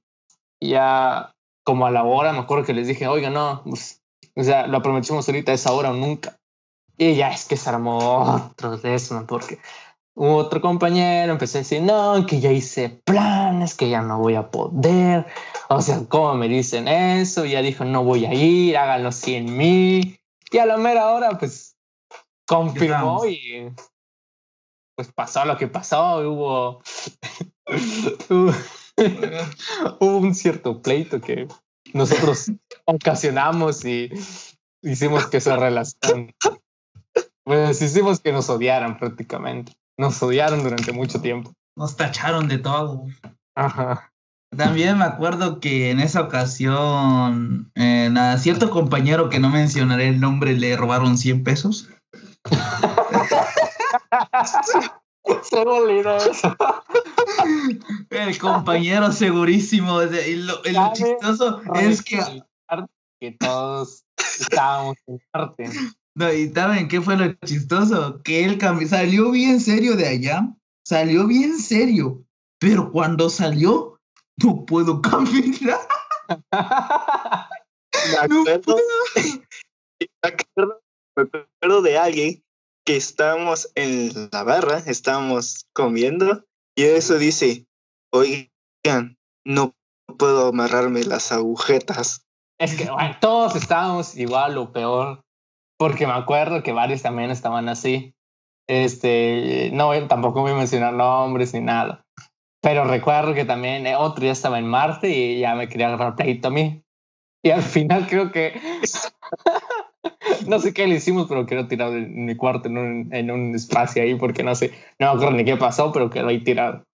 Y 0.59 0.69
ya 0.69 1.31
como 1.63 1.85
a 1.85 1.91
la 1.91 2.03
hora, 2.03 2.33
me 2.33 2.39
acuerdo 2.39 2.65
que 2.65 2.73
les 2.73 2.87
dije, 2.87 3.07
oiga, 3.07 3.29
no, 3.29 3.61
pues, 3.63 4.01
o 4.35 4.43
sea, 4.43 4.65
lo 4.67 4.77
aprovechemos 4.77 5.27
ahorita 5.27 5.51
a 5.51 5.55
esa 5.55 5.71
hora 5.73 5.91
o 5.91 5.93
nunca. 5.93 6.37
Y 6.97 7.15
ya 7.15 7.29
es 7.29 7.45
que 7.47 7.57
se 7.57 7.69
armó 7.69 7.97
otro 8.51 8.77
desma 8.77 9.25
porque 9.27 9.55
hubo 9.55 9.61
otro 10.15 10.61
compañero 10.61 11.33
empezó 11.33 11.57
a 11.57 11.61
decir, 11.61 11.81
no, 11.81 12.25
que 12.27 12.39
ya 12.39 12.51
hice 12.51 13.01
planes, 13.03 13.75
que 13.75 13.89
ya 13.89 14.01
no 14.01 14.19
voy 14.19 14.35
a 14.35 14.51
poder. 14.51 15.25
O 15.69 15.81
sea, 15.81 16.01
¿cómo 16.07 16.35
me 16.35 16.47
dicen 16.47 16.87
eso? 16.87 17.45
Ya 17.45 17.61
dijo, 17.61 17.83
no 17.85 18.03
voy 18.03 18.25
a 18.25 18.33
ir, 18.33 18.77
háganlo 18.77 19.11
sin 19.11 19.57
mí. 19.57 20.19
Y 20.51 20.57
a 20.59 20.65
la 20.65 20.77
mera 20.77 21.09
hora, 21.09 21.37
pues, 21.39 21.75
confirmó 22.45 23.25
y 23.25 23.71
pues 24.95 25.11
pasó 25.11 25.45
lo 25.45 25.57
que 25.57 25.67
pasó. 25.67 26.19
Hubo, 26.19 26.81
hubo, 28.29 28.53
hubo 29.99 30.17
un 30.17 30.35
cierto 30.35 30.81
pleito 30.81 31.19
que 31.19 31.47
nosotros 31.93 32.51
ocasionamos 32.85 33.83
y 33.85 34.11
hicimos 34.83 35.27
que 35.27 35.37
esa 35.37 35.57
relación, 35.57 36.33
pues 37.43 37.81
hicimos 37.81 38.19
que 38.19 38.31
nos 38.31 38.49
odiaran 38.49 38.99
prácticamente. 38.99 39.73
Nos 39.97 40.21
odiaron 40.23 40.63
durante 40.63 40.91
mucho 40.91 41.21
tiempo. 41.21 41.53
Nos 41.75 41.95
tacharon 41.95 42.47
de 42.47 42.57
todo. 42.57 43.05
Ajá. 43.55 44.11
También 44.55 44.97
me 44.97 45.05
acuerdo 45.05 45.59
que 45.59 45.91
en 45.91 45.99
esa 45.99 46.21
ocasión 46.21 47.71
eh, 47.75 48.11
a 48.15 48.37
cierto 48.37 48.69
compañero 48.69 49.29
que 49.29 49.39
no 49.39 49.49
mencionaré 49.49 50.09
el 50.09 50.19
nombre 50.19 50.53
le 50.53 50.77
robaron 50.77 51.17
100 51.17 51.43
pesos. 51.43 51.89
Se 55.43 55.65
me 55.65 56.17
eso. 56.17 56.55
El 58.09 58.37
compañero 58.37 59.11
segurísimo. 59.11 60.03
y 60.03 60.35
lo, 60.35 60.61
Cabe 60.61 60.93
chistoso 60.93 61.61
es 61.75 62.03
que... 62.03 62.19
que 63.19 63.31
todos 63.39 64.03
estábamos 64.39 64.97
en 65.07 65.19
parte. 65.31 65.69
No, 66.15 66.31
¿Y 66.31 66.49
saben 66.49 66.87
qué 66.87 67.01
fue 67.01 67.17
lo 67.17 67.33
chistoso? 67.45 68.21
Que 68.23 68.45
él 68.45 68.59
cami- 68.59 68.87
salió 68.87 69.31
bien 69.31 69.59
serio 69.59 69.95
de 69.95 70.07
allá. 70.07 70.47
Salió 70.85 71.25
bien 71.27 71.57
serio. 71.59 72.23
Pero 72.59 72.91
cuando 72.91 73.29
salió, 73.29 73.99
no 74.43 74.65
puedo 74.65 75.01
caminar. 75.01 75.79
Me 77.93 78.27
No 78.27 78.41
acuerdo, 78.41 78.75
me 79.99 80.29
acuerdo, 80.29 80.81
me 81.15 81.23
acuerdo 81.23 81.81
de 81.81 81.97
alguien 81.97 82.43
que 82.85 82.95
estábamos 82.97 83.71
en 83.75 84.29
la 84.31 84.43
barra, 84.43 84.79
estábamos 84.79 85.65
comiendo, 85.73 86.43
y 86.75 86.83
eso 86.83 87.17
dice, 87.17 87.65
oigan, 88.11 89.17
no 89.45 89.73
puedo 90.17 90.47
amarrarme 90.47 91.03
las 91.03 91.31
agujetas. 91.31 92.25
Es 92.59 92.75
que 92.75 92.89
bueno, 92.89 93.15
todos 93.21 93.55
estábamos 93.55 94.17
igual 94.17 94.57
o 94.57 94.71
peor, 94.73 95.21
porque 95.77 96.07
me 96.07 96.13
acuerdo 96.13 96.63
que 96.63 96.71
varios 96.71 97.01
también 97.01 97.31
estaban 97.31 97.69
así. 97.69 98.15
Este, 98.67 99.69
no, 99.73 99.91
tampoco 100.07 100.41
voy 100.41 100.51
a 100.51 100.55
mencionar 100.55 100.93
nombres 100.93 101.53
ni 101.53 101.61
nada. 101.61 102.05
Pero 102.61 102.85
recuerdo 102.85 103.33
que 103.33 103.43
también 103.43 103.85
eh, 103.85 103.95
otro 103.95 104.23
ya 104.25 104.31
estaba 104.31 104.57
en 104.57 104.67
Marte 104.67 105.09
y 105.09 105.39
ya 105.39 105.53
me 105.55 105.67
quería 105.67 105.87
agarrar 105.87 106.15
pleito 106.15 106.47
a 106.47 106.51
mí. 106.51 106.81
Y 107.43 107.49
al 107.49 107.61
final 107.61 108.07
creo 108.07 108.31
que 108.31 108.53
no 110.47 110.59
sé 110.59 110.73
qué 110.73 110.87
le 110.87 110.95
hicimos, 110.95 111.27
pero 111.27 111.45
quedó 111.45 111.67
tirado 111.67 111.95
en 111.95 112.25
mi 112.25 112.35
cuarto, 112.35 112.69
en 112.69 112.77
un, 112.77 113.13
en 113.13 113.31
un 113.31 113.53
espacio 113.53 114.01
ahí, 114.01 114.15
porque 114.15 114.43
no 114.43 114.55
sé, 114.55 114.71
no 114.97 115.07
me 115.07 115.13
acuerdo 115.17 115.37
ni 115.37 115.45
qué 115.45 115.57
pasó, 115.57 115.91
pero 115.91 116.09
quedó 116.09 116.29
ahí 116.29 116.41
tirado. 116.43 116.85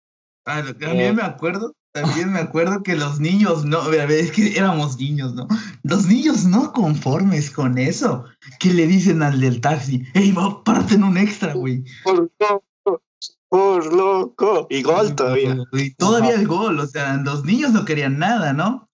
Ah, 0.45 0.63
También 0.79 1.15
me 1.15 1.21
acuerdo, 1.21 1.73
también 1.91 2.31
me 2.31 2.39
acuerdo 2.39 2.83
que 2.83 2.95
los 2.95 3.19
niños 3.19 3.65
no, 3.65 3.79
a 3.81 3.87
ver, 3.87 4.11
es 4.11 4.31
que 4.31 4.57
éramos 4.57 4.97
niños, 4.99 5.33
¿no? 5.33 5.47
Los 5.83 6.05
niños 6.05 6.45
no 6.45 6.71
conformes 6.71 7.49
con 7.51 7.77
eso, 7.77 8.25
que 8.59 8.73
le 8.73 8.87
dicen 8.87 9.23
al 9.23 9.39
del 9.39 9.61
taxi, 9.61 10.03
hey, 10.13 10.31
va, 10.31 10.63
párate 10.63 10.95
en 10.95 11.03
un 11.03 11.17
extra, 11.17 11.53
güey. 11.53 11.83
Por 12.03 12.31
loco, 12.39 13.03
por 13.49 13.93
loco. 13.93 14.67
Y 14.69 14.81
gol 14.83 15.15
todavía. 15.15 15.57
Y 15.73 15.93
todavía 15.95 16.35
el 16.35 16.47
gol, 16.47 16.79
o 16.79 16.85
sea, 16.87 17.17
los 17.17 17.43
niños 17.45 17.71
no 17.71 17.85
querían 17.85 18.19
nada, 18.19 18.53
¿no? 18.53 18.87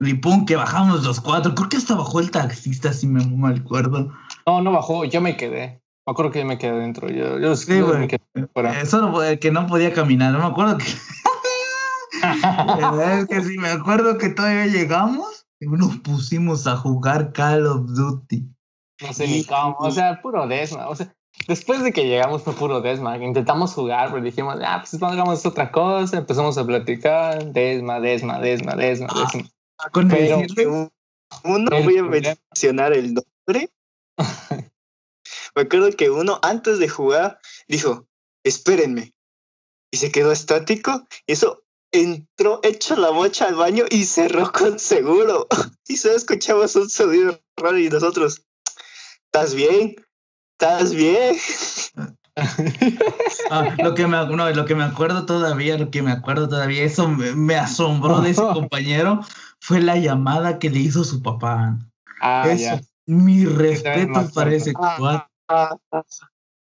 Y 0.00 0.14
pum, 0.14 0.46
que 0.46 0.56
bajamos 0.56 1.04
los 1.04 1.20
cuatro, 1.20 1.54
creo 1.54 1.68
que 1.68 1.76
hasta 1.76 1.94
bajó 1.94 2.20
el 2.20 2.30
taxista, 2.30 2.92
si 2.92 3.06
me 3.06 3.24
mal 3.26 3.58
acuerdo. 3.64 4.12
No, 4.46 4.62
no 4.62 4.72
bajó, 4.72 5.04
yo 5.04 5.20
me 5.20 5.36
quedé. 5.36 5.82
Me 6.06 6.12
acuerdo 6.12 6.32
que 6.32 6.38
yo 6.40 6.46
me 6.46 6.56
quedé 6.58 6.78
dentro. 6.78 7.10
Yo, 7.10 7.38
yo, 7.38 7.54
Sí, 7.54 7.78
yo 7.78 7.86
güey. 7.86 7.98
me 8.00 8.08
quedé 8.08 8.20
fuera. 8.52 8.80
Eh, 8.80 8.86
solo 8.86 9.20
que 9.38 9.50
no 9.52 9.66
podía 9.66 9.92
caminar, 9.92 10.32
no 10.32 10.38
me 10.38 10.46
acuerdo 10.46 10.78
que... 10.78 10.86
La 12.22 12.90
verdad 12.92 13.18
es 13.20 13.26
que 13.26 13.42
sí, 13.42 13.58
me 13.58 13.68
acuerdo 13.68 14.18
que 14.18 14.28
todavía 14.30 14.66
llegamos 14.66 15.46
y 15.60 15.66
nos 15.66 15.96
pusimos 15.98 16.66
a 16.66 16.76
jugar 16.76 17.32
Call 17.32 17.66
of 17.66 17.86
Duty. 17.88 18.44
No 19.02 19.12
sé 19.12 19.28
ni 19.28 19.44
cómo, 19.44 19.76
o 19.78 19.90
sea, 19.90 20.20
puro 20.20 20.46
desma. 20.46 20.88
O 20.88 20.94
sea, 20.94 21.14
después 21.48 21.82
de 21.82 21.92
que 21.92 22.06
llegamos 22.06 22.42
fue 22.42 22.52
puro 22.54 22.80
desma. 22.80 23.16
Intentamos 23.18 23.72
jugar, 23.74 24.10
pero 24.10 24.22
dijimos, 24.22 24.56
ah, 24.64 24.82
pues 24.88 25.02
hagamos 25.02 25.44
otra 25.46 25.72
cosa. 25.72 26.18
Empezamos 26.18 26.58
a 26.58 26.66
platicar, 26.66 27.52
desma, 27.52 28.00
desma, 28.00 28.38
desma, 28.40 28.76
desma, 28.76 29.08
desma. 29.14 29.50
Con 29.92 30.08
Pero- 30.08 30.90
Uno, 31.44 31.70
voy 31.82 31.98
a 31.98 32.02
mencionar 32.02 32.92
el 32.92 33.14
nombre. 33.14 33.70
Me 35.54 35.62
acuerdo 35.62 35.90
que 35.96 36.10
uno 36.10 36.38
antes 36.42 36.78
de 36.78 36.88
jugar 36.88 37.40
dijo, 37.68 38.06
espérenme. 38.44 39.14
Y 39.92 39.96
se 39.96 40.12
quedó 40.12 40.30
estático. 40.32 41.06
Y 41.26 41.32
eso 41.32 41.59
entró 41.92 42.60
hecho 42.62 42.96
la 42.96 43.12
mocha 43.12 43.46
al 43.46 43.54
baño 43.54 43.84
y 43.90 44.04
cerró 44.04 44.50
con 44.52 44.78
seguro. 44.78 45.46
Y 45.88 45.96
solo 45.96 46.14
escuchamos 46.14 46.76
un 46.76 46.88
sonido 46.88 47.40
raro 47.56 47.76
y 47.76 47.88
nosotros, 47.88 48.44
¿estás 49.24 49.54
bien? 49.56 49.96
¿Estás 50.58 50.94
bien? 50.94 51.36
Ah, 53.50 53.74
lo, 53.82 53.94
que 53.94 54.06
me, 54.06 54.16
no, 54.24 54.50
lo 54.50 54.64
que 54.64 54.74
me 54.74 54.84
acuerdo 54.84 55.26
todavía, 55.26 55.76
lo 55.76 55.90
que 55.90 56.00
me 56.00 56.12
acuerdo 56.12 56.48
todavía, 56.48 56.84
eso 56.84 57.08
me, 57.08 57.34
me 57.34 57.56
asombró 57.56 58.20
de 58.20 58.30
ese 58.30 58.40
compañero, 58.54 59.20
fue 59.58 59.80
la 59.80 59.96
llamada 59.96 60.58
que 60.58 60.70
le 60.70 60.78
hizo 60.78 61.04
su 61.04 61.20
papá. 61.22 61.76
ah, 62.22 62.44
Eso, 62.48 62.76
ya. 62.76 62.80
mi 63.06 63.44
respeto 63.44 64.30
para 64.32 64.54
ese 64.54 64.72
cuate. 64.72 65.26
ah, 65.48 65.76
ah. 65.90 66.04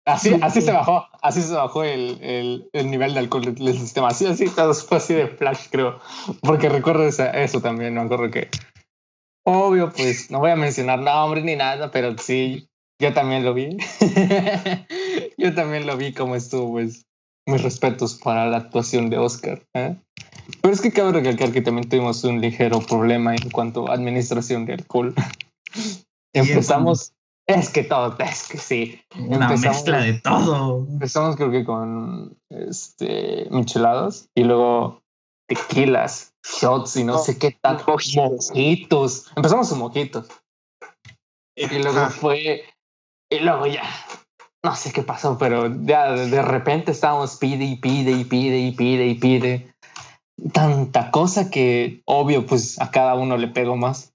Así, 0.08 0.34
así 0.40 0.62
se 0.62 0.72
bajó, 0.72 1.06
así 1.20 1.42
se 1.42 1.52
bajó 1.52 1.84
el, 1.84 2.18
el, 2.22 2.70
el 2.72 2.90
nivel 2.90 3.12
de 3.12 3.20
alcohol 3.20 3.54
del 3.54 3.78
sistema. 3.78 4.08
Así, 4.08 4.24
así, 4.24 4.48
todo 4.48 4.72
fue 4.72 4.96
así 4.96 5.12
de 5.12 5.28
flash, 5.28 5.66
creo. 5.70 6.00
Porque 6.40 6.70
recuerdo 6.70 7.06
eso 7.06 7.60
también, 7.60 7.94
me 7.94 8.00
acuerdo 8.00 8.30
que. 8.30 8.48
Obvio, 9.44 9.92
pues 9.92 10.30
no 10.30 10.40
voy 10.40 10.50
a 10.50 10.56
mencionar 10.56 11.00
nombres 11.00 11.44
ni 11.44 11.56
nada, 11.56 11.90
pero 11.90 12.16
sí, 12.16 12.68
yo 12.98 13.12
también 13.12 13.44
lo 13.44 13.52
vi. 13.52 13.76
yo 15.38 15.54
también 15.54 15.86
lo 15.86 15.96
vi 15.98 16.14
como 16.14 16.36
estuvo, 16.36 16.72
pues. 16.72 17.04
Mis 17.46 17.62
respetos 17.62 18.14
para 18.14 18.46
la 18.46 18.58
actuación 18.58 19.08
de 19.08 19.16
Oscar. 19.16 19.62
¿eh? 19.74 19.96
Pero 20.60 20.74
es 20.74 20.82
que 20.82 20.92
cabe 20.92 21.12
recalcar 21.12 21.50
que 21.50 21.62
también 21.62 21.88
tuvimos 21.88 22.22
un 22.24 22.42
ligero 22.42 22.80
problema 22.80 23.34
en 23.34 23.48
cuanto 23.50 23.90
a 23.90 23.94
administración 23.94 24.66
de 24.66 24.74
alcohol. 24.74 25.14
Empezamos. 26.34 27.12
Es 27.48 27.70
que 27.70 27.82
todo, 27.82 28.14
es 28.18 28.46
que 28.48 28.58
sí. 28.58 29.00
Una 29.18 29.46
empezamos- 29.46 29.76
mezcla 29.78 30.00
de 30.02 30.20
todo. 30.20 30.86
Empezamos 30.88 31.34
creo 31.36 31.50
que 31.50 31.64
con 31.64 32.36
este 32.50 33.48
micheladas 33.50 34.28
y 34.36 34.44
luego 34.44 35.00
tequilas, 35.48 36.34
shots 36.44 36.96
y 36.96 37.04
no 37.04 37.14
No, 37.14 37.18
sé 37.20 37.38
qué 37.38 37.56
tal, 37.62 37.82
mojitos. 37.86 38.50
mojitos. 38.50 39.32
Empezamos 39.34 39.68
con 39.70 39.78
mojitos 39.78 40.28
y 41.56 41.66
luego 41.82 41.98
Ah, 42.00 42.10
fue 42.10 42.64
y 43.32 43.38
luego 43.40 43.66
ya 43.66 43.82
no 44.64 44.74
sé 44.76 44.92
qué 44.92 45.02
pasó, 45.02 45.38
pero 45.38 45.68
ya 45.84 46.12
de 46.12 46.42
repente 46.42 46.92
estábamos 46.92 47.36
pide 47.36 47.64
y 47.64 47.76
pide 47.76 48.10
y 48.10 48.24
pide 48.24 48.58
y 48.58 48.72
pide 48.72 49.06
y 49.06 49.14
pide. 49.14 49.72
Tanta 50.52 51.10
cosa 51.10 51.50
que 51.50 52.02
obvio, 52.04 52.44
pues 52.46 52.78
a 52.80 52.90
cada 52.90 53.14
uno 53.14 53.36
le 53.38 53.48
pegó 53.48 53.76
más. 53.76 54.12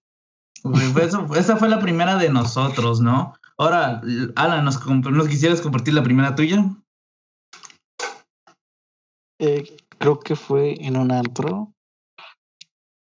Esa 1.35 1.57
fue 1.57 1.69
la 1.69 1.79
primera 1.79 2.15
de 2.17 2.29
nosotros, 2.29 3.01
¿no? 3.01 3.33
Ahora, 3.57 4.01
Alan, 4.35 4.65
¿nos, 4.65 4.85
¿nos 4.85 5.27
quisieras 5.27 5.61
compartir 5.61 5.93
la 5.93 6.03
primera 6.03 6.35
tuya? 6.35 6.63
Eh, 9.39 9.77
creo 9.97 10.19
que 10.19 10.35
fue 10.35 10.75
en 10.85 10.97
un 10.97 11.11
antro. 11.11 11.73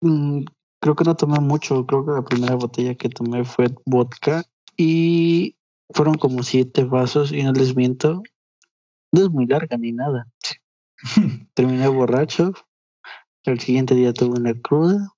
Mm, 0.00 0.44
creo 0.80 0.94
que 0.94 1.04
no 1.04 1.16
tomé 1.16 1.40
mucho, 1.40 1.86
creo 1.86 2.06
que 2.06 2.12
la 2.12 2.24
primera 2.24 2.54
botella 2.54 2.94
que 2.94 3.08
tomé 3.08 3.44
fue 3.44 3.66
vodka 3.84 4.44
y 4.76 5.56
fueron 5.92 6.14
como 6.14 6.42
siete 6.42 6.84
vasos 6.84 7.32
y 7.32 7.42
no 7.42 7.52
les 7.52 7.76
miento, 7.76 8.22
no 9.12 9.22
es 9.22 9.30
muy 9.30 9.46
larga 9.46 9.76
ni 9.76 9.92
nada. 9.92 10.26
Terminé 11.54 11.88
borracho, 11.88 12.52
el 13.44 13.60
siguiente 13.60 13.94
día 13.94 14.12
tuve 14.12 14.38
una 14.38 14.54
cruda 14.54 15.14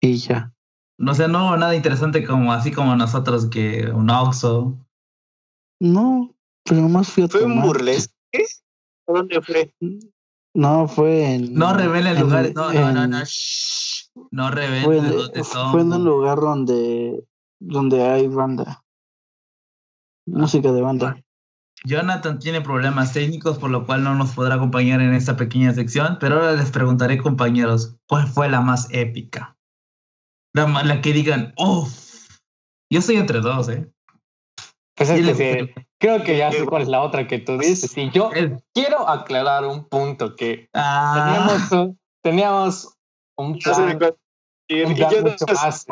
y 0.00 0.16
ya. 0.16 0.55
No 0.98 1.14
sé, 1.14 1.28
no 1.28 1.46
hubo 1.46 1.56
nada 1.56 1.74
interesante 1.74 2.24
como 2.24 2.52
así 2.52 2.72
como 2.72 2.96
nosotros 2.96 3.46
que 3.46 3.90
un 3.92 4.08
oxo. 4.10 4.78
No, 5.80 6.34
pero 6.64 6.80
nomás 6.80 7.08
fui 7.08 7.24
a 7.24 7.28
¿Fue 7.28 7.44
un 7.44 7.60
burlesque? 7.60 8.12
¿Dónde 9.06 9.40
fue? 9.42 9.74
No, 10.54 10.88
fue 10.88 11.34
en... 11.34 11.54
No 11.54 11.74
revelen 11.74 12.18
lugares, 12.18 12.54
no, 12.54 12.72
no, 12.72 12.92
no, 12.92 13.06
no, 13.06 13.18
no 14.30 14.50
revelen 14.50 15.10
dónde 15.10 15.44
son. 15.44 15.72
Fue 15.72 15.82
en 15.82 15.92
un 15.92 16.04
lugar 16.04 16.40
donde, 16.40 17.22
donde 17.60 18.02
hay 18.02 18.26
banda. 18.26 18.82
Música 20.26 20.72
de 20.72 20.80
banda. 20.80 21.22
Jonathan 21.84 22.38
tiene 22.38 22.62
problemas 22.62 23.12
técnicos, 23.12 23.58
por 23.58 23.70
lo 23.70 23.86
cual 23.86 24.02
no 24.02 24.14
nos 24.14 24.32
podrá 24.32 24.54
acompañar 24.54 25.00
en 25.00 25.12
esta 25.14 25.36
pequeña 25.36 25.72
sección, 25.74 26.16
pero 26.18 26.36
ahora 26.36 26.52
les 26.52 26.70
preguntaré, 26.70 27.18
compañeros, 27.18 27.96
¿cuál 28.08 28.26
fue 28.26 28.48
la 28.48 28.60
más 28.60 28.88
épica? 28.90 29.55
La, 30.56 30.82
la 30.82 31.00
que 31.02 31.12
digan, 31.12 31.52
uff, 31.58 32.28
yo 32.90 33.00
estoy 33.00 33.16
entre 33.16 33.40
dos, 33.40 33.68
¿eh? 33.68 33.88
Pues 34.96 35.10
es 35.10 35.36
que 35.36 35.74
creo 36.00 36.24
que 36.24 36.38
ya 36.38 36.50
sé 36.50 36.64
cuál 36.64 36.82
es 36.82 36.88
la 36.88 37.02
otra 37.02 37.28
que 37.28 37.38
tú 37.38 37.58
dices. 37.58 37.96
Y 37.96 38.10
yo 38.10 38.30
quiero 38.72 39.06
aclarar 39.08 39.66
un 39.66 39.86
punto 39.86 40.34
que 40.34 40.70
ah. 40.72 41.60
teníamos, 41.68 41.96
teníamos 42.22 42.96
un 43.36 43.58
plan, 43.58 43.82
un 43.82 44.94
plan 44.94 45.22
mucho 45.22 45.46
más 45.52 45.86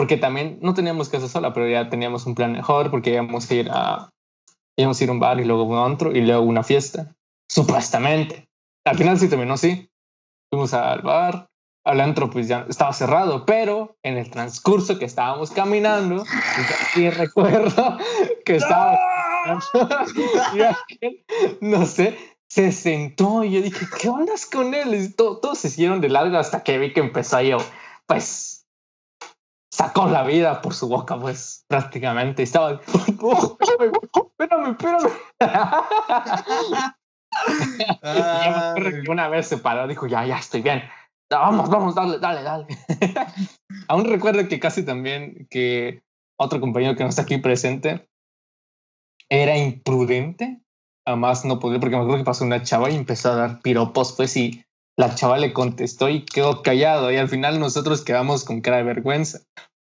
porque 0.00 0.16
también 0.16 0.58
no 0.62 0.72
teníamos 0.72 1.10
casa 1.10 1.28
sola, 1.28 1.52
pero 1.52 1.68
ya 1.68 1.90
teníamos 1.90 2.24
un 2.24 2.34
plan 2.34 2.52
mejor 2.52 2.90
porque 2.90 3.12
íbamos 3.12 3.50
a 3.50 3.54
ir 3.54 3.68
a, 3.70 4.10
íbamos 4.74 4.98
a, 4.98 5.04
ir 5.04 5.10
a 5.10 5.12
un 5.12 5.20
bar 5.20 5.38
y 5.38 5.44
luego 5.44 5.64
un 5.64 5.76
antro 5.76 6.12
y 6.12 6.22
luego 6.22 6.40
una 6.40 6.62
fiesta, 6.62 7.14
supuestamente. 7.50 8.48
Al 8.86 8.96
final 8.96 9.18
sí 9.18 9.28
terminó 9.28 9.52
así. 9.52 9.90
Fuimos 10.50 10.72
al 10.72 11.02
bar, 11.02 11.49
al 11.84 12.00
antro 12.00 12.30
pues 12.30 12.48
ya 12.48 12.66
estaba 12.68 12.92
cerrado, 12.92 13.46
pero 13.46 13.96
en 14.02 14.18
el 14.18 14.30
transcurso 14.30 14.98
que 14.98 15.04
estábamos 15.04 15.50
caminando, 15.50 16.24
sí 16.92 17.08
recuerdo 17.10 17.98
que 18.44 18.56
estaba 18.56 18.98
no 21.60 21.86
sé, 21.86 22.18
se 22.48 22.72
sentó 22.72 23.44
y 23.44 23.52
yo 23.52 23.62
dije, 23.62 23.86
¿qué 24.00 24.08
ondas 24.08 24.46
con 24.46 24.74
él? 24.74 24.94
Y 24.94 25.12
todos 25.12 25.58
se 25.58 25.68
hicieron 25.68 26.00
de 26.00 26.08
largo 26.08 26.36
hasta 26.36 26.62
que 26.62 26.78
vi 26.78 26.92
que 26.92 27.00
empezó 27.00 27.40
yo, 27.40 27.58
pues 28.06 28.66
sacó 29.70 30.08
la 30.08 30.24
vida 30.24 30.60
por 30.60 30.74
su 30.74 30.88
boca, 30.88 31.18
pues 31.18 31.64
prácticamente. 31.68 32.42
Estaba, 32.42 32.72
espérame, 32.72 33.92
espérame, 34.70 35.10
y 39.04 39.08
una 39.08 39.28
vez 39.28 39.46
se 39.46 39.58
paró, 39.58 39.86
dijo, 39.86 40.06
ya, 40.06 40.26
ya 40.26 40.38
estoy 40.38 40.62
bien. 40.62 40.82
Vamos, 41.30 41.70
vamos, 41.70 41.94
dale, 41.94 42.18
dale, 42.18 42.42
dale. 42.42 42.66
Aún 43.88 44.04
recuerdo 44.04 44.48
que 44.48 44.58
casi 44.58 44.84
también 44.84 45.46
que 45.48 46.02
otro 46.36 46.60
compañero 46.60 46.96
que 46.96 47.04
no 47.04 47.08
está 47.08 47.22
aquí 47.22 47.38
presente 47.38 48.08
era 49.28 49.56
imprudente. 49.56 50.60
Además 51.06 51.44
no 51.44 51.60
podía, 51.60 51.78
porque 51.78 51.96
me 51.96 52.02
acuerdo 52.02 52.18
que 52.18 52.26
pasó 52.26 52.44
una 52.44 52.62
chava 52.62 52.90
y 52.90 52.96
empezó 52.96 53.30
a 53.30 53.36
dar 53.36 53.62
piropos, 53.62 54.12
pues, 54.14 54.36
y 54.36 54.64
la 54.98 55.14
chava 55.14 55.38
le 55.38 55.52
contestó 55.52 56.08
y 56.08 56.24
quedó 56.24 56.62
callado 56.62 57.10
y 57.10 57.16
al 57.16 57.28
final 57.28 57.58
nosotros 57.58 58.02
quedamos 58.02 58.44
con 58.44 58.60
cara 58.60 58.78
de 58.78 58.82
vergüenza. 58.82 59.40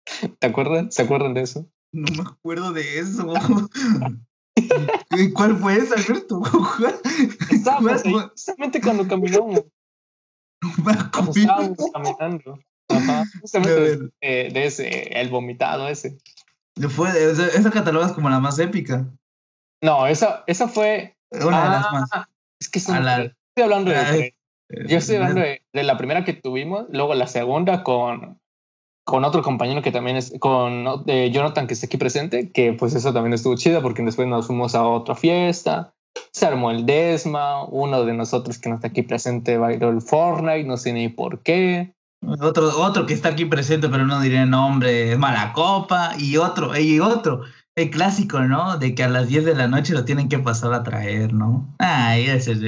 ¿Te 0.39 0.47
acuerdan? 0.47 0.91
¿Se 0.91 1.03
acuerdan 1.03 1.33
de 1.33 1.41
eso? 1.41 1.65
No 1.93 2.05
me 2.15 2.29
acuerdo 2.29 2.73
de 2.73 2.99
eso. 2.99 3.33
¿Cuál 5.33 5.57
fue 5.57 5.77
esa, 5.77 5.95
Alberto? 5.95 6.41
Estábamos 7.49 8.05
ahí, 8.05 8.13
justamente 8.13 8.81
cuando 8.81 9.07
caminamos. 9.07 9.61
Ajá, 12.89 13.23
justamente 13.39 13.71
de, 13.71 14.49
de, 14.49 14.65
ese, 14.65 15.19
el 15.19 15.29
vomitado 15.29 15.87
ese. 15.87 16.17
Fue, 16.89 17.09
esa, 17.09 17.47
esa 17.47 17.71
catalogas 17.71 18.13
como 18.13 18.29
la 18.29 18.39
más 18.39 18.59
épica. 18.59 19.07
No, 19.81 20.07
esa, 20.07 20.43
esa 20.47 20.67
fue. 20.67 21.15
Una 21.31 21.63
de 21.63 21.69
las 21.69 21.85
ah, 21.85 21.91
más. 21.91 22.09
Es 22.59 22.69
que 22.69 22.79
son, 22.79 23.07
estoy 23.07 23.63
hablando 23.63 23.91
de. 23.91 24.35
Yo 24.87 24.97
estoy 24.97 25.17
hablando 25.17 25.41
de, 25.41 25.61
la 25.73 25.97
primera 25.97 26.23
que 26.23 26.33
tuvimos, 26.33 26.85
luego 26.89 27.13
la 27.13 27.27
segunda 27.27 27.83
con, 27.83 28.39
con 29.03 29.25
otro 29.25 29.41
compañero 29.41 29.81
que 29.81 29.91
también 29.91 30.15
es, 30.15 30.33
con 30.39 31.05
Jonathan 31.05 31.67
que 31.67 31.73
está 31.73 31.87
aquí 31.87 31.97
presente, 31.97 32.51
que 32.51 32.73
pues 32.73 32.95
eso 32.95 33.13
también 33.13 33.33
estuvo 33.33 33.55
chida 33.55 33.81
porque 33.81 34.03
después 34.03 34.27
nos 34.27 34.47
fuimos 34.47 34.75
a 34.75 34.87
otra 34.87 35.15
fiesta, 35.15 35.93
se 36.31 36.45
armó 36.45 36.71
el 36.71 36.85
Desma, 36.85 37.65
uno 37.65 38.05
de 38.05 38.13
nosotros 38.13 38.57
que 38.57 38.69
no 38.69 38.75
está 38.75 38.87
aquí 38.87 39.01
presente 39.01 39.57
bailó 39.57 39.89
el 39.89 40.01
Fortnite, 40.01 40.63
no 40.63 40.77
sé 40.77 40.93
ni 40.93 41.09
por 41.09 41.41
qué. 41.43 41.93
Otro, 42.23 42.69
otro 42.79 43.05
que 43.05 43.13
está 43.13 43.29
aquí 43.29 43.45
presente, 43.45 43.89
pero 43.89 44.05
no 44.05 44.21
diré 44.21 44.45
nombre, 44.45 45.11
es 45.11 45.17
Malacopa, 45.17 46.13
y 46.19 46.37
otro, 46.37 46.77
y 46.77 46.99
otro, 46.99 47.41
el 47.75 47.89
clásico, 47.89 48.39
¿no? 48.41 48.77
De 48.77 48.93
que 48.93 49.03
a 49.03 49.09
las 49.09 49.27
10 49.27 49.45
de 49.45 49.55
la 49.55 49.67
noche 49.67 49.93
lo 49.93 50.05
tienen 50.05 50.29
que 50.29 50.39
pasar 50.39 50.73
a 50.73 50.83
traer, 50.83 51.33
¿no? 51.33 51.75
Ay, 51.79 52.25
ese 52.25 52.51
es... 52.51 52.59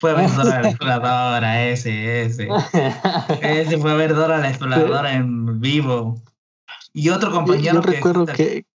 Fue 0.00 0.10
a 0.10 0.14
ver 0.14 0.34
Dora 0.34 0.62
la 0.62 0.68
exploradora, 0.68 1.68
ese, 1.68 2.24
ese. 2.24 2.48
Ese 3.40 3.78
fue 3.78 3.92
a 3.92 3.94
ver 3.94 4.16
Dora 4.16 4.38
la 4.38 4.48
exploradora 4.48 5.12
en 5.12 5.60
vivo. 5.60 6.20
Y 6.92 7.10
otro 7.10 7.30
compañero 7.30 7.74
yo, 7.74 7.82
recuerdo 7.82 8.26
que... 8.26 8.66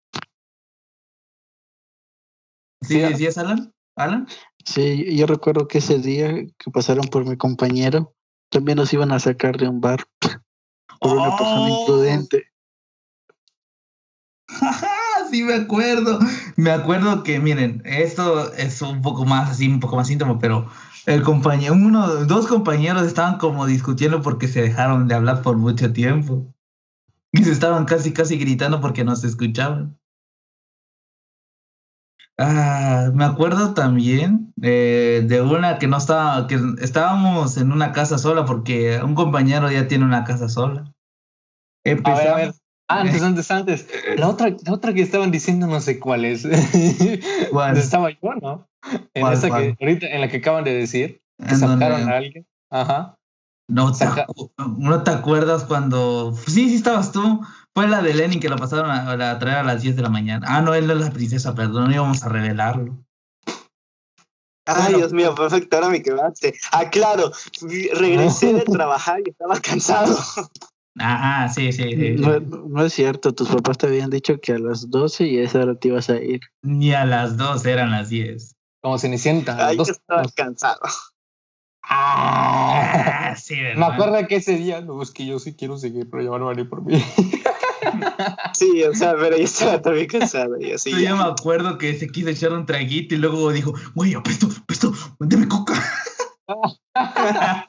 ¿Sí 2.81 2.99
decías, 2.99 3.37
Alan? 3.37 3.73
¿Alan? 3.97 4.27
Sí, 4.63 5.17
yo 5.17 5.25
recuerdo 5.25 5.67
que 5.67 5.79
ese 5.79 5.97
día 5.97 6.31
que 6.57 6.71
pasaron 6.71 7.07
por 7.07 7.25
mi 7.25 7.35
compañero, 7.35 8.13
también 8.49 8.77
nos 8.77 8.93
iban 8.93 9.11
a 9.11 9.19
sacar 9.19 9.57
de 9.57 9.67
un 9.67 9.81
bar 9.81 10.05
por 11.01 11.17
una 11.17 11.35
persona 11.35 11.67
¡Oh! 11.69 11.79
imprudente. 11.81 12.43
sí 15.31 15.43
me 15.43 15.55
acuerdo. 15.55 16.19
Me 16.55 16.71
acuerdo 16.71 17.23
que, 17.23 17.39
miren, 17.39 17.81
esto 17.85 18.53
es 18.53 18.81
un 18.81 19.01
poco 19.01 19.25
más 19.25 19.49
así, 19.49 19.67
un 19.67 19.79
poco 19.79 19.95
más 19.95 20.09
íntimo, 20.09 20.37
pero 20.39 20.69
el 21.05 21.23
compañero, 21.23 21.73
uno, 21.73 22.07
dos 22.25 22.47
compañeros 22.47 23.03
estaban 23.03 23.37
como 23.37 23.65
discutiendo 23.65 24.21
porque 24.21 24.47
se 24.47 24.61
dejaron 24.61 25.07
de 25.07 25.15
hablar 25.15 25.41
por 25.41 25.57
mucho 25.57 25.91
tiempo. 25.91 26.53
Y 27.31 27.43
se 27.43 27.51
estaban 27.51 27.85
casi, 27.85 28.13
casi 28.13 28.37
gritando 28.37 28.79
porque 28.79 29.03
no 29.03 29.15
se 29.15 29.27
escuchaban. 29.27 29.97
Ah, 32.39 33.09
me 33.13 33.25
acuerdo 33.25 33.73
también 33.73 34.53
eh, 34.61 35.23
de 35.25 35.41
una 35.41 35.79
que 35.79 35.87
no 35.87 35.97
estaba, 35.97 36.45
que 36.45 36.59
estábamos 36.81 37.57
en 37.57 37.71
una 37.71 37.91
casa 37.93 38.19
sola 38.19 38.45
porque 38.45 38.99
un 39.03 39.15
compañero 39.15 39.71
ya 39.71 39.87
tiene 39.87 40.05
una 40.05 40.23
casa 40.23 40.47
sola. 40.47 40.93
Empezamos, 41.83 42.19
a 42.19 42.23
ver, 42.23 42.33
a 42.33 42.35
ver. 42.37 42.53
Antes, 42.87 43.21
antes, 43.23 43.51
antes. 43.51 43.87
La 44.17 44.29
otra, 44.29 44.55
la 44.65 44.73
otra 44.73 44.93
que 44.93 45.01
estaban 45.01 45.31
diciendo 45.31 45.65
no 45.65 45.79
sé 45.79 45.99
cuál 45.99 46.25
es. 46.25 46.47
¿Cuál? 47.51 47.77
Estaba 47.77 48.11
yo, 48.11 48.35
¿no? 48.41 48.67
En 49.15 49.27
esa 49.27 49.47
que 49.47 49.75
ahorita, 49.79 50.07
en 50.07 50.21
la 50.21 50.27
que 50.27 50.37
acaban 50.37 50.63
de 50.63 50.73
decir, 50.73 51.21
que 51.37 51.55
sacaron 51.55 52.07
a 52.07 52.17
alguien. 52.17 52.45
Ajá. 52.69 53.15
No 53.69 53.91
te, 53.91 54.05
¿No 54.77 55.03
te 55.03 55.11
acuerdas 55.11 55.65
cuando. 55.65 56.33
Sí, 56.45 56.69
sí, 56.69 56.75
estabas 56.75 57.11
tú. 57.11 57.41
Fue 57.77 57.87
la 57.87 58.01
de 58.01 58.11
Lenin 58.11 58.39
que 58.39 58.49
la 58.49 58.55
pasaron 58.55 58.89
a, 58.89 59.37
traer 59.37 59.57
a 59.57 59.63
las 59.63 59.83
10 59.83 59.97
de 59.97 60.01
la 60.01 60.09
mañana. 60.09 60.47
Ah, 60.49 60.63
no, 60.63 60.73
él 60.73 60.87
no 60.87 60.93
es 60.93 60.99
la 60.99 61.11
princesa, 61.11 61.53
perdón, 61.53 61.83
no 61.83 61.93
íbamos 61.93 62.23
a 62.23 62.29
revelarlo. 62.29 62.97
Ay, 64.65 64.95
Dios 64.95 65.13
mío, 65.13 65.35
perfecto, 65.35 65.77
ahora 65.77 65.89
me 65.89 66.01
quedaste. 66.01 66.55
Ah, 66.71 66.89
claro, 66.89 67.31
regresé 67.93 68.53
de 68.53 68.63
trabajar 68.65 69.19
y 69.23 69.29
estaba 69.29 69.59
cansado. 69.59 70.17
Ajá, 70.97 71.49
sí, 71.49 71.71
sí. 71.71 72.15
No, 72.17 72.83
es 72.83 72.93
cierto, 72.93 73.31
tus 73.35 73.47
papás 73.47 73.77
te 73.77 73.85
habían 73.85 74.09
dicho 74.09 74.41
que 74.41 74.53
a 74.53 74.57
las 74.57 74.89
12 74.89 75.27
y 75.27 75.37
a 75.37 75.43
esa 75.43 75.59
hora 75.59 75.75
te 75.75 75.89
ibas 75.89 76.09
a 76.09 76.15
ir. 76.15 76.41
Ni 76.63 76.95
a 76.95 77.05
las 77.05 77.37
12, 77.37 77.71
eran 77.71 77.91
las 77.91 78.09
10. 78.09 78.55
Como 78.81 78.97
Cenicienta. 78.97 79.67
Ay, 79.67 79.77
yo 79.77 79.83
estaba 79.83 80.23
cansado. 80.35 80.81
Ah, 81.83 83.35
sí, 83.37 83.55
Me 83.75 83.85
acuerdo 83.85 84.27
que 84.27 84.37
ese 84.37 84.57
día, 84.57 84.81
no, 84.81 84.99
es 85.03 85.11
que 85.11 85.27
yo 85.27 85.37
sí 85.37 85.53
quiero 85.53 85.77
seguir, 85.77 86.09
pero 86.09 86.23
ya 86.23 86.31
van 86.31 86.41
a 86.41 86.47
venir 86.47 86.67
por 86.67 86.81
mí. 86.81 86.99
Sí, 88.53 88.83
o 88.83 88.93
sea, 88.93 89.15
pero 89.15 89.37
yo 89.37 89.43
estaba 89.43 89.81
también 89.81 90.07
cansado 90.07 90.59
y 90.59 90.71
así. 90.71 90.91
Yo 90.91 90.99
ya. 90.99 91.15
me 91.15 91.23
acuerdo 91.23 91.77
que 91.77 91.97
se 91.97 92.07
quiso 92.07 92.29
echar 92.29 92.53
un 92.53 92.65
traguito 92.65 93.15
y 93.15 93.17
luego 93.17 93.51
dijo, 93.51 93.73
güey, 93.93 94.13
apesto, 94.15 94.47
apesto, 94.63 94.93
deme 95.19 95.47
coca. 95.47 95.73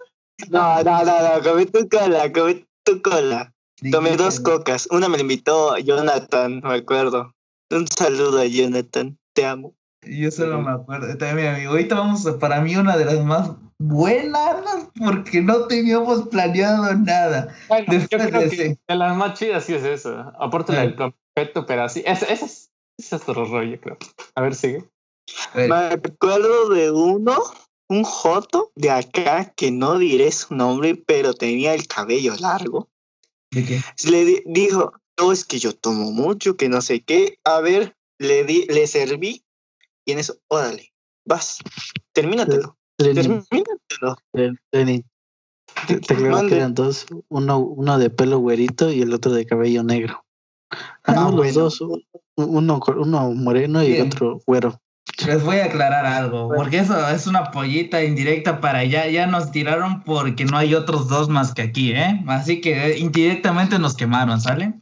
No, 0.51 0.83
no, 0.85 1.05
no, 1.05 1.21
no, 1.21 1.43
comí 1.43 1.67
tu 1.67 1.89
cola, 1.89 2.33
comí 2.33 2.65
tu 2.85 3.03
cola. 3.03 3.53
Tomé 3.91 4.17
dos 4.17 4.39
cocas. 4.39 4.87
Una 4.91 5.09
me 5.09 5.17
la 5.17 5.23
invitó 5.23 5.77
Jonathan, 5.79 6.61
me 6.63 6.75
acuerdo. 6.75 7.35
Un 7.71 7.87
saludo 7.89 8.41
a 8.41 8.47
Jonathan, 8.47 9.19
te 9.35 9.45
amo. 9.45 9.75
Yo 10.09 10.31
solo 10.31 10.61
me 10.63 10.71
acuerdo. 10.73 11.17
También, 11.19 11.37
mi 11.51 11.55
amigo, 11.57 11.71
ahorita 11.73 11.95
vamos 11.97 12.27
a, 12.27 12.39
para 12.39 12.61
mí, 12.61 12.75
una 12.77 12.97
de 12.97 13.05
las 13.05 13.25
más 13.25 13.51
buenas 13.79 14.89
porque 14.99 15.41
no 15.41 15.67
teníamos 15.67 16.29
planeado 16.29 16.93
nada. 16.95 17.55
Bueno, 17.69 17.87
yo 17.93 17.99
Después 18.01 18.27
creo 18.27 18.41
de 18.41 18.49
que 18.51 18.79
de 18.89 18.95
las 18.97 19.17
más 19.17 19.39
chidas 19.39 19.65
sí 19.65 19.75
es 19.75 19.85
eso. 19.85 20.33
Aparte 20.39 20.73
Sí. 20.73 20.79
del 20.79 20.97
completo, 20.97 21.67
pero 21.67 21.85
así. 21.85 22.03
Ese, 22.07 22.33
ese 22.33 22.45
es, 22.47 22.71
ese 22.99 23.17
es 23.17 23.23
otro 23.23 23.45
rollo, 23.45 23.81
creo. 23.81 23.97
A 24.35 24.41
ver, 24.41 24.55
sigue. 24.55 24.85
A 25.53 25.57
ver, 25.59 25.69
Me 25.69 25.77
acuerdo 25.77 26.69
de 26.71 26.91
uno, 26.91 27.37
un 27.89 28.03
joto 28.05 28.73
de 28.75 28.91
acá, 28.91 29.53
que 29.57 29.71
no 29.71 29.99
diré 29.99 30.33
su 30.33 30.55
nombre, 30.55 30.95
pero 30.95 31.35
tenía 31.35 31.75
el 31.75 31.87
cabello 31.87 32.35
largo. 32.41 32.89
¿de 33.51 33.65
qué? 33.65 33.81
Le 34.11 34.25
di- 34.25 34.43
dijo, 34.47 34.93
no, 35.19 35.33
es 35.33 35.45
que 35.45 35.59
yo 35.59 35.75
tomo 35.75 36.11
mucho, 36.13 36.57
que 36.57 36.69
no 36.69 36.81
sé 36.81 37.01
qué. 37.01 37.39
A 37.45 37.61
ver, 37.61 37.97
le, 38.19 38.45
di, 38.45 38.67
le 38.69 38.87
serví 38.87 39.43
y 40.09 40.13
en 40.13 40.19
eso, 40.21 40.39
órale, 40.49 40.91
vas, 41.27 41.59
termínatelo, 42.15 42.79
Lenin, 42.97 43.45
termínatelo. 43.45 44.17
Len- 44.33 44.59
Lenin. 44.73 45.05
Te, 45.87 46.01
que 46.01 46.57
eran 46.57 46.73
dos, 46.75 47.05
uno, 47.29 47.59
uno 47.59 47.99
de 47.99 48.09
pelo 48.09 48.39
güerito 48.39 48.91
y 48.91 49.03
el 49.03 49.13
otro 49.13 49.33
de 49.33 49.45
cabello 49.45 49.83
negro. 49.83 50.25
Ah, 51.05 51.13
no, 51.13 51.25
los 51.27 51.37
bueno. 51.37 51.53
dos, 51.61 51.81
uno, 52.37 52.81
uno 52.97 53.31
moreno 53.33 53.83
y 53.83 53.93
Bien. 53.93 54.07
otro 54.07 54.41
güero. 54.47 54.81
Les 55.27 55.43
voy 55.45 55.59
a 55.59 55.67
aclarar 55.67 56.07
algo, 56.07 56.49
porque 56.55 56.79
eso 56.79 57.07
es 57.11 57.27
una 57.27 57.51
pollita 57.51 58.03
indirecta 58.03 58.61
para 58.63 58.79
allá. 58.79 59.07
Ya 59.09 59.27
nos 59.27 59.51
tiraron 59.51 60.03
porque 60.05 60.47
no 60.47 60.57
hay 60.57 60.75
otros 60.75 61.09
dos 61.09 61.29
más 61.29 61.53
que 61.53 61.63
aquí, 61.63 61.93
¿eh? 61.93 62.25
Así 62.29 62.63
que 62.63 62.93
eh, 62.93 62.99
indirectamente 62.99 63.79
nos 63.79 63.95
quemaron, 63.95 64.41
¿sale? 64.41 64.73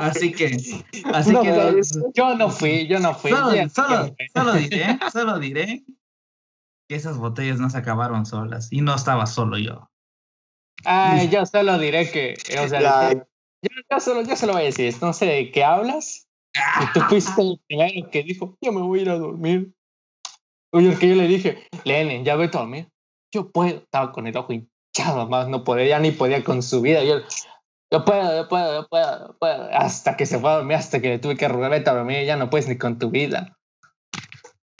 Así 0.00 0.32
que, 0.32 0.46
así 1.12 1.32
No, 1.32 1.42
que 1.42 1.52
lo- 1.52 2.12
yo 2.14 2.34
no 2.36 2.50
fui, 2.50 2.86
yo 2.86 2.98
no 3.00 3.14
fui. 3.14 3.30
solo, 3.30 3.54
Ya- 3.54 3.68
solo, 3.68 4.14
solo 4.34 4.52
diré, 4.54 4.98
solo 5.12 5.38
diré 5.38 5.84
que 6.88 6.96
esas 6.96 7.16
botellas 7.18 7.58
no 7.58 7.70
se 7.70 7.78
acabaron 7.78 8.26
solas 8.26 8.72
y 8.72 8.80
no 8.80 8.94
estaba 8.94 9.26
solo 9.26 9.58
yo. 9.58 9.88
Ay, 10.84 11.28
yo 11.30 11.46
solo 11.46 11.78
diré 11.78 12.10
que, 12.10 12.34
o 12.62 12.68
sea, 12.68 12.80
Ya. 12.80 13.12
yo, 13.62 13.70
yo 13.90 14.00
solo, 14.00 14.22
yo 14.22 14.36
solo 14.36 14.54
voy 14.54 14.62
a 14.62 14.66
decir, 14.66 14.94
no 15.00 15.12
sé 15.12 15.26
de 15.26 15.50
qué 15.52 15.64
hablas. 15.64 16.28
Y 16.54 16.92
tú 16.92 17.00
fuiste 17.08 17.40
el 17.40 17.60
primero 17.66 18.10
que 18.10 18.22
dijo, 18.24 18.58
yo 18.60 18.72
me 18.72 18.82
voy 18.82 18.98
a 18.98 19.02
ir 19.02 19.10
a 19.10 19.18
dormir. 19.18 19.72
Oye, 20.74 20.96
que 20.98 21.08
yo 21.08 21.14
le 21.14 21.26
dije, 21.28 21.66
Lenin, 21.84 22.24
ya 22.24 22.34
vete 22.36 22.56
a 22.56 22.60
dormir. 22.60 22.88
Yo 23.32 23.50
puedo, 23.50 23.78
estaba 23.78 24.12
con 24.12 24.26
el 24.26 24.36
ojo 24.36 24.52
hinchado, 24.52 25.28
más 25.28 25.48
no 25.48 25.64
podía, 25.64 25.86
ya 25.86 25.98
ni 25.98 26.10
podía 26.10 26.42
con 26.44 26.62
su 26.62 26.80
vida. 26.82 27.04
Yo, 27.04 27.20
yo 27.92 28.04
puedo, 28.04 28.36
yo 28.36 28.48
puedo, 28.48 28.82
yo 28.82 28.88
puedo, 28.88 29.28
yo 29.28 29.36
puedo. 29.38 29.68
Hasta 29.72 30.16
que 30.16 30.26
se 30.26 30.38
fue 30.38 30.50
a 30.50 30.56
dormir, 30.56 30.76
hasta 30.76 31.00
que 31.00 31.08
le 31.10 31.18
tuve 31.20 31.36
que 31.36 31.46
rogar, 31.46 31.70
vete 31.70 31.90
a 31.90 31.94
dormir, 31.94 32.24
ya 32.24 32.36
no 32.36 32.50
puedes 32.50 32.66
ni 32.66 32.76
con 32.78 32.98
tu 32.98 33.10
vida. 33.10 33.56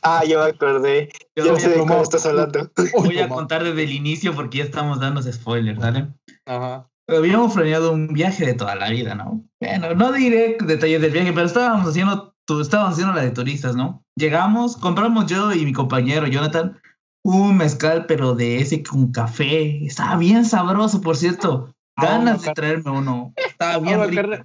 Ah, 0.02 0.24
yo 0.24 0.40
me 0.42 0.50
acordé, 0.50 1.10
Yo 1.36 1.56
sé 1.60 1.68
de 1.68 1.76
tomar- 1.76 2.02
estás 2.02 2.26
hablando. 2.26 2.70
voy 2.98 3.18
a 3.20 3.28
contar 3.28 3.62
desde 3.62 3.84
el 3.84 3.92
inicio 3.92 4.34
porque 4.34 4.58
ya 4.58 4.64
estamos 4.64 4.98
dando 4.98 5.22
spoilers, 5.22 5.78
¿vale? 5.78 6.08
Ajá. 6.46 6.88
Habíamos 7.08 7.54
planeado 7.54 7.92
un 7.92 8.08
viaje 8.08 8.44
de 8.46 8.54
toda 8.54 8.74
la 8.74 8.88
vida, 8.90 9.14
¿no? 9.14 9.44
Bueno, 9.60 9.94
no 9.94 10.10
diré 10.12 10.56
detalles 10.60 11.00
del 11.00 11.12
viaje, 11.12 11.32
pero 11.32 11.46
estábamos 11.46 11.86
haciendo, 11.88 12.34
tu- 12.46 12.60
estábamos 12.60 12.94
haciendo 12.94 13.14
la 13.14 13.22
de 13.22 13.30
turistas, 13.30 13.76
¿no? 13.76 14.02
Llegamos, 14.16 14.76
compramos 14.76 15.26
yo 15.26 15.52
y 15.52 15.64
mi 15.64 15.72
compañero 15.72 16.26
Jonathan 16.26 16.80
un 17.24 17.56
mezcal, 17.56 18.06
pero 18.06 18.34
de 18.34 18.58
ese 18.60 18.82
con 18.82 19.12
café. 19.12 19.84
Estaba 19.86 20.16
bien 20.16 20.44
sabroso, 20.44 21.00
por 21.00 21.16
cierto. 21.16 21.71
Ah, 21.96 22.06
Ganas 22.06 22.40
me 22.40 22.46
de 22.48 22.54
traerme 22.54 22.90
uno. 22.90 23.34
Estaba 23.36 23.72
No 23.78 23.80
bien 23.82 24.00
me 24.00 24.06
rico. 24.06 24.20
acuerdo, 24.22 24.44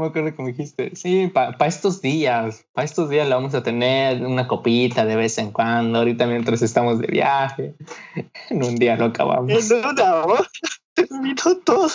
me 0.00 0.06
acuerdo 0.06 0.36
cómo 0.36 0.48
dijiste. 0.48 0.96
Sí, 0.96 1.28
para 1.32 1.54
estos 1.66 2.00
días, 2.02 2.66
para 2.72 2.84
estos 2.84 3.08
días 3.08 3.28
le 3.28 3.34
vamos 3.34 3.54
a 3.54 3.62
tener 3.62 4.24
una 4.24 4.48
copita 4.48 5.04
de 5.04 5.14
vez 5.16 5.38
en 5.38 5.52
cuando, 5.52 5.98
ahorita 6.00 6.26
mientras 6.26 6.60
estamos 6.62 6.98
de 6.98 7.06
viaje. 7.06 7.74
En 8.50 8.64
un 8.64 8.76
día 8.76 8.96
lo 8.96 9.06
acabamos. 9.06 9.70
En 9.70 9.84
una 9.84 10.38
terminó 10.94 11.42
todo. 11.64 11.86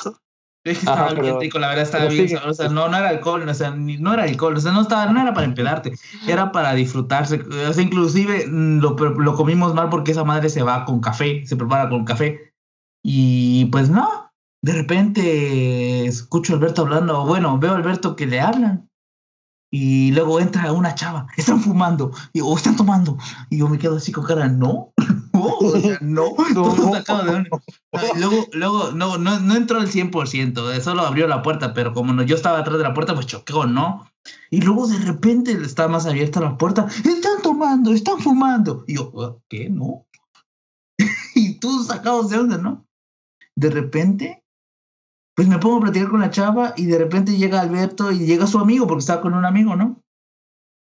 Es 0.66 0.78
que 0.78 0.86
estaba 0.86 1.08
Ajá, 1.08 1.14
bien 1.16 1.22
pero- 1.26 1.39
rico, 1.41 1.60
la 1.60 1.68
verdad 1.68 1.84
estaba 1.84 2.06
bien. 2.06 2.38
O 2.47 2.54
sea, 2.54 2.70
no, 2.70 2.88
no 2.88 2.95
era 2.97 3.10
alcohol, 3.10 3.47
o 3.49 3.54
sea, 3.54 3.72
ni- 3.72 3.97
no 3.97 4.14
era 4.14 4.24
alcohol, 4.24 4.56
o 4.56 4.62
sea, 4.62 4.72
no 4.72 4.82
estaba, 4.84 5.08
no 5.08 5.22
era 5.22 5.34
para 5.34 5.45
empedarte, 5.45 5.91
era 6.26 6.54
para 6.54 6.74
disfrutarse. 6.74 7.41
O 7.41 7.74
sea, 7.74 7.84
inclusive 7.84 8.47
mm, 8.47 8.80
lo, 8.80 8.91
lo 8.95 9.36
comimos 9.36 9.74
mal 9.74 9.89
porque 9.89 10.12
esa 10.12 10.24
madre 10.24 10.47
se 10.49 10.64
va 10.64 10.86
con 10.86 11.01
café, 11.01 11.45
se 11.45 11.58
prepara 11.58 11.89
con 11.89 12.06
café. 12.06 12.54
Y 13.04 13.66
pues 13.66 13.89
no, 13.89 14.32
de 14.64 14.72
repente 14.72 16.05
escucho 16.05 16.53
a 16.53 16.55
Alberto 16.55 16.84
hablando, 16.84 17.26
bueno, 17.26 17.59
veo 17.59 17.74
a 17.74 17.76
Alberto 17.76 18.16
que 18.16 18.26
le 18.26 18.39
hablan. 18.39 18.89
Y 19.70 20.11
luego 20.11 20.39
entra 20.39 20.72
una 20.72 20.95
chava, 20.95 21.28
están 21.36 21.59
fumando, 21.59 22.11
y, 22.32 22.41
o 22.41 22.55
están 22.55 22.76
tomando. 22.76 23.18
Y 23.49 23.57
yo 23.57 23.68
me 23.68 23.80
quedo 23.80 23.97
así 23.97 24.11
con 24.11 24.24
cara, 24.24 24.47
no, 24.47 24.93
no, 25.34 25.57
o 25.57 25.80
sea, 25.80 25.97
no, 25.99 26.34
todo 26.53 26.93
sacado 26.93 27.24
de 27.26 27.49
luego, 28.18 28.47
luego 28.53 28.91
no, 28.91 29.18
no, 29.18 29.39
no 29.39 29.55
entró 29.55 29.80
al 29.80 29.88
100%, 29.88 30.72
eh, 30.72 30.80
solo 30.80 31.01
abrió 31.01 31.28
la 31.28 31.41
puerta, 31.41 31.74
pero 31.74 31.91
como 31.93 32.14
no, 32.14 32.22
yo 32.22 32.36
estaba 32.36 32.59
atrás 32.59 32.78
de 32.78 32.84
la 32.84 32.93
puerta, 32.93 33.16
pues 33.16 33.26
choqueó, 33.26 33.66
¿no? 33.66 34.07
Y 34.49 34.61
luego 34.61 34.88
de 34.88 34.99
repente 34.99 35.51
está 35.53 35.88
más 35.88 36.05
abierta 36.05 36.39
la 36.39 36.57
puerta, 36.57 36.88
están 36.88 37.41
tomando, 37.41 37.91
están 37.91 38.20
fumando. 38.20 38.86
Y 38.88 38.95
yo, 38.95 39.11
"Ah, 39.18 39.36
¿qué? 39.49 39.70
No. 39.70 40.05
y 41.36 41.55
todos 41.55 41.88
sacados 41.88 42.30
de 42.30 42.38
onda, 42.38 42.57
¿no? 42.59 42.86
De 43.55 43.70
repente, 43.72 44.43
pues 45.36 45.48
me 45.48 45.60
pongo 45.60 45.78
a 45.78 45.82
platicar 45.82 46.10
con 46.10 46.22
la 46.22 46.30
chava 46.30 46.74
y 46.78 46.86
de 46.86 46.98
repente 46.98 47.38
llega 47.38 47.62
Alberto 47.62 48.12
y 48.12 48.20
llega 48.20 48.48
su 48.48 48.60
amigo, 48.60 48.88
porque 48.88 49.02
estaba 49.02 49.22
con 49.22 49.34
un 49.34 49.46
amigo, 49.46 49.76
¿no? 49.76 50.02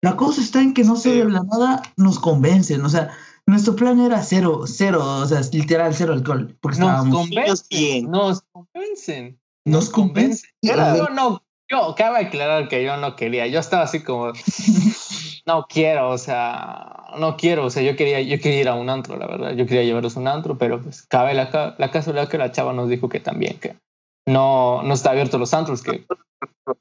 La 0.03 0.17
cosa 0.17 0.41
está 0.41 0.61
en 0.61 0.75
que 0.75 0.85
no 0.85 0.97
sé, 0.97 1.11
de 1.11 1.25
la 1.25 1.43
nada 1.43 1.83
nos 1.97 2.19
convencen, 2.19 2.85
o 2.85 2.89
sea, 2.89 3.17
nuestro 3.47 3.75
plan 3.77 4.01
era 4.01 4.23
cero, 4.23 4.63
cero, 4.67 5.05
o 5.05 5.27
sea, 5.27 5.41
literal 5.53 5.95
cero 5.95 6.13
alcohol, 6.13 6.57
porque 6.61 6.79
Nos 6.79 6.89
estábamos... 6.89 7.29
Convencen. 7.29 7.67
bien. 7.71 8.11
Nos 8.11 8.43
convencen. 8.53 9.41
Nos 9.65 9.91
convencen. 9.91 10.51
Yo 10.63 11.09
no, 11.09 11.43
yo 11.71 11.95
cabe 11.97 12.27
aclarar 12.27 12.69
que 12.69 12.85
yo 12.85 12.97
no 12.97 13.17
quería. 13.17 13.47
Yo 13.47 13.61
estaba 13.61 13.85
así 13.85 14.03
como, 14.03 14.33
no 15.47 15.67
quiero, 15.69 16.11
o 16.11 16.19
sea, 16.19 17.07
no 17.19 17.37
quiero, 17.37 17.67
o 17.67 17.71
sea, 17.71 17.83
yo 17.83 17.97
quería, 17.97 18.21
yo 18.21 18.41
quería 18.41 18.61
ir 18.61 18.69
a 18.69 18.75
un 18.75 18.91
antro, 18.91 19.17
la 19.17 19.27
verdad. 19.27 19.53
Yo 19.55 19.67
quería 19.67 19.85
llevarlos 19.85 20.17
a 20.17 20.21
un 20.21 20.29
antro, 20.29 20.59
pero 20.59 20.81
pues 20.81 21.03
cabe 21.03 21.35
la, 21.35 21.75
la 21.79 21.91
casualidad 21.91 22.29
que 22.29 22.39
la 22.39 22.53
chava 22.53 22.73
nos 22.73 22.89
dijo 22.89 23.09
que 23.09 23.21
también, 23.21 23.59
que 23.59 23.77
no, 24.27 24.83
no 24.83 24.95
está 24.95 25.11
abierto 25.11 25.39
los 25.39 25.55
antros, 25.55 25.83
que 25.83 26.07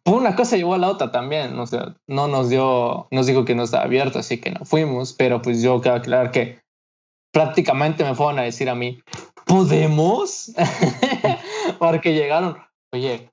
por 0.03 0.15
una 0.15 0.35
cosa 0.35 0.57
llevó 0.57 0.75
a 0.75 0.77
la 0.77 0.89
otra 0.89 1.11
también, 1.11 1.57
o 1.57 1.65
sea, 1.65 1.95
no 2.07 2.27
nos 2.27 2.49
dio, 2.49 3.07
nos 3.11 3.25
dijo 3.25 3.45
que 3.45 3.55
no 3.55 3.63
estaba 3.63 3.83
abierto, 3.83 4.19
así 4.19 4.39
que 4.39 4.51
no 4.51 4.65
fuimos, 4.65 5.13
pero 5.13 5.41
pues 5.41 5.61
yo 5.61 5.81
cabe 5.81 5.99
aclarar 5.99 6.31
que 6.31 6.61
prácticamente 7.33 8.03
me 8.03 8.15
fueron 8.15 8.39
a 8.39 8.43
decir 8.43 8.69
a 8.69 8.75
mí, 8.75 9.01
¿podemos? 9.45 10.53
Porque 11.79 12.13
llegaron, 12.13 12.57
oye, 12.93 13.31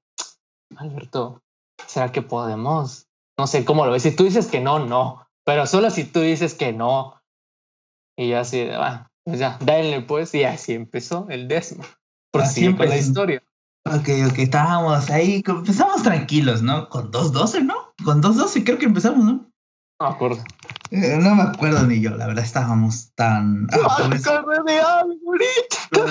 Alberto, 0.77 1.43
¿será 1.87 2.13
que 2.13 2.23
podemos? 2.23 3.07
No 3.39 3.47
sé 3.47 3.65
cómo 3.65 3.85
lo 3.87 3.93
ves. 3.93 4.03
Si 4.03 4.15
tú 4.15 4.25
dices 4.25 4.49
que 4.49 4.61
no, 4.61 4.79
no. 4.79 5.27
Pero 5.45 5.67
solo 5.67 5.91
si 5.91 6.05
tú 6.05 6.21
dices 6.21 6.55
que 6.55 6.73
no. 6.73 7.21
Y 8.19 8.29
yo 8.29 8.41
así, 8.41 8.59
de, 8.65 8.75
"Ah, 8.75 9.11
pues 9.25 9.39
ya, 9.39 9.59
denle 9.61 10.03
pues. 10.03 10.35
Y 10.35 10.45
así 10.45 10.75
empezó 10.75 11.27
el 11.31 11.47
décimo. 11.47 11.85
Así 11.85 11.97
Prosigue 12.33 12.77
con 12.77 12.89
la 12.89 12.97
historia. 12.97 13.43
Ok, 13.95 14.09
ok, 14.31 14.39
estábamos 14.39 15.11
ahí, 15.11 15.43
empezamos 15.47 16.03
tranquilos, 16.03 16.63
¿no? 16.63 16.89
Con 16.89 17.11
2.12, 17.11 17.65
¿no? 17.65 17.75
Con 18.05 18.23
2.12 18.23 18.65
creo 18.65 18.79
que 18.79 18.87
empezamos, 18.87 19.25
¿no? 19.25 19.51
No 20.01 20.09
me 20.09 20.15
acuerdo. 20.15 20.45
Eh, 20.91 21.19
no 21.21 21.35
me 21.35 21.43
acuerdo 21.43 21.87
ni 21.87 22.01
yo, 22.01 22.11
la 22.11 22.27
verdad, 22.27 22.45
estábamos 22.45 23.13
tan... 23.15 23.69
ah, 23.73 24.09
pues, 24.09 24.25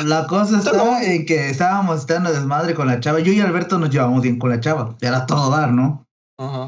la 0.05 0.27
cosa 0.27 0.57
está 0.59 1.03
en 1.03 1.25
que 1.25 1.49
estábamos 1.49 2.01
estando 2.01 2.31
desmadre 2.31 2.73
con 2.73 2.87
la 2.87 2.99
chava. 2.99 3.19
Yo 3.19 3.31
y 3.31 3.39
Alberto 3.39 3.79
nos 3.79 3.89
llevamos 3.89 4.21
bien 4.21 4.39
con 4.39 4.49
la 4.49 4.59
chava. 4.59 4.95
Era 5.01 5.25
todo 5.25 5.49
dar, 5.49 5.71
¿no? 5.71 6.05
Ajá. 6.39 6.65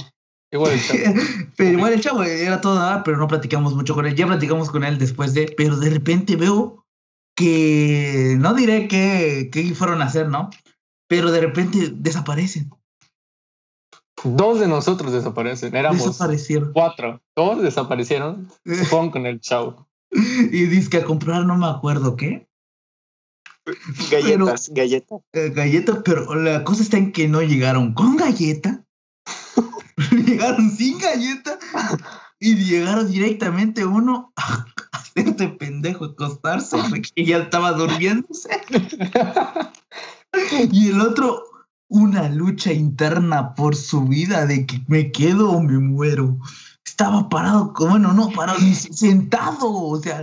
Igual 0.52 0.74
el 0.74 0.82
chavo. 0.82 1.20
Pero 1.58 1.78
igual 1.78 1.94
el 1.94 2.02
chavo 2.02 2.24
era 2.24 2.62
todo 2.62 2.76
dar, 2.76 3.04
pero 3.04 3.18
no 3.18 3.28
platicamos 3.28 3.76
mucho 3.76 3.94
con 3.94 4.06
él. 4.06 4.16
Ya 4.16 4.26
platicamos 4.26 4.72
con 4.72 4.84
él 4.84 4.98
después 4.98 5.34
de... 5.34 5.54
Pero 5.58 5.76
de 5.76 5.90
repente 5.90 6.36
veo 6.36 6.86
que... 7.36 8.36
No 8.40 8.54
diré 8.54 8.88
qué, 8.88 9.50
qué 9.52 9.76
fueron 9.76 10.02
a 10.02 10.06
hacer, 10.06 10.30
¿no? 10.30 10.50
Pero 11.10 11.32
de 11.32 11.42
repente 11.42 11.92
desaparecen. 11.92 12.70
Dos 14.24 14.60
de 14.60 14.68
nosotros 14.68 15.12
desaparecen. 15.12 15.76
Éramos 15.76 16.06
Desaparecieron. 16.06 16.72
cuatro. 16.74 17.22
Dos 17.36 17.62
desaparecieron. 17.62 18.48
Se 18.66 18.86
fueron 18.86 19.10
con 19.12 19.26
el 19.26 19.42
chavo. 19.42 19.88
Y 20.12 20.66
dice 20.66 20.90
que 20.90 20.98
a 20.98 21.04
comprar 21.06 21.46
no 21.46 21.56
me 21.58 21.68
acuerdo 21.68 22.16
qué. 22.16 22.48
Galletas, 24.10 24.70
galletas. 24.74 25.22
Eh, 25.34 25.50
galletas, 25.54 26.00
pero 26.04 26.34
la 26.36 26.64
cosa 26.64 26.82
está 26.82 26.98
en 26.98 27.12
que 27.12 27.28
no 27.28 27.42
llegaron 27.42 27.94
con 27.94 28.18
galleta. 28.18 28.84
llegaron 30.12 30.72
sin 30.72 30.98
galleta. 31.00 31.60
Y 32.40 32.56
llegaron 32.56 33.12
directamente 33.12 33.86
uno 33.86 34.32
a 34.36 34.66
hacerte 34.94 35.50
pendejo, 35.50 36.06
acostarse, 36.06 36.78
porque 36.90 37.26
ya 37.26 37.38
estaba 37.40 37.74
durmiéndose. 37.74 38.50
y 40.72 40.90
el 40.90 41.02
otro, 41.02 41.44
una 41.90 42.30
lucha 42.30 42.72
interna 42.72 43.56
por 43.56 43.76
su 43.76 44.06
vida 44.06 44.46
de 44.46 44.66
que 44.66 44.82
me 44.88 45.12
quedo 45.12 45.52
o 45.52 45.62
me 45.62 45.78
muero. 45.80 46.38
Estaba 46.86 47.30
parado, 47.30 47.74
bueno, 47.80 48.14
no, 48.14 48.30
parado, 48.32 48.60
ni 48.60 48.74
sentado, 48.74 49.72
o 49.72 50.00
sea, 50.02 50.22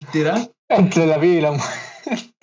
literal. 0.00 0.52
Entre 0.68 1.06
la 1.06 1.18
vida 1.18 1.34
y 1.34 1.40
la 1.40 1.50
muerte. 1.52 1.86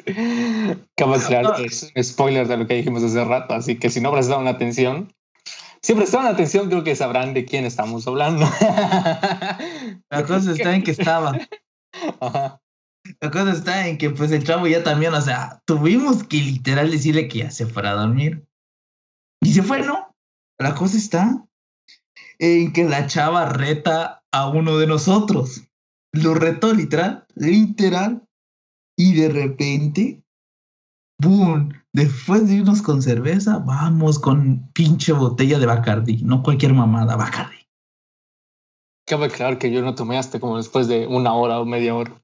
Aclarar 0.97 1.55
que 1.55 1.65
es 1.65 1.91
spoiler 2.01 2.47
de 2.47 2.57
lo 2.57 2.67
que 2.67 2.75
dijimos 2.75 3.03
hace 3.03 3.23
rato, 3.23 3.53
así 3.53 3.77
que 3.77 3.89
si 3.89 4.01
no 4.01 4.11
prestaron 4.11 4.47
atención, 4.47 5.13
si 5.81 5.93
prestaron 5.93 6.27
atención, 6.27 6.69
creo 6.69 6.83
que 6.83 6.95
sabrán 6.95 7.33
de 7.33 7.45
quién 7.45 7.65
estamos 7.65 8.07
hablando. 8.07 8.45
La 10.09 10.25
cosa 10.25 10.51
está 10.51 10.75
en 10.75 10.83
que 10.83 10.91
estaba. 10.91 11.37
Ajá. 12.19 12.62
La 13.19 13.31
cosa 13.31 13.51
está 13.51 13.87
en 13.87 13.97
que 13.97 14.09
pues 14.09 14.31
el 14.31 14.43
chavo 14.43 14.67
ya 14.67 14.83
también, 14.83 15.13
o 15.13 15.21
sea, 15.21 15.61
tuvimos 15.65 16.23
que 16.23 16.37
literal 16.37 16.89
decirle 16.89 17.27
que 17.27 17.39
ya 17.39 17.51
se 17.51 17.65
fuera 17.65 17.91
a 17.91 17.95
dormir. 17.95 18.45
Y 19.41 19.53
se 19.53 19.63
fue, 19.63 19.81
¿no? 19.81 20.15
La 20.57 20.73
cosa 20.75 20.97
está 20.97 21.45
en 22.39 22.71
que 22.71 22.85
la 22.85 23.07
chava 23.07 23.49
reta 23.49 24.23
a 24.31 24.47
uno 24.47 24.77
de 24.77 24.87
nosotros. 24.87 25.63
Lo 26.13 26.33
retó 26.33 26.73
literal, 26.73 27.25
literal. 27.35 28.23
Y 28.97 29.13
de 29.15 29.29
repente, 29.29 30.23
¡boom! 31.19 31.73
Después 31.93 32.47
de 32.47 32.55
irnos 32.55 32.81
con 32.81 33.01
cerveza, 33.01 33.59
vamos 33.59 34.19
con 34.19 34.71
pinche 34.71 35.13
botella 35.13 35.59
de 35.59 35.65
Bacardi. 35.65 36.21
No 36.23 36.41
cualquier 36.41 36.73
mamada, 36.73 37.15
Bacardi. 37.15 37.67
Cabe 39.05 39.25
aclarar 39.25 39.57
que 39.57 39.71
yo 39.71 39.81
no 39.81 39.95
tomé 39.95 40.17
hasta 40.17 40.39
como 40.39 40.57
después 40.57 40.87
de 40.87 41.07
una 41.07 41.33
hora 41.33 41.59
o 41.59 41.65
media 41.65 41.93
hora. 41.95 42.22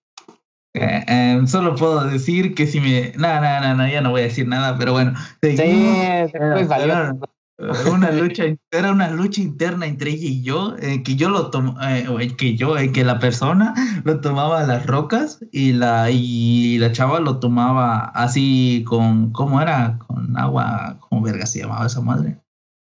Eh, 0.76 1.06
eh, 1.08 1.42
solo 1.48 1.76
puedo 1.76 2.06
decir 2.06 2.54
que 2.54 2.68
si 2.68 2.80
me. 2.80 3.14
No, 3.18 3.42
no, 3.42 3.60
no, 3.62 3.76
no, 3.76 3.88
ya 3.88 4.02
no 4.02 4.12
voy 4.12 4.22
a 4.22 4.26
decir 4.26 4.48
nada, 4.48 4.78
pero 4.78 4.94
bueno. 4.94 5.14
Sí, 5.42 5.58
seguimos. 5.58 6.68
valió. 6.68 7.20
Era 7.60 7.92
una 7.92 8.12
lucha, 8.12 8.46
era 8.72 8.92
una 8.92 9.10
lucha 9.10 9.42
interna 9.42 9.86
entre 9.86 10.12
ella 10.12 10.30
y 10.30 10.42
yo, 10.42 10.78
eh, 10.80 11.04
que 11.04 11.18
yo 11.18 11.30
lo 11.30 11.50
tomo, 11.50 11.76
eh, 11.82 12.34
que 12.38 12.56
yo, 12.56 12.78
eh, 12.78 12.94
que 12.94 13.04
la 13.04 13.20
persona 13.20 13.74
lo 14.06 14.22
tomaba 14.22 14.62
a 14.62 14.66
las 14.66 14.86
rocas 14.86 15.40
y 15.52 15.74
la, 15.74 16.10
y 16.10 16.78
la 16.78 16.94
chava 16.94 17.20
lo 17.20 17.40
tomaba 17.40 18.06
así 18.16 18.86
con, 18.88 19.34
¿cómo 19.34 19.62
era? 19.62 20.00
Con 20.08 20.38
agua, 20.38 21.00
¿cómo 21.02 21.22
verga 21.22 21.46
se 21.46 21.60
llamaba 21.60 21.88
esa 21.88 22.00
madre? 22.00 22.40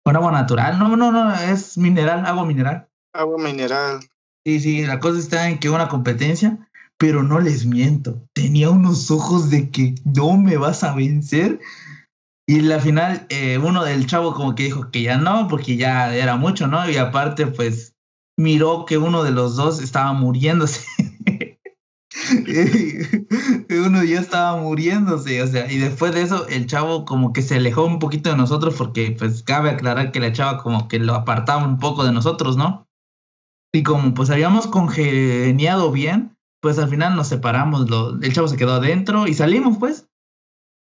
Con 0.05 0.15
agua 0.15 0.32
natural, 0.32 0.80
no, 0.80 0.95
no, 0.95 1.11
no, 1.11 1.34
es 1.34 1.78
mineral, 1.78 2.26
agua 2.26 2.45
mineral. 2.45 2.88
Agua 3.13 3.38
mineral. 3.43 3.99
Sí, 4.45 4.61
sí, 4.61 4.86
la 4.86 4.99
cosa 5.01 5.19
está 5.19 5.49
en 5.49 5.59
que 5.59 5.69
una 5.69 5.89
competencia, 5.89 6.69
pero 6.97 7.23
no 7.23 7.39
les 7.39 7.65
miento, 7.65 8.25
tenía 8.33 8.69
unos 8.69 9.11
ojos 9.11 9.49
de 9.49 9.69
que 9.69 9.95
no 10.05 10.37
me 10.37 10.57
vas 10.57 10.83
a 10.83 10.95
vencer. 10.95 11.59
Y 12.47 12.61
la 12.61 12.79
final, 12.79 13.25
eh, 13.29 13.57
uno 13.57 13.83
del 13.83 14.05
chavo 14.05 14.33
como 14.33 14.55
que 14.55 14.63
dijo 14.63 14.91
que 14.91 15.03
ya 15.03 15.17
no, 15.17 15.47
porque 15.47 15.77
ya 15.77 16.13
era 16.13 16.35
mucho, 16.35 16.67
¿no? 16.67 16.89
Y 16.89 16.97
aparte, 16.97 17.47
pues, 17.47 17.95
miró 18.37 18.85
que 18.85 18.97
uno 18.97 19.23
de 19.23 19.31
los 19.31 19.55
dos 19.55 19.81
estaba 19.81 20.13
muriéndose. 20.13 20.85
uno 23.69 24.03
ya 24.03 24.19
estaba 24.19 24.57
muriéndose, 24.57 25.41
o 25.41 25.47
sea, 25.47 25.71
y 25.71 25.77
después 25.77 26.13
de 26.13 26.21
eso 26.21 26.47
el 26.47 26.67
chavo 26.67 27.05
como 27.05 27.33
que 27.33 27.41
se 27.41 27.55
alejó 27.55 27.85
un 27.85 27.99
poquito 27.99 28.29
de 28.29 28.37
nosotros 28.37 28.75
porque 28.77 29.15
pues 29.17 29.43
cabe 29.43 29.69
aclarar 29.69 30.11
que 30.11 30.19
la 30.19 30.31
chava 30.31 30.61
como 30.61 30.87
que 30.87 30.99
lo 30.99 31.15
apartaba 31.15 31.65
un 31.65 31.79
poco 31.79 32.03
de 32.03 32.11
nosotros, 32.11 32.57
¿no? 32.57 32.87
Y 33.73 33.83
como 33.83 34.13
pues 34.13 34.29
habíamos 34.29 34.67
congeniado 34.67 35.91
bien, 35.91 36.32
pues 36.64 36.80
al 36.80 36.88
final 36.88 37.18
nos 37.18 37.28
separamos, 37.28 37.89
lo, 37.89 38.11
el 38.22 38.34
chavo 38.34 38.47
se 38.47 38.55
quedó 38.55 38.76
adentro 38.76 39.28
y 39.28 39.34
salimos 39.34 39.78
pues. 39.78 40.07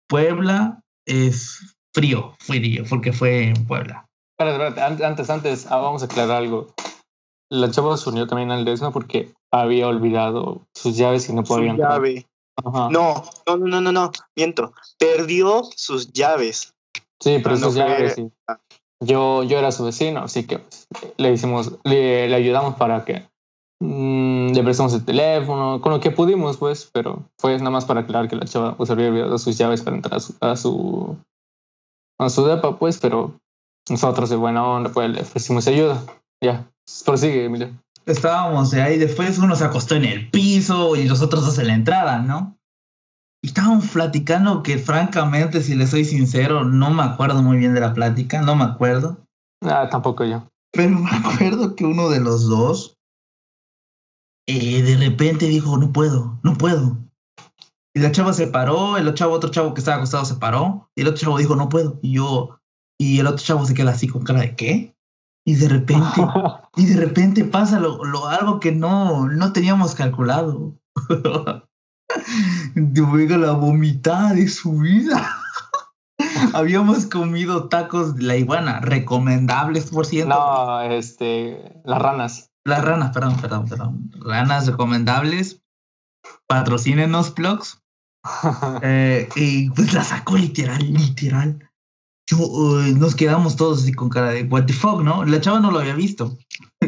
Puebla 0.08 0.84
es 1.08 1.76
frío, 1.92 2.36
frío, 2.38 2.84
porque 2.88 3.12
fue 3.12 3.48
en 3.48 3.66
Puebla. 3.66 4.06
Espérate, 4.38 4.68
espérate, 4.68 5.04
antes, 5.04 5.30
antes, 5.32 5.66
ah, 5.72 5.78
vamos 5.78 6.04
a 6.04 6.06
aclarar 6.06 6.38
algo. 6.38 6.68
La 7.50 7.72
chava 7.72 7.98
se 7.98 8.08
unió 8.08 8.28
también 8.28 8.52
al 8.52 8.64
desno 8.64 8.92
porque 8.92 9.34
había 9.52 9.88
olvidado 9.88 10.62
sus 10.76 10.98
llaves 10.98 11.28
y 11.30 11.34
no 11.34 11.44
Su 11.44 11.56
podía 11.56 11.72
entrar. 11.72 11.94
llave. 11.94 12.28
No, 12.64 12.92
no, 12.92 13.24
no, 13.48 13.58
no, 13.58 13.82
no, 13.82 13.92
no, 13.92 14.12
miento. 14.36 14.72
Perdió 15.00 15.64
sus 15.76 16.14
llaves. 16.14 16.76
Sí, 17.20 17.40
pero 17.42 17.58
sus 17.58 17.74
llaves, 17.74 18.14
sí. 18.14 18.30
Yo, 19.04 19.42
yo 19.42 19.58
era 19.58 19.72
su 19.72 19.84
vecino, 19.84 20.20
así 20.20 20.46
que 20.46 20.60
pues, 20.60 20.88
le 21.18 21.34
hicimos, 21.34 21.80
le, 21.84 22.30
le 22.30 22.36
ayudamos 22.36 22.76
para 22.76 23.04
que 23.04 23.28
mm, 23.80 24.54
le 24.54 24.64
prestamos 24.64 24.94
el 24.94 25.06
teléfono, 25.06 25.82
con 25.82 25.92
lo 25.92 26.00
que 26.00 26.12
pudimos, 26.12 26.58
pues, 26.58 26.90
pero 26.94 27.30
fue 27.40 27.58
nada 27.58 27.70
más 27.70 27.86
para 27.86 28.02
aclarar 28.02 28.30
que 28.30 28.36
la 28.36 28.46
chava 28.46 28.76
pues, 28.76 28.90
había 28.90 29.10
olvidado 29.10 29.38
sus 29.38 29.58
llaves 29.58 29.82
para 29.82 29.96
entrar 29.96 30.16
a 30.16 30.20
su, 30.20 30.36
a 30.40 30.56
su, 30.56 31.18
a 32.20 32.30
su 32.30 32.46
depa, 32.46 32.78
pues, 32.78 33.00
pero 33.00 33.38
nosotros 33.90 34.30
de 34.30 34.36
buena 34.36 34.66
onda, 34.66 34.92
pues, 34.92 35.10
le 35.10 35.22
ofrecimos 35.22 35.68
ayuda. 35.68 36.02
Ya, 36.44 36.70
prosigue, 37.06 37.46
Emilio. 37.46 37.70
Estábamos 38.06 38.74
ahí, 38.74 38.98
después 38.98 39.40
uno 39.40 39.56
se 39.56 39.64
acostó 39.64 39.96
en 39.96 40.06
el 40.06 40.30
piso 40.30 40.96
y 40.96 41.08
los 41.08 41.22
otros 41.22 41.46
dos 41.46 41.58
en 41.58 41.68
la 41.68 41.74
entrada, 41.74 42.20
¿no? 42.20 42.56
Y 43.44 43.48
estábamos 43.48 43.88
platicando 43.90 44.64
que 44.64 44.78
francamente, 44.80 45.62
si 45.62 45.76
le 45.76 45.86
soy 45.86 46.06
sincero, 46.06 46.64
no 46.64 46.90
me 46.90 47.04
acuerdo 47.04 47.44
muy 47.44 47.58
bien 47.58 47.74
de 47.74 47.80
la 47.80 47.94
plática, 47.94 48.42
no 48.42 48.56
me 48.56 48.64
acuerdo. 48.64 49.18
Ah, 49.64 49.88
tampoco 49.90 50.24
yo. 50.24 50.48
Pero 50.72 50.98
me 51.00 51.10
acuerdo 51.12 51.76
que 51.76 51.86
uno 51.86 52.10
de 52.10 52.20
los 52.20 52.48
dos 52.48 52.95
eh, 54.48 54.82
de 54.84 54.98
repente 54.98 55.48
dijo, 55.48 55.78
no 55.78 55.92
puedo, 55.92 56.40
no 56.44 56.54
puedo. 56.54 56.98
Y 57.94 58.00
la 58.02 58.12
chava 58.12 58.34
se 58.34 58.48
paró, 58.48 58.98
el 58.98 59.14
chavo, 59.14 59.34
otro 59.34 59.50
chavo 59.52 59.74
que 59.74 59.80
estaba 59.80 59.98
acostado 59.98 60.26
se 60.26 60.36
paró, 60.36 60.90
y 60.96 61.02
el 61.02 61.08
otro 61.08 61.20
chavo 61.22 61.38
dijo, 61.38 61.56
no 61.56 61.70
puedo. 61.70 62.00
Y 62.02 62.14
yo, 62.14 62.60
y 63.00 63.20
el 63.20 63.28
otro 63.28 63.44
chavo 63.46 63.66
se 63.66 63.74
queda 63.74 63.92
así 63.92 64.08
con 64.08 64.24
cara 64.24 64.42
de 64.42 64.56
¿qué? 64.56 64.96
Y 65.48 65.56
de 65.56 65.70
repente, 65.70 66.22
y 66.76 66.86
de 66.88 66.98
repente 66.98 67.46
pasa 67.46 67.80
lo, 67.80 68.04
lo- 68.04 68.28
algo 68.28 68.60
que 68.60 68.72
no, 68.72 69.28
no 69.30 69.54
teníamos 69.54 69.96
calculado. 69.96 70.74
Luego 72.76 73.38
la 73.38 73.52
vomitada 73.54 74.34
de 74.34 74.48
su 74.48 74.80
vida. 74.80 75.30
Habíamos 76.54 77.06
comido 77.06 77.68
tacos 77.68 78.16
de 78.16 78.24
la 78.24 78.36
iguana, 78.38 78.80
recomendables 78.80 79.90
por 79.90 80.06
cierto. 80.06 80.34
no, 80.36 80.82
este, 80.82 81.82
las 81.84 82.02
ranas. 82.02 82.52
Las 82.66 82.84
ranas, 82.84 83.12
perdón, 83.14 83.40
perdón, 83.40 83.66
perdón. 83.68 84.12
Ranas 84.20 84.66
recomendables. 84.68 85.62
Patrocínenos, 86.48 87.32
plugs. 87.32 87.82
Eh, 88.82 89.30
y 89.36 89.70
pues 89.70 89.94
la 89.94 90.04
sacó 90.04 90.36
literal, 90.36 90.82
literal. 90.92 91.70
Yo, 92.28 92.82
eh, 92.82 92.92
nos 92.94 93.14
quedamos 93.14 93.56
todos 93.56 93.84
así 93.84 93.94
con 93.94 94.10
cara 94.10 94.32
de 94.32 94.44
what 94.46 94.66
the 94.66 94.74
fuck, 94.74 95.04
¿no? 95.04 95.24
La 95.26 95.40
chava 95.40 95.60
no 95.60 95.70
lo 95.70 95.78
había 95.80 95.94
visto. 95.94 96.36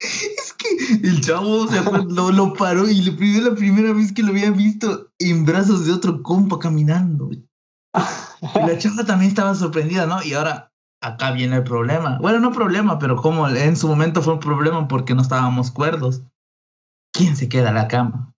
es 0.00 0.52
que 0.58 0.68
el 1.06 1.20
chavo 1.20 1.64
acuerda- 1.70 2.04
lo, 2.08 2.32
lo 2.32 2.52
paró 2.54 2.88
y 2.88 3.00
le 3.00 3.12
pidió 3.12 3.48
la 3.48 3.54
primera 3.54 3.92
vez 3.92 4.12
que 4.12 4.24
lo 4.24 4.30
había 4.30 4.50
visto 4.50 5.12
en 5.20 5.44
brazos 5.44 5.86
de 5.86 5.92
otro 5.92 6.20
compa 6.22 6.58
caminando. 6.58 7.30
Y 8.42 8.58
la 8.58 8.76
chava 8.76 9.04
también 9.04 9.30
estaba 9.30 9.54
sorprendida, 9.54 10.06
¿no? 10.06 10.22
Y 10.22 10.34
ahora 10.34 10.72
acá 11.06 11.30
viene 11.32 11.56
el 11.56 11.64
problema. 11.64 12.18
Bueno, 12.20 12.40
no 12.40 12.52
problema, 12.52 12.98
pero 12.98 13.16
como 13.16 13.48
en 13.48 13.76
su 13.76 13.88
momento 13.88 14.22
fue 14.22 14.34
un 14.34 14.40
problema 14.40 14.88
porque 14.88 15.14
no 15.14 15.22
estábamos 15.22 15.70
cuerdos. 15.70 16.22
¿Quién 17.12 17.36
se 17.36 17.48
queda 17.48 17.70
a 17.70 17.72
la 17.72 17.88
cama? 17.88 18.32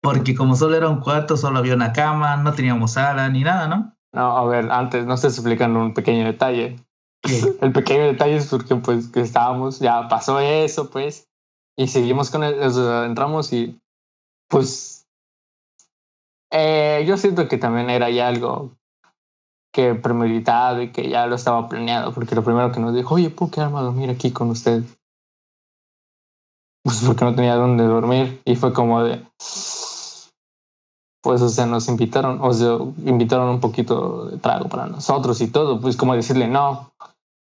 Porque 0.00 0.34
como 0.34 0.56
solo 0.56 0.76
era 0.76 0.88
un 0.88 1.00
cuarto, 1.00 1.36
solo 1.36 1.58
había 1.58 1.74
una 1.74 1.92
cama, 1.92 2.36
no 2.36 2.54
teníamos 2.54 2.92
sala 2.92 3.28
ni 3.28 3.42
nada, 3.42 3.68
¿no? 3.68 3.94
No, 4.12 4.36
a 4.36 4.44
ver, 4.46 4.70
antes 4.70 5.06
no 5.06 5.14
estás 5.14 5.34
explicando 5.34 5.80
un 5.80 5.94
pequeño 5.94 6.24
detalle. 6.24 6.76
El 7.60 7.72
pequeño 7.72 8.04
detalle 8.04 8.36
es 8.36 8.48
porque 8.48 8.76
pues 8.76 9.08
que 9.08 9.20
estábamos, 9.20 9.78
ya 9.78 10.08
pasó 10.08 10.40
eso, 10.40 10.90
pues, 10.90 11.28
y 11.76 11.88
seguimos 11.88 12.30
con 12.30 12.44
el, 12.44 12.60
o 12.60 12.70
sea, 12.70 13.06
entramos 13.06 13.52
y 13.52 13.78
pues 14.48 15.06
eh, 16.50 17.04
yo 17.06 17.16
siento 17.16 17.48
que 17.48 17.56
también 17.56 17.88
era 17.88 18.10
ya 18.10 18.28
algo 18.28 18.76
que 19.72 19.94
premeditado 19.94 20.82
y 20.82 20.92
que 20.92 21.08
ya 21.08 21.26
lo 21.26 21.34
estaba 21.34 21.68
planeado, 21.68 22.12
porque 22.12 22.34
lo 22.34 22.44
primero 22.44 22.72
que 22.72 22.80
nos 22.80 22.94
dijo, 22.94 23.14
oye, 23.14 23.30
¿puedo 23.30 23.50
quedarme 23.50 23.78
a 23.78 23.82
dormir 23.82 24.10
aquí 24.10 24.30
con 24.30 24.50
usted? 24.50 24.82
Pues 26.84 27.02
porque 27.06 27.24
no 27.24 27.34
tenía 27.34 27.54
dónde 27.54 27.84
dormir 27.84 28.42
y 28.44 28.56
fue 28.56 28.72
como 28.72 29.02
de, 29.02 29.24
pues, 31.22 31.40
o 31.40 31.48
sea, 31.48 31.66
nos 31.66 31.88
invitaron, 31.88 32.38
o 32.42 32.52
sea, 32.52 32.76
invitaron 33.06 33.48
un 33.48 33.60
poquito 33.60 34.26
de 34.26 34.38
trago 34.38 34.68
para 34.68 34.86
nosotros 34.86 35.40
y 35.40 35.48
todo, 35.48 35.80
pues 35.80 35.96
como 35.96 36.14
decirle 36.14 36.48
no. 36.48 36.90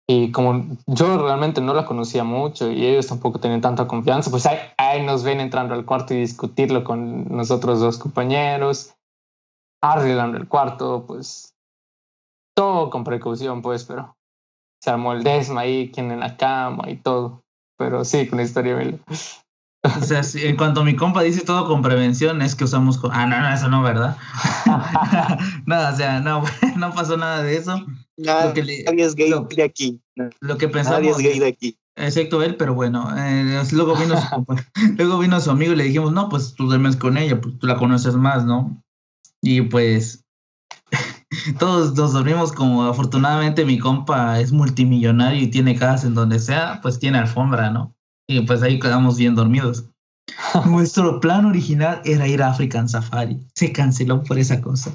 Y 0.09 0.31
como 0.31 0.65
yo 0.87 1.19
realmente 1.19 1.61
no 1.61 1.75
la 1.75 1.85
conocía 1.85 2.23
mucho 2.23 2.71
y 2.71 2.87
ellos 2.87 3.09
tampoco 3.09 3.41
tenían 3.41 3.61
tanta 3.61 3.89
confianza, 3.89 4.31
pues 4.31 4.47
ahí, 4.47 4.59
ahí 4.79 5.05
nos 5.05 5.25
ven 5.25 5.41
entrando 5.41 5.75
al 5.75 5.85
cuarto 5.85 6.15
y 6.15 6.19
discutirlo 6.19 6.85
con 6.85 7.27
nosotros 7.37 7.81
dos 7.81 7.99
compañeros, 7.99 8.95
arreglando 9.83 10.39
el 10.39 10.47
cuarto, 10.47 11.05
pues 11.09 11.56
todo 12.57 12.91
con 12.91 13.05
precaución, 13.05 13.63
pues, 13.63 13.85
pero 13.85 14.17
se 14.83 14.91
armó 14.91 15.13
el 15.13 15.23
desma 15.23 15.63
ahí, 15.63 15.91
quien 15.91 16.11
en 16.11 16.21
la 16.21 16.37
cama 16.37 16.91
y 16.91 16.97
todo. 16.97 17.43
Pero 17.79 18.05
sí, 18.05 18.27
con 18.27 18.39
la 18.39 18.45
historia 18.45 18.75
Melo. 18.77 18.99
O 19.85 20.01
sea, 20.03 20.23
si- 20.23 20.45
en 20.47 20.57
cuanto 20.57 20.83
mi 20.83 20.97
compa 20.97 21.23
dice 21.23 21.43
todo 21.43 21.67
con 21.69 21.83
prevención, 21.83 22.41
es 22.43 22.55
que 22.55 22.65
usamos... 22.65 22.99
con- 22.99 23.13
Ah, 23.13 23.27
no, 23.27 23.39
no, 23.41 23.49
eso 23.55 23.69
no, 23.69 23.83
¿verdad? 23.83 24.17
no, 25.67 25.89
o 25.89 25.95
sea, 25.95 26.21
no, 26.21 26.43
no 26.77 26.93
pasó 26.95 27.17
nada 27.17 27.43
de 27.43 27.57
eso. 27.57 27.85
Nadie 28.17 28.49
Lo 28.49 28.55
que 28.55 28.63
le- 28.65 29.03
es 29.05 29.15
gay 29.15 29.31
lo- 29.31 29.43
de 29.43 29.63
aquí. 29.63 30.01
Lo 30.41 30.57
que 30.59 30.67
Nadie 30.67 30.69
pensamos... 30.69 31.19
es 31.19 31.19
gay 31.19 31.39
de 31.39 31.47
aquí. 31.49 31.79
Excepto 31.99 32.43
él, 32.43 32.57
pero 32.57 32.75
bueno, 32.75 33.09
eh, 33.17 33.63
luego, 33.73 33.95
vino 33.97 34.17
su, 34.21 34.27
compa- 34.29 34.67
luego 34.97 35.19
vino 35.19 35.41
su 35.41 35.51
amigo 35.51 35.73
y 35.73 35.77
le 35.77 35.85
dijimos, 35.85 36.13
no, 36.13 36.29
pues 36.29 36.55
tú 36.55 36.67
duermes 36.67 36.97
con 36.97 37.17
ella, 37.17 37.41
pues 37.41 37.59
tú 37.59 37.67
la 37.67 37.77
conoces 37.77 38.15
más, 38.17 38.45
¿no? 38.45 38.83
Y 39.43 39.63
pues 39.63 40.25
todos 41.59 41.95
nos 41.95 42.13
dormimos 42.13 42.53
como 42.53 42.85
afortunadamente 42.85 43.65
mi 43.65 43.79
compa 43.79 44.41
es 44.41 44.53
multimillonario 44.53 45.43
y 45.43 45.49
tiene 45.49 45.77
casa 45.77 46.07
en 46.07 46.15
donde 46.15 46.39
sea, 46.39 46.81
pues 46.83 46.99
tiene 46.99 47.19
alfombra, 47.19 47.71
¿no? 47.71 47.95
Y 48.29 48.41
pues 48.43 48.63
ahí 48.63 48.79
quedamos 48.79 49.17
bien 49.17 49.35
dormidos. 49.35 49.85
Nuestro 50.67 51.21
plan 51.21 51.45
original 51.45 52.01
era 52.05 52.27
ir 52.27 52.43
a 52.43 52.49
African 52.49 52.89
Safari. 52.89 53.39
Se 53.55 53.73
canceló 53.73 54.23
por 54.23 54.39
esa 54.39 54.61
cosa. 54.61 54.93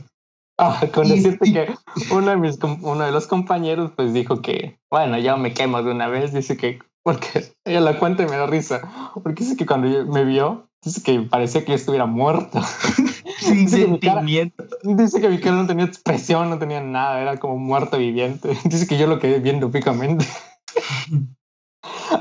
Ah, 0.58 0.80
con 0.94 1.08
decirte 1.08 1.52
que 1.52 1.76
uno 2.14 2.30
de, 2.30 2.38
mis, 2.38 2.60
uno 2.82 3.04
de 3.04 3.12
los 3.12 3.26
compañeros 3.26 3.92
pues 3.96 4.14
dijo 4.14 4.42
que, 4.42 4.78
bueno, 4.92 5.18
ya 5.18 5.36
me 5.36 5.54
quemo 5.54 5.82
de 5.82 5.92
una 5.92 6.08
vez, 6.08 6.34
dice 6.34 6.56
que, 6.56 6.80
porque 7.04 7.52
ella 7.66 7.80
la 7.82 7.98
cuenta 7.98 8.24
y 8.24 8.28
me 8.28 8.38
da 8.38 8.46
risa, 8.46 9.12
porque 9.24 9.44
dice 9.44 9.58
que 9.58 9.66
cuando 9.66 10.06
me 10.06 10.24
vio, 10.24 10.70
dice 10.84 11.02
que 11.04 11.20
parecía 11.22 11.62
que 11.62 11.70
yo 11.70 11.76
estuviera 11.76 12.06
muerto. 12.06 12.62
Sin 13.40 13.66
cara- 14.00 14.22
sentimiento. 14.22 14.64
Dice 14.84 15.20
que 15.22 15.30
mi 15.30 15.40
cara 15.40 15.56
no 15.58 15.68
tenía 15.68 15.86
expresión, 15.86 16.50
no 16.50 16.60
tenía 16.60 16.82
nada, 16.82 17.22
era 17.22 17.38
como 17.38 17.58
muerto 17.58 17.98
viviente. 17.98 18.56
Dice 18.66 18.88
que 18.88 18.98
yo 18.98 19.08
lo 19.08 19.20
quedé 19.20 19.40
viendo 19.40 19.70
fijamente. 19.72 20.26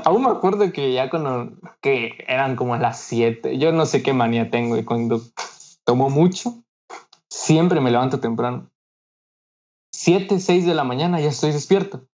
Aún 0.05 0.23
me 0.23 0.29
acuerdo 0.29 0.71
que 0.71 0.93
ya 0.93 1.09
cuando 1.09 1.51
que 1.81 2.23
eran 2.27 2.55
como 2.55 2.75
las 2.77 2.99
7, 3.01 3.57
yo 3.59 3.71
no 3.71 3.85
sé 3.85 4.01
qué 4.01 4.13
manía 4.13 4.49
tengo 4.49 4.77
y 4.77 4.83
cuando 4.83 5.21
tomo 5.83 6.09
mucho, 6.09 6.63
siempre 7.29 7.79
me 7.81 7.91
levanto 7.91 8.19
temprano. 8.19 8.69
7, 9.93 10.39
6 10.39 10.65
de 10.65 10.73
la 10.73 10.83
mañana 10.83 11.19
ya 11.19 11.29
estoy 11.29 11.51
despierto. 11.51 12.07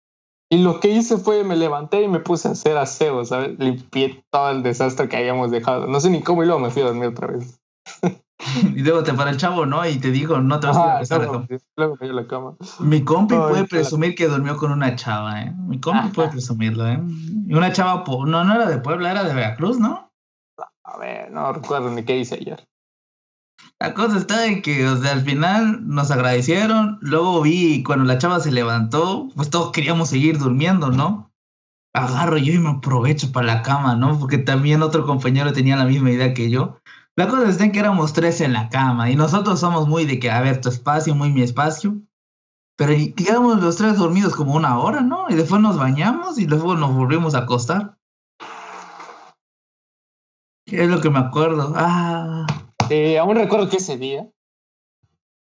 Y 0.48 0.58
lo 0.58 0.78
que 0.78 0.88
hice 0.88 1.16
fue 1.18 1.42
me 1.42 1.56
levanté 1.56 2.02
y 2.02 2.08
me 2.08 2.20
puse 2.20 2.48
a 2.48 2.52
hacer 2.52 2.76
aseo, 2.76 3.24
¿sabes? 3.24 3.58
Limpié 3.58 4.24
todo 4.30 4.50
el 4.50 4.62
desastre 4.62 5.08
que 5.08 5.16
habíamos 5.16 5.50
dejado. 5.50 5.86
No 5.86 5.98
sé 6.00 6.08
ni 6.10 6.22
cómo 6.22 6.42
y 6.42 6.46
luego 6.46 6.60
me 6.60 6.70
fui 6.70 6.82
a 6.82 6.86
dormir 6.86 7.08
otra 7.08 7.28
vez. 7.28 7.58
Y 8.62 8.82
luego 8.82 9.02
te 9.02 9.14
para 9.14 9.30
el 9.30 9.38
chavo, 9.38 9.64
¿no? 9.64 9.84
Y 9.88 9.98
te 9.98 10.10
dijo, 10.10 10.38
no 10.38 10.60
te 10.60 10.66
vas 10.66 10.76
a 10.76 10.80
ir 10.80 10.86
a 10.86 10.94
acostar 10.96 11.20
de 11.48 11.60
luego, 11.76 11.96
la 12.00 12.26
cama. 12.26 12.54
Mi 12.80 13.02
compi 13.02 13.34
Ay, 13.34 13.40
puede 13.40 13.64
presumir 13.64 14.14
que 14.14 14.28
durmió 14.28 14.56
con 14.56 14.70
una 14.70 14.94
chava, 14.94 15.42
¿eh? 15.42 15.52
Mi 15.56 15.80
compi 15.80 15.98
Ajá. 15.98 16.12
puede 16.12 16.28
presumirlo, 16.28 16.86
¿eh? 16.86 17.00
Una 17.48 17.72
chava, 17.72 18.04
no, 18.06 18.44
no 18.44 18.54
era 18.54 18.68
de 18.68 18.78
Puebla, 18.78 19.10
era 19.10 19.24
de 19.24 19.34
Veracruz, 19.34 19.78
¿no? 19.78 20.10
A 20.84 20.98
ver, 20.98 21.30
no 21.32 21.52
recuerdo 21.52 21.90
ni 21.90 22.04
qué 22.04 22.18
hice 22.18 22.36
ayer. 22.36 22.62
La 23.78 23.92
cosa 23.92 24.16
está 24.16 24.46
en 24.46 24.62
que, 24.62 24.88
o 24.88 24.96
sea, 24.96 25.12
al 25.12 25.22
final 25.22 25.86
nos 25.86 26.10
agradecieron. 26.10 26.98
Luego 27.02 27.42
vi 27.42 27.82
cuando 27.82 28.04
la 28.04 28.18
chava 28.18 28.40
se 28.40 28.50
levantó, 28.50 29.28
pues 29.36 29.50
todos 29.50 29.72
queríamos 29.72 30.08
seguir 30.08 30.38
durmiendo, 30.38 30.90
¿no? 30.90 31.30
Agarro 31.94 32.38
yo 32.38 32.54
y 32.54 32.58
me 32.58 32.70
aprovecho 32.70 33.32
para 33.32 33.46
la 33.46 33.62
cama, 33.62 33.94
¿no? 33.94 34.18
Porque 34.18 34.38
también 34.38 34.82
otro 34.82 35.06
compañero 35.06 35.52
tenía 35.52 35.76
la 35.76 35.84
misma 35.84 36.10
idea 36.10 36.32
que 36.32 36.50
yo. 36.50 36.78
La 37.16 37.28
cosa 37.28 37.48
está 37.48 37.64
en 37.64 37.72
que 37.72 37.78
éramos 37.78 38.12
tres 38.12 38.40
en 38.40 38.52
la 38.52 38.68
cama 38.68 39.10
y 39.10 39.16
nosotros 39.16 39.60
somos 39.60 39.88
muy 39.88 40.04
de 40.04 40.18
que, 40.18 40.30
a 40.30 40.40
ver, 40.40 40.60
tu 40.60 40.68
espacio, 40.68 41.14
muy 41.14 41.30
mi 41.30 41.42
espacio. 41.42 41.96
Pero 42.76 42.92
quedamos 43.14 43.62
los 43.62 43.76
tres 43.76 43.96
dormidos 43.96 44.34
como 44.34 44.54
una 44.54 44.78
hora, 44.78 45.00
¿no? 45.00 45.26
Y 45.30 45.34
después 45.34 45.60
nos 45.62 45.78
bañamos 45.78 46.38
y 46.38 46.46
luego 46.46 46.76
nos 46.76 46.94
volvimos 46.94 47.34
a 47.34 47.40
acostar. 47.40 47.98
Es 50.66 50.88
lo 50.88 51.00
que 51.00 51.10
me 51.10 51.18
acuerdo. 51.18 51.72
Ah. 51.76 52.46
Eh, 52.90 53.18
aún 53.18 53.36
recuerdo 53.36 53.68
que 53.68 53.76
ese 53.76 53.96
día 53.96 54.26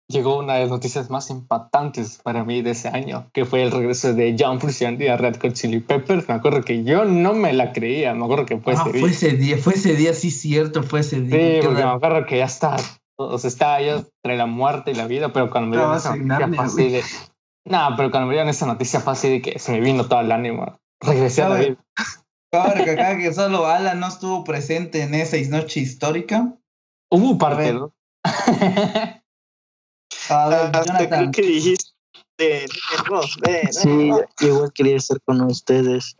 llegó 0.08 0.38
una 0.38 0.56
de 0.56 0.62
las 0.62 0.70
noticias 0.70 1.10
más 1.10 1.30
impactantes 1.30 2.20
para 2.24 2.44
mí 2.44 2.62
de 2.62 2.72
ese 2.72 2.90
año, 2.90 3.30
que 3.34 3.46
fue 3.46 3.64
el 3.64 3.72
regreso 3.72 4.14
de 4.14 4.36
John 4.38 4.60
Frusciante 4.60 5.10
a 5.10 5.18
Red 5.18 5.38
Hot 5.42 5.54
Chili 5.54 5.80
Peppers. 5.80 6.28
Me 6.28 6.36
acuerdo 6.36 6.62
que 6.62 6.84
yo 6.84 7.06
no 7.06 7.34
me 7.34 7.54
la 7.54 7.74
creía, 7.74 8.14
me 8.14 8.26
acuerdo 8.26 8.46
que 8.46 8.58
fue 8.58 8.74
Ah, 8.74 8.84
ese 8.84 8.92
fue 8.92 9.00
día. 9.00 9.10
ese 9.10 9.32
día, 9.32 9.58
fue 9.58 9.74
ese 9.74 9.96
día, 9.96 10.14
sí, 10.14 10.32
cierto, 10.32 10.84
fue 10.84 11.00
ese 11.00 11.22
día. 11.22 11.62
Sí, 11.62 11.66
porque 11.66 11.84
me 11.84 11.90
acuerdo 11.90 12.26
que 12.26 12.38
ya 12.38 12.46
está, 12.46 12.78
o 13.16 13.38
sea, 13.38 13.48
estaba 13.48 13.82
yo 13.82 13.98
entre 13.98 14.38
la 14.38 14.46
muerte 14.46 14.92
y 14.92 14.96
la 14.96 15.08
vida, 15.08 15.34
pero 15.34 15.50
cuando 15.50 15.70
me 15.70 15.78
dieron 15.78 15.96
esa 15.96 16.16
noticia 16.16 16.48
fue 16.48 16.66
así 16.66 16.90
de... 16.90 17.04
Pero 17.66 18.12
cuando 18.12 18.28
me 18.28 18.34
dieron 18.34 18.50
esa 18.50 18.66
noticia 18.66 19.00
fue 19.00 19.14
así 19.14 19.30
de 19.30 19.42
que 19.42 19.58
se 19.58 19.72
me 19.72 19.80
vino 19.80 20.06
todo 20.06 20.20
el 20.20 20.32
ánimo. 20.32 20.78
Regresé 21.02 21.44
a 21.44 21.50
la 21.50 21.56
vida. 21.56 21.76
Que 22.54 22.92
acá 22.92 23.18
que 23.18 23.34
solo 23.34 23.66
Alan 23.66 24.00
no 24.00 24.08
estuvo 24.08 24.44
presente 24.44 25.02
en 25.02 25.16
esa 25.16 25.38
noche 25.50 25.80
histórica. 25.80 26.54
Hubo 27.16 27.38
parte, 27.38 27.64
ver. 27.64 27.76
¿no? 27.76 27.94
A 30.30 30.48
ver, 30.50 30.72
Jonathan, 30.86 31.32
que 31.32 31.42
dijiste. 31.42 31.92
ven, 32.38 32.66
vos, 33.10 33.38
ven, 33.42 33.72
Sí, 33.74 34.12
igual 34.40 34.72
quería 34.74 34.98
estar 34.98 35.20
con 35.22 35.42
ustedes. 35.42 36.16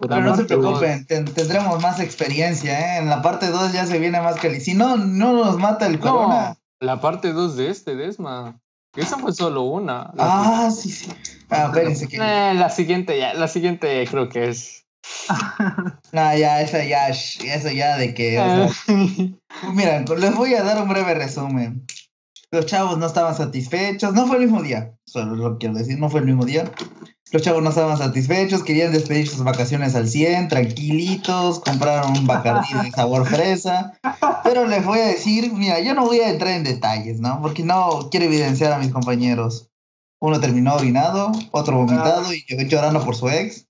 pero 0.00 0.20
no 0.20 0.36
se 0.36 0.44
preocupen, 0.44 1.06
ten- 1.06 1.26
tendremos 1.26 1.82
más 1.82 2.00
experiencia, 2.00 2.96
¿eh? 2.96 2.98
En 3.00 3.10
la 3.10 3.20
parte 3.22 3.48
2 3.48 3.72
ya 3.72 3.84
se 3.86 3.98
viene 3.98 4.20
más 4.20 4.36
cali. 4.36 4.60
Si 4.60 4.74
no, 4.74 4.96
no 4.96 5.32
nos 5.34 5.58
mata 5.58 5.86
el 5.86 5.98
corona. 6.00 6.50
No, 6.80 6.86
la 6.86 7.00
parte 7.00 7.32
2 7.32 7.56
de 7.56 7.70
este, 7.70 7.96
Desma. 7.96 8.60
Esa 8.96 9.18
fue 9.18 9.32
solo 9.32 9.62
una. 9.62 10.12
Ah, 10.18 10.70
sí, 10.70 10.88
sí. 10.90 11.10
Ah, 11.50 11.66
espérense 11.66 12.06
que. 12.08 12.16
Eh, 12.16 12.54
la 12.54 12.70
siguiente 12.70 13.18
ya, 13.18 13.34
la 13.34 13.48
siguiente 13.48 14.06
creo 14.08 14.28
que 14.28 14.48
es. 14.48 14.83
No, 16.12 16.36
ya, 16.36 16.60
esa 16.60 16.84
ya, 16.84 17.08
eso 17.08 17.70
ya 17.70 17.96
de 17.96 18.14
que. 18.14 18.38
o 18.38 18.68
sea, 18.68 18.86
Mira, 19.72 20.00
les 20.00 20.34
voy 20.34 20.54
a 20.54 20.62
dar 20.62 20.82
un 20.82 20.88
breve 20.88 21.14
resumen. 21.14 21.86
Los 22.50 22.66
chavos 22.66 22.98
no 22.98 23.06
estaban 23.06 23.34
satisfechos, 23.34 24.14
no 24.14 24.26
fue 24.26 24.36
el 24.36 24.44
mismo 24.44 24.62
día, 24.62 24.94
solo 25.06 25.34
lo 25.34 25.58
quiero 25.58 25.74
decir, 25.74 25.98
no 25.98 26.08
fue 26.08 26.20
el 26.20 26.26
mismo 26.26 26.44
día. 26.44 26.70
Los 27.32 27.42
chavos 27.42 27.64
no 27.64 27.70
estaban 27.70 27.98
satisfechos, 27.98 28.62
querían 28.62 28.92
despedir 28.92 29.26
sus 29.26 29.42
vacaciones 29.42 29.96
al 29.96 30.08
100, 30.08 30.46
tranquilitos, 30.46 31.58
compraron 31.58 32.16
un 32.16 32.26
bacardí 32.28 32.72
de 32.74 32.92
sabor 32.92 33.26
fresa. 33.26 33.98
Pero 34.44 34.66
les 34.68 34.84
voy 34.84 35.00
a 35.00 35.06
decir, 35.06 35.52
mira, 35.52 35.80
yo 35.80 35.94
no 35.94 36.04
voy 36.04 36.20
a 36.20 36.30
entrar 36.30 36.52
en 36.52 36.62
detalles, 36.62 37.18
¿no? 37.18 37.42
Porque 37.42 37.64
no 37.64 38.08
quiero 38.10 38.26
evidenciar 38.26 38.72
a 38.72 38.78
mis 38.78 38.92
compañeros. 38.92 39.68
Uno 40.20 40.38
terminó 40.38 40.74
orinado, 40.74 41.32
otro 41.50 41.78
vomitado 41.78 42.32
y 42.32 42.44
yo 42.46 42.56
llorando 42.62 43.04
por 43.04 43.16
su 43.16 43.28
ex. 43.28 43.63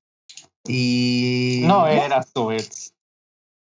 Y. 0.66 1.62
no 1.66 1.86
era 1.86 2.22
su 2.22 2.50
ex. 2.50 2.94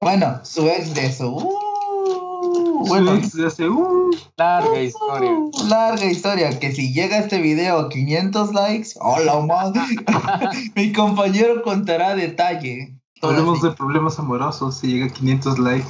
Bueno, 0.01 0.41
su 0.45 0.69
ex 0.69 0.95
de 0.95 1.13
su. 1.13 1.29
Uh, 1.29 2.85
Bueno, 2.89 3.13
bueno, 3.13 3.29
desde 3.33 3.69
uh, 3.69 4.11
Larga 4.37 4.81
historia. 4.81 5.31
larga 5.69 6.05
historia. 6.05 6.59
Que 6.59 6.73
si 6.73 6.93
llega 6.93 7.19
este 7.19 7.39
video 7.39 7.79
a 7.79 7.89
500 7.89 8.53
likes, 8.53 8.91
hola 9.01 9.41
madre. 9.41 9.81
Mi 10.77 10.93
compañero 10.93 11.63
contará 11.63 12.15
detalle. 12.17 12.97
hablemos 13.23 13.63
de 13.63 13.71
problemas 13.73 14.19
amorosos. 14.19 14.79
Si 14.79 14.89
llega 14.89 15.07
a 15.07 15.11
500 15.11 15.59
likes, 15.61 15.89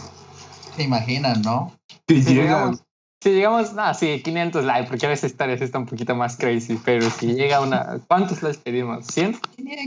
Se 0.76 0.82
imaginan, 0.82 1.40
¿no? 1.42 1.72
Si 2.08 2.22
llega. 2.22 2.72
Si 3.22 3.30
llegamos, 3.30 3.72
no, 3.74 3.94
sí, 3.94 4.20
500 4.22 4.64
likes, 4.64 4.88
porque 4.88 5.06
a 5.06 5.08
veces 5.10 5.30
historias 5.30 5.60
están 5.60 5.82
un 5.82 5.88
poquito 5.88 6.14
más 6.16 6.36
crazy, 6.36 6.78
pero 6.84 7.08
si 7.10 7.34
llega 7.34 7.60
una. 7.60 8.00
¿Cuántos 8.08 8.42
likes 8.42 8.58
pedimos? 8.62 9.06
¿100? 9.06 9.38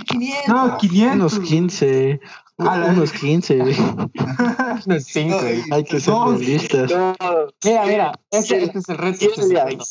500. 0.06 0.48
No, 0.48 0.78
500. 0.78 1.34
Unos 1.34 1.48
15. 1.50 2.20
A 2.58 2.78
la- 2.78 2.86
Unos 2.88 3.12
15. 3.12 3.62
Unos 4.86 5.04
5. 5.04 5.38
Hay 5.72 5.84
que 5.84 6.00
ser 6.00 6.14
No, 6.14 6.32
realistas. 6.32 6.92
No, 6.92 7.16
Mira, 7.64 7.86
mira, 7.86 8.20
este, 8.32 8.64
este 8.64 8.80
es 8.80 8.90
el 8.90 8.98
reto. 8.98 9.18
cien 9.18 9.30
este 9.32 9.42
es 9.42 9.50
el 9.50 9.56
reto. 9.58 9.68
likes. 9.68 9.86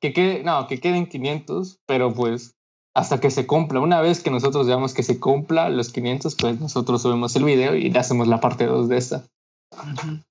que 0.00 0.12
quede, 0.12 0.42
no, 0.44 0.66
que 0.66 0.80
queden 0.80 1.06
500, 1.06 1.78
pero 1.86 2.12
pues 2.14 2.54
hasta 2.94 3.20
que 3.20 3.30
se 3.30 3.46
cumpla. 3.46 3.78
Una 3.80 4.00
vez 4.00 4.20
que 4.20 4.30
nosotros 4.30 4.66
veamos 4.66 4.92
que 4.94 5.02
se 5.04 5.20
cumpla 5.20 5.68
los 5.70 5.90
500, 5.90 6.34
pues 6.34 6.60
nosotros 6.60 7.02
subimos 7.02 7.36
el 7.36 7.44
video 7.44 7.76
y 7.76 7.90
le 7.90 7.98
hacemos 7.98 8.26
la 8.26 8.40
parte 8.40 8.66
2 8.66 8.88
de 8.88 8.96
esta. 8.96 9.24
Ok, 9.70 10.00
pues 10.00 10.27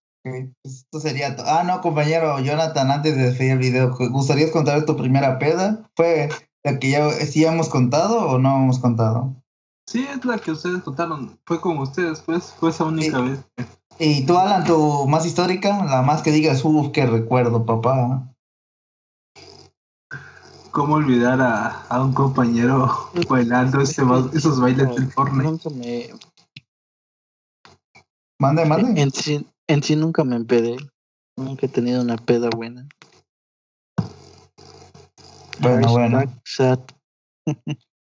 esto 0.63 0.99
sería 0.99 1.35
to- 1.35 1.43
Ah, 1.45 1.63
no, 1.63 1.81
compañero 1.81 2.39
Jonathan, 2.39 2.91
antes 2.91 3.15
de 3.15 3.23
despedir 3.23 3.51
el 3.53 3.57
video, 3.59 3.95
¿gustarías 4.11 4.51
contar 4.51 4.85
tu 4.85 4.95
primera 4.97 5.39
peda? 5.39 5.89
¿Fue 5.95 6.29
la 6.63 6.79
que 6.79 6.89
ya 6.91 7.09
sí 7.11 7.45
hemos 7.45 7.69
contado 7.69 8.27
o 8.29 8.37
no 8.39 8.57
hemos 8.63 8.79
contado? 8.79 9.35
Sí, 9.89 10.05
es 10.13 10.23
la 10.25 10.37
que 10.37 10.51
ustedes 10.51 10.83
contaron. 10.83 11.39
Fue 11.45 11.61
con 11.61 11.77
ustedes, 11.77 12.19
pues. 12.21 12.53
Fue 12.59 12.69
esa 12.71 12.83
única 12.83 13.19
vez. 13.21 13.39
Y 13.99 14.25
tú, 14.25 14.37
Alan, 14.37 14.63
tu 14.65 15.07
más 15.07 15.25
histórica, 15.25 15.83
la 15.85 16.01
más 16.01 16.21
que 16.21 16.31
digas, 16.31 16.63
uff, 16.65 16.91
qué 16.91 17.05
recuerdo, 17.05 17.65
papá. 17.65 18.27
cómo 20.71 20.93
olvidar 20.95 21.41
a, 21.41 21.85
a 21.89 22.01
un 22.03 22.13
compañero 22.13 23.09
bailando 23.27 23.79
ba- 23.79 24.29
esos 24.35 24.59
bailes 24.61 24.93
del 24.95 25.11
Fortnite. 25.11 26.13
Mande, 28.39 28.65
mande. 28.65 29.11
En, 29.67 29.83
sí, 29.83 29.95
nunca 29.95 30.23
me 30.23 30.35
empedé. 30.35 30.77
Nunca 31.37 31.65
he 31.65 31.69
tenido 31.69 32.01
una 32.01 32.17
peda 32.17 32.49
buena. 32.49 32.87
Bueno, 35.59 35.91
bueno. 35.91 36.23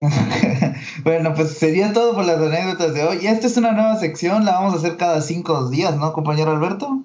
Bueno, 1.05 1.35
pues 1.35 1.57
sería 1.59 1.93
todo 1.93 2.15
por 2.15 2.25
las 2.25 2.39
anécdotas 2.39 2.95
de 2.95 3.03
hoy. 3.03 3.19
Y 3.23 3.27
esta 3.27 3.47
es 3.47 3.57
una 3.57 3.73
nueva 3.73 3.97
sección, 3.97 4.45
la 4.45 4.53
vamos 4.53 4.75
a 4.75 4.77
hacer 4.77 4.97
cada 4.97 5.21
cinco 5.21 5.69
días, 5.71 5.97
¿no, 5.97 6.13
compañero 6.13 6.51
Alberto? 6.53 7.03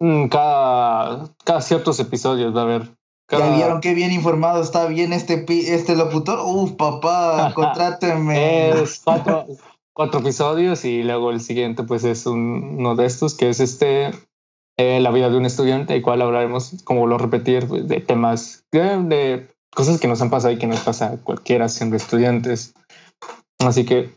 Mm, 0.00 0.28
Cada, 0.28 1.34
cada 1.44 1.60
ciertos 1.60 1.98
episodios 2.00 2.54
va 2.56 2.62
a. 2.62 2.78
¿Ya 2.78 3.38
Cada, 3.38 3.56
vieron 3.56 3.80
qué 3.80 3.94
bien 3.94 4.12
informado 4.12 4.62
está 4.62 4.86
bien 4.86 5.12
este, 5.12 5.38
pi- 5.38 5.66
este 5.66 5.96
locutor? 5.96 6.38
Uf, 6.44 6.72
papá, 6.72 7.52
contráteme. 7.54 8.70
Es 8.70 9.04
cuatro, 9.98 10.20
episodios 10.20 10.84
y 10.84 11.02
luego 11.02 11.32
el 11.32 11.40
siguiente 11.40 11.82
pues 11.82 12.04
es 12.04 12.24
un- 12.26 12.76
uno 12.78 12.94
de 12.94 13.04
estos 13.06 13.34
que 13.34 13.48
es 13.48 13.58
este 13.58 14.10
eh, 14.80 15.00
la 15.00 15.10
vida 15.10 15.28
de 15.28 15.36
un 15.36 15.44
estudiante, 15.44 15.96
el 15.96 16.02
cual 16.02 16.22
hablaremos, 16.22 16.76
como 16.84 17.08
lo 17.08 17.18
repetir, 17.18 17.66
pues, 17.66 17.88
de 17.88 17.98
temas, 18.00 18.62
de, 18.70 19.02
de 19.02 19.48
cosas 19.74 19.98
que 19.98 20.06
nos 20.06 20.22
han 20.22 20.30
pasado 20.30 20.54
y 20.54 20.58
que 20.58 20.68
nos 20.68 20.78
pasa 20.80 21.06
a 21.14 21.16
cualquiera 21.16 21.68
siendo 21.68 21.96
estudiantes. 21.96 22.74
Así 23.58 23.84
que 23.84 24.12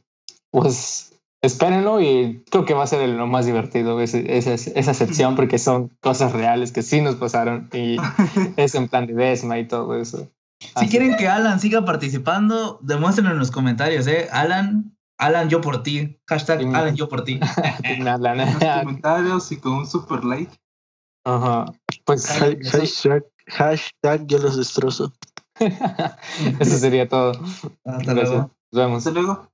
pues 0.52 1.14
espérenlo 1.42 2.00
y 2.00 2.44
creo 2.52 2.66
que 2.66 2.76
va 2.76 2.84
a 2.84 2.88
ser 2.88 3.10
lo 3.10 3.26
más 3.26 3.48
divertido 3.48 4.00
ese- 4.02 4.38
esa, 4.38 4.54
esa 4.54 4.94
sección 4.94 5.36
porque 5.36 5.58
son 5.58 5.90
cosas 6.00 6.32
reales 6.32 6.72
que 6.72 6.84
sí 6.84 7.02
nos 7.02 7.16
pasaron 7.16 7.68
y 7.74 7.98
es 8.56 8.76
en 8.76 8.88
plan 8.88 9.08
de 9.08 9.14
Desma 9.16 9.58
y 9.58 9.68
todo 9.68 9.96
eso. 9.96 10.30
Si 10.62 10.70
Así 10.76 10.90
quieren 10.90 11.18
que 11.18 11.28
Alan 11.28 11.60
siga 11.60 11.84
participando, 11.86 12.78
demuéstrenlo 12.84 13.32
en 13.34 13.40
los 13.40 13.50
comentarios, 13.50 14.06
¿eh? 14.06 14.28
Alan, 14.32 14.96
Alan, 15.22 15.50
yo 15.50 15.62
por 15.62 15.84
ti. 15.84 16.18
Hashtag 16.28 16.62
Sí. 16.62 16.68
Alan, 16.74 16.96
yo 16.96 17.08
por 17.08 17.24
ti. 17.24 17.40
Comentarios 18.84 19.52
y 19.52 19.58
con 19.58 19.74
un 19.74 19.88
super 19.88 20.24
like. 20.26 20.52
Ajá. 21.26 21.66
Pues 22.06 22.28
Ha- 22.42 22.56
Hashtag, 22.72 23.24
hashtag 23.48 24.26
yo 24.26 24.40
los 24.40 24.58
destrozo. 24.58 25.14
eso 26.60 26.78
sería 26.78 27.08
todo. 27.08 27.34
Hasta 27.86 28.14
Gracias. 28.14 28.30
luego. 28.30 28.52
Nos 28.72 28.84
vemos. 28.84 28.98
Hasta 28.98 29.12
luego. 29.12 29.51